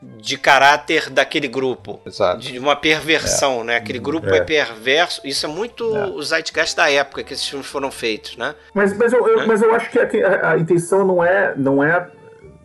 [0.00, 2.00] de caráter daquele grupo.
[2.06, 2.40] Exato.
[2.40, 3.64] De uma perversão, é.
[3.64, 3.76] né?
[3.76, 4.38] Aquele grupo é.
[4.38, 4.40] é.
[4.40, 5.20] perverso.
[5.24, 6.06] Isso é muito é.
[6.06, 8.54] o zeitgeist da época que esses filmes foram feitos, né?
[8.72, 12.08] Mas, mas, eu, eu mas eu acho que a, a, intenção não é, não é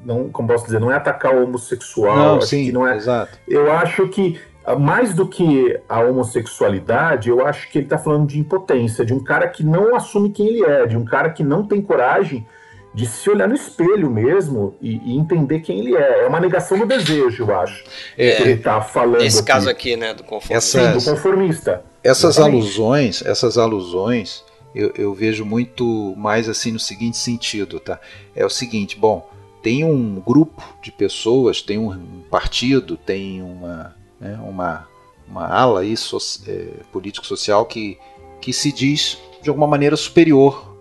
[0.05, 2.15] não, como posso dizer, não é atacar o homossexual.
[2.15, 3.37] Não, sim, não é, exato.
[3.47, 4.39] Eu acho que
[4.79, 9.21] mais do que a homossexualidade, eu acho que ele está falando de impotência, de um
[9.21, 12.45] cara que não assume quem ele é, de um cara que não tem coragem
[12.93, 16.23] de se olhar no espelho mesmo e, e, entender quem ele é.
[16.23, 17.83] É uma negação do desejo, eu acho.
[18.17, 19.23] É, que ele está falando.
[19.23, 19.47] Esse aqui.
[19.47, 20.79] caso aqui, né, do conformista.
[20.79, 21.83] Essas, Sim, do conformista.
[22.03, 22.61] Essas Exatamente.
[22.61, 24.43] alusões, essas alusões,
[24.75, 27.99] eu, eu, vejo muito mais assim no seguinte sentido, tá?
[28.35, 29.27] É o seguinte, bom,
[29.63, 34.87] tem um grupo de pessoas, tem um partido, tem uma, né, uma,
[35.27, 36.17] uma ala aí, so,
[36.47, 37.99] é, político-social que,
[38.39, 40.73] que se diz de alguma maneira superior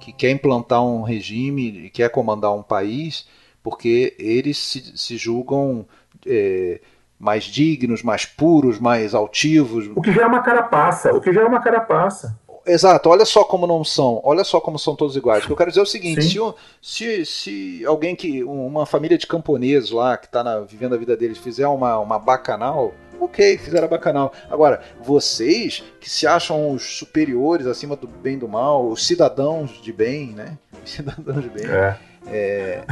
[0.00, 3.28] que quer implantar um regime, quer comandar um país,
[3.62, 5.86] porque eles se, se julgam
[6.26, 6.80] é,
[7.18, 9.90] mais dignos, mais puros, mais altivos.
[9.94, 12.38] O que já é uma carapaça, o que já é uma carapaça.
[12.66, 15.44] Exato, olha só como não são, olha só como são todos iguais.
[15.44, 16.38] O que eu quero dizer é o seguinte: se,
[16.82, 21.38] se, se, alguém que, uma família de camponeses lá, que está vivendo a vida deles,
[21.38, 24.32] fizer uma, uma bacanal, ok, fizeram a bacanal.
[24.50, 29.80] Agora, vocês que se acham os superiores acima do bem e do mal, os cidadãos
[29.80, 30.58] de bem, né?
[30.84, 31.66] Os cidadãos de bem.
[31.66, 31.96] É.
[32.26, 32.84] É,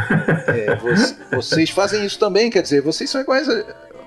[0.46, 0.76] é,
[1.30, 3.62] vocês fazem isso também, quer dizer, vocês são iguais a,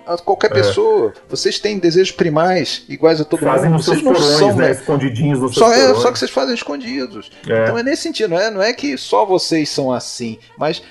[0.06, 0.54] a qualquer é.
[0.54, 1.14] pessoa.
[1.30, 3.84] Vocês têm desejos primais iguais a todo fazem mundo.
[3.84, 4.72] Vocês não porões, são, né?
[4.72, 7.32] Escondidinhos nos só, é, só que vocês fazem escondidos.
[7.48, 7.64] É.
[7.64, 10.82] Então é nesse sentido, não é, não é que só vocês são assim, mas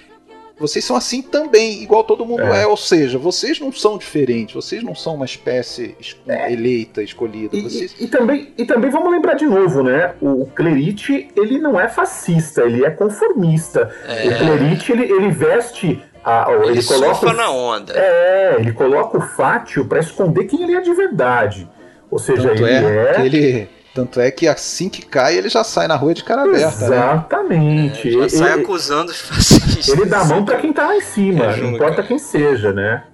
[0.61, 2.63] vocês são assim também, igual todo mundo é.
[2.63, 2.67] é.
[2.67, 5.97] Ou seja, vocês não são diferentes, vocês não são uma espécie
[6.29, 6.53] é.
[6.53, 7.57] eleita, escolhida.
[7.57, 7.97] E, vocês...
[7.99, 10.15] e, e, também, e também vamos lembrar de novo, né?
[10.21, 13.91] O Clerite, ele não é fascista, ele é conformista.
[14.07, 14.29] É.
[14.29, 17.93] O Clerite, ele, ele veste a, ele, ele coloca na onda.
[17.97, 21.69] É, ele coloca o fátio para esconder quem ele é de verdade.
[22.11, 23.27] Ou seja, Tanto ele é, é...
[23.27, 26.89] ele tanto é que assim que cai, ele já sai na rua de cara aberta.
[26.89, 26.97] Né?
[26.97, 28.05] Exatamente.
[28.05, 28.11] Né?
[28.11, 29.89] É, já ele, sai acusando os fascistas.
[29.89, 32.73] Ele dá a mão para quem tá lá em cima, é, não importa quem seja,
[32.73, 33.05] né?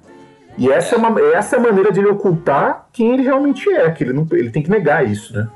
[0.59, 0.99] E essa é.
[0.99, 4.13] é, uma, essa é a maneira de ele ocultar quem ele realmente é, que ele,
[4.13, 5.49] não, ele tem que negar isso, né?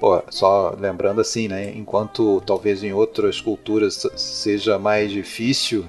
[0.00, 1.70] Pô, só lembrando assim, né?
[1.76, 5.84] Enquanto talvez em outras culturas seja mais difícil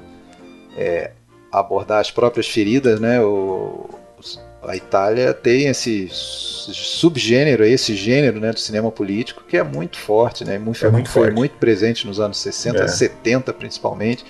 [0.78, 1.12] é,
[1.52, 3.22] abordar as próprias feridas, né?
[3.22, 3.90] O,
[4.66, 10.46] a Itália tem esse subgênero, esse gênero né, do cinema político que é muito forte,
[10.46, 10.58] né?
[10.58, 11.36] Muito, é muito foi forte.
[11.36, 12.88] muito presente nos anos 60, é.
[12.88, 14.26] 70 principalmente,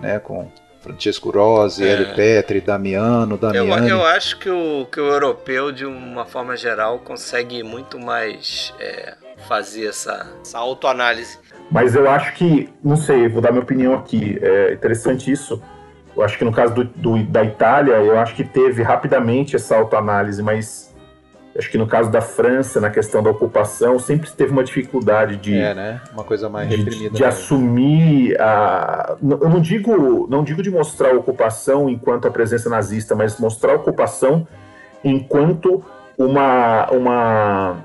[0.00, 0.18] né?
[0.18, 0.50] Com
[0.80, 1.92] Francesco Rosi, é.
[1.92, 3.90] Eli Petri, Damiano, Damiani.
[3.90, 8.72] Eu, eu acho que o, que o europeu, de uma forma geral, consegue muito mais
[8.80, 9.14] é,
[9.48, 11.38] fazer essa, essa autoanálise.
[11.70, 15.62] Mas eu acho que, não sei, vou dar minha opinião aqui, é interessante isso
[16.16, 19.76] eu acho que no caso do, do, da Itália, eu acho que teve rapidamente essa
[19.76, 20.92] autoanálise, mas
[21.56, 25.56] acho que no caso da França, na questão da ocupação, sempre teve uma dificuldade de.
[25.56, 26.00] É, né?
[26.12, 27.10] Uma coisa mais reprimida.
[27.10, 29.16] De, de assumir a.
[29.22, 33.72] Eu não digo, não digo de mostrar a ocupação enquanto a presença nazista, mas mostrar
[33.72, 34.46] a ocupação
[35.02, 35.82] enquanto
[36.18, 36.90] uma.
[36.90, 37.76] uma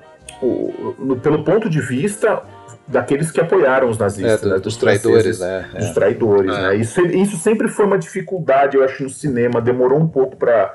[0.42, 2.44] o, pelo ponto de vista
[2.88, 5.70] daqueles que apoiaram os nazistas, é, do, né, dos, dos traidores, né?
[5.76, 5.94] Dos é.
[5.94, 6.62] traidores, é.
[6.62, 6.76] né?
[6.76, 9.62] Isso, isso sempre foi uma dificuldade, eu acho, no cinema.
[9.62, 10.74] Demorou um pouco para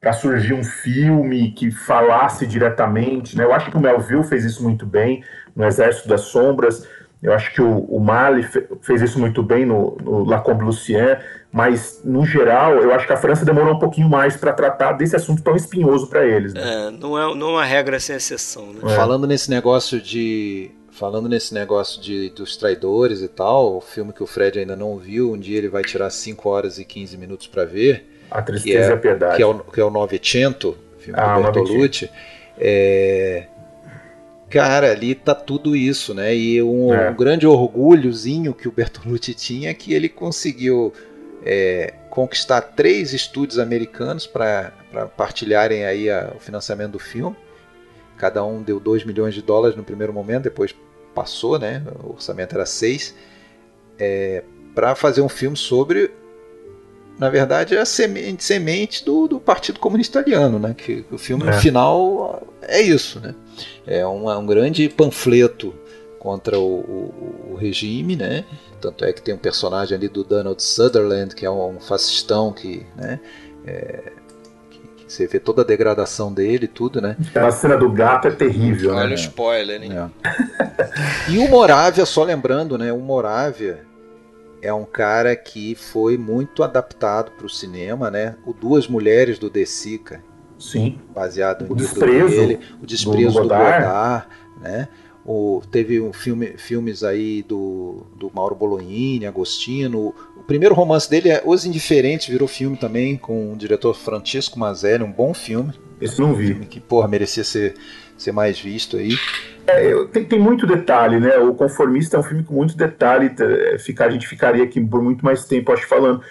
[0.00, 3.44] para surgir um filme que falasse diretamente, né?
[3.44, 5.22] Eu acho que o Melville fez isso muito bem
[5.54, 6.88] no Exército das Sombras.
[7.22, 8.42] Eu acho que o, o Mali
[8.80, 11.18] fez isso muito bem no, no La Combe Lucien,
[11.52, 15.14] mas no geral, eu acho que a França demorou um pouquinho mais para tratar desse
[15.14, 16.54] assunto tão espinhoso para eles.
[16.54, 16.62] Né?
[16.62, 18.72] É, não é não é uma regra sem exceção.
[18.72, 18.80] Né?
[18.84, 18.96] É.
[18.96, 20.70] Falando nesse negócio de
[21.00, 24.98] falando nesse negócio de, dos traidores e tal, o filme que o Fred ainda não
[24.98, 28.04] viu, um dia ele vai tirar 5 horas e 15 minutos para ver.
[28.30, 29.36] A Tristeza é, e a Piedade.
[29.36, 32.10] Que é o, que é o Novecento, filme ah, do Bertolucci.
[32.58, 33.46] É,
[34.50, 36.36] cara, ali tá tudo isso, né?
[36.36, 37.08] E um, é.
[37.08, 40.92] um, grande orgulhozinho que o Bertolucci tinha é que ele conseguiu
[41.42, 44.70] é, conquistar três estúdios americanos para
[45.16, 47.34] partilharem aí a, o financiamento do filme.
[48.18, 50.74] Cada um deu 2 milhões de dólares no primeiro momento, depois
[51.14, 51.82] passou, né?
[52.02, 53.14] O orçamento era 6,
[53.98, 54.42] é,
[54.74, 56.10] para fazer um filme sobre,
[57.18, 60.74] na verdade, a semente, semente do, do, Partido Comunista Italiano, né?
[60.76, 61.46] Que o filme é.
[61.46, 63.34] no final é isso, né?
[63.86, 65.74] É um, é um grande panfleto
[66.18, 68.44] contra o, o, o, regime, né?
[68.80, 72.52] Tanto é que tem um personagem ali do Donald Sutherland, que é um, um fascistão
[72.52, 73.20] que, né?
[73.66, 74.12] É,
[75.10, 77.16] você vê toda a degradação dele e tudo, né?
[77.34, 79.10] A cena do gato é terrível, Olha né?
[79.10, 79.90] o spoiler, hein?
[79.92, 81.30] É.
[81.32, 82.92] e o Moravia, só lembrando, né?
[82.92, 83.84] O Moravia
[84.62, 88.36] é um cara que foi muito adaptado para o cinema, né?
[88.46, 90.22] O Duas Mulheres do De Sica.
[90.58, 90.98] Sim.
[91.12, 92.60] Baseado no o desprezo dele.
[92.80, 93.84] O desprezo do, do Godard.
[93.84, 94.26] Godard,
[94.60, 94.88] né?
[95.24, 100.14] O, teve um filme, filmes aí do, do Mauro Bolognini, Agostino.
[100.40, 105.04] O primeiro romance dele é Os Indiferentes, virou filme também, com o diretor Francisco Mazzelli,
[105.04, 105.72] um bom filme.
[106.00, 106.44] Esse não vi.
[106.44, 107.74] Um filme que, porra, merecia ser,
[108.16, 109.12] ser mais visto aí.
[109.66, 111.36] É, tem, tem, muito detalhe, né?
[111.36, 113.30] O Conformista é um filme com muito detalhe.
[113.38, 116.22] É, ficar, a gente ficaria aqui por muito mais tempo, acho, falando.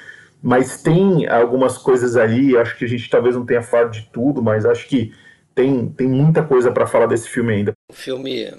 [0.41, 4.41] Mas tem algumas coisas ali, acho que a gente talvez não tenha falado de tudo,
[4.41, 5.13] mas acho que
[5.53, 7.73] tem, tem muita coisa para falar desse filme ainda.
[7.91, 8.51] O filme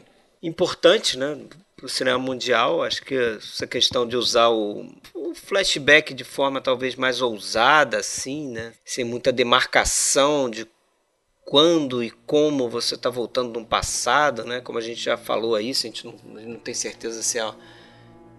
[0.42, 1.36] importante, né?
[1.80, 4.84] Para o cinema mundial, acho que essa questão de usar o,
[5.14, 8.74] o, flashback de forma talvez mais ousada, assim, né?
[8.84, 10.68] Sem muita demarcação de
[11.42, 14.60] quando e como você está voltando no passado, né?
[14.60, 17.50] Como a gente já falou aí, a gente não, não tem certeza se é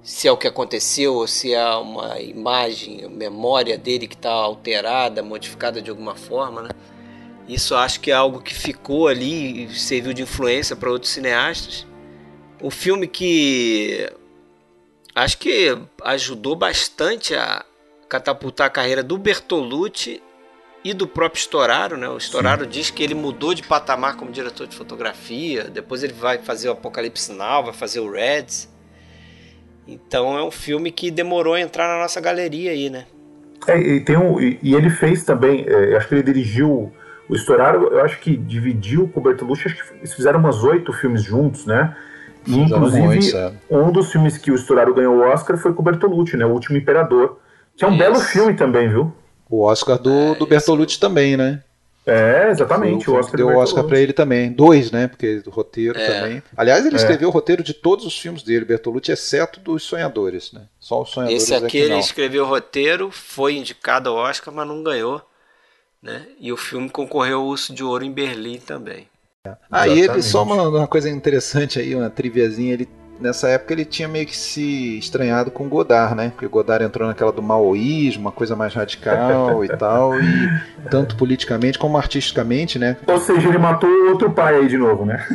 [0.04, 5.24] se é o que aconteceu ou se é uma imagem, memória dele que está alterada,
[5.24, 6.70] modificada de alguma forma, né?
[7.48, 11.88] Isso acho que é algo que ficou ali e serviu de influência para outros cineastas.
[12.62, 14.10] Um filme que
[15.16, 17.66] acho que ajudou bastante a
[18.08, 20.22] catapultar a carreira do Bertolucci
[20.84, 22.10] e do próprio Storaro, né?
[22.10, 22.70] O Storaro Sim.
[22.70, 26.74] diz que ele mudou de patamar como diretor de fotografia, depois ele vai fazer o
[26.74, 28.70] Apocalipse Now, vai fazer o Reds.
[29.88, 33.06] Então é um filme que demorou a entrar na nossa galeria aí, né?
[33.68, 36.92] É, e, tem um, e, e ele fez também, é, acho que ele dirigiu
[37.30, 40.92] o Storaro, eu acho que dividiu com o Bertolucci, acho que eles fizeram umas oito
[40.92, 41.96] filmes juntos, né?
[42.48, 43.54] E, inclusive, é.
[43.70, 46.46] um dos filmes que o Storaro ganhou o Oscar foi com o Bertolucci, né?
[46.46, 47.40] O Último Imperador,
[47.76, 49.14] que é um belo filme também, viu?
[49.50, 51.64] O Oscar do, é, do Bertolucci também, né?
[52.06, 53.10] É, exatamente.
[53.10, 54.52] O, o Oscar deu o Oscar para ele também.
[54.52, 55.08] Dois, né?
[55.08, 56.08] Porque o roteiro é.
[56.08, 56.44] também.
[56.58, 56.98] Aliás, ele é.
[56.98, 60.64] escreveu o roteiro de todos os filmes dele, Bertolucci, exceto dos Sonhadores, né?
[60.80, 61.44] Só os Sonhadores.
[61.44, 65.22] Esse aqui ele escreveu o roteiro, foi indicado ao Oscar, mas não ganhou.
[66.02, 66.26] Né?
[66.40, 69.08] E o filme concorreu ao Urso de Ouro em Berlim também.
[69.72, 72.88] Ah, e ele, só uma, uma coisa interessante aí, uma triviazinha, ele
[73.20, 76.30] nessa época ele tinha meio que se estranhado com Godard, né?
[76.30, 80.50] Porque Godard entrou naquela do maoísmo, uma coisa mais radical e tal, e
[80.92, 82.98] tanto politicamente como artisticamente, né?
[83.08, 85.26] Ou seja, ele matou outro pai aí de novo, né?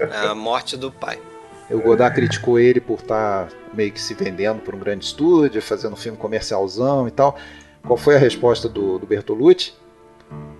[0.00, 1.18] É a morte do pai.
[1.70, 5.62] O Godard criticou ele por estar tá meio que se vendendo para um grande estúdio,
[5.62, 7.36] fazendo um filme comercialzão e tal.
[7.82, 9.72] Qual foi a resposta do, do Bertolucci?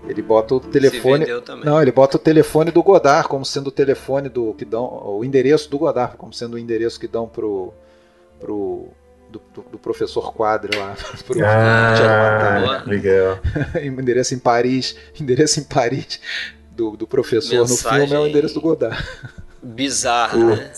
[0.08, 1.26] Ele bota o telefone.
[1.64, 5.24] Não, ele bota o telefone do Godard como sendo o telefone do que dão, o
[5.24, 7.72] endereço do Godard como sendo o endereço que dão pro
[8.40, 8.88] pro
[9.30, 10.94] do, do, do professor Quadro lá
[11.24, 13.38] pro ah, legal.
[13.82, 16.20] endereço em Paris, endereço em Paris
[16.70, 19.02] do, do professor Mensagem no filme é o endereço do Godard.
[19.62, 20.72] Bizarro, né?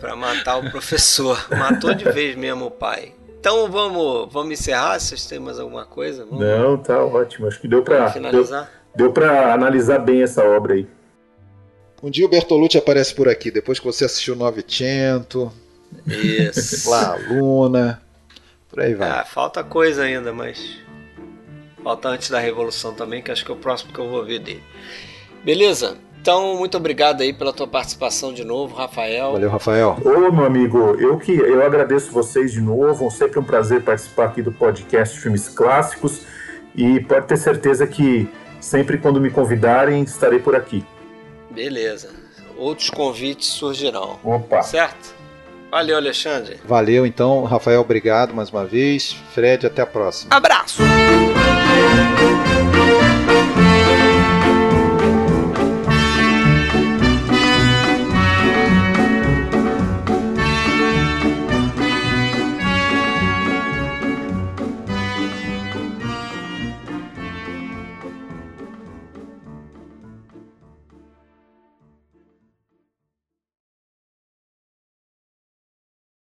[0.00, 1.46] Para matar o professor.
[1.50, 3.14] Matou de vez mesmo o pai.
[3.40, 4.98] Então vamos, vamos encerrar.
[4.98, 6.24] Vocês têm mais alguma coisa?
[6.24, 6.44] Vamos...
[6.44, 7.46] Não, tá ótimo.
[7.46, 8.70] Acho que deu para finalizar.
[8.94, 10.86] Deu, deu para analisar bem essa obra aí.
[12.02, 15.50] Um dia o Bertolucci aparece por aqui, depois que você assistiu 900.
[16.06, 16.90] Isso.
[16.90, 18.00] Lá, Luna.
[18.68, 19.08] Por aí vai.
[19.08, 20.78] Ah, falta coisa ainda, mas.
[21.82, 24.40] Falta antes da Revolução também, que acho que é o próximo que eu vou ver
[24.40, 24.62] dele.
[25.44, 25.96] Beleza?
[26.28, 29.32] Então, muito obrigado aí pela tua participação de novo, Rafael.
[29.32, 29.96] Valeu, Rafael.
[30.04, 33.10] Ô, meu amigo, eu que eu agradeço vocês de novo.
[33.10, 36.26] Sempre um prazer participar aqui do podcast Filmes Clássicos.
[36.76, 38.28] E pode ter certeza que
[38.60, 40.84] sempre quando me convidarem, estarei por aqui.
[41.50, 42.10] Beleza.
[42.58, 44.18] Outros convites surgirão.
[44.22, 44.60] Opa.
[44.60, 45.14] Certo?
[45.70, 46.58] Valeu, Alexandre.
[46.62, 47.44] Valeu, então.
[47.44, 49.16] Rafael, obrigado mais uma vez.
[49.32, 50.36] Fred, até a próxima.
[50.36, 50.82] Abraço.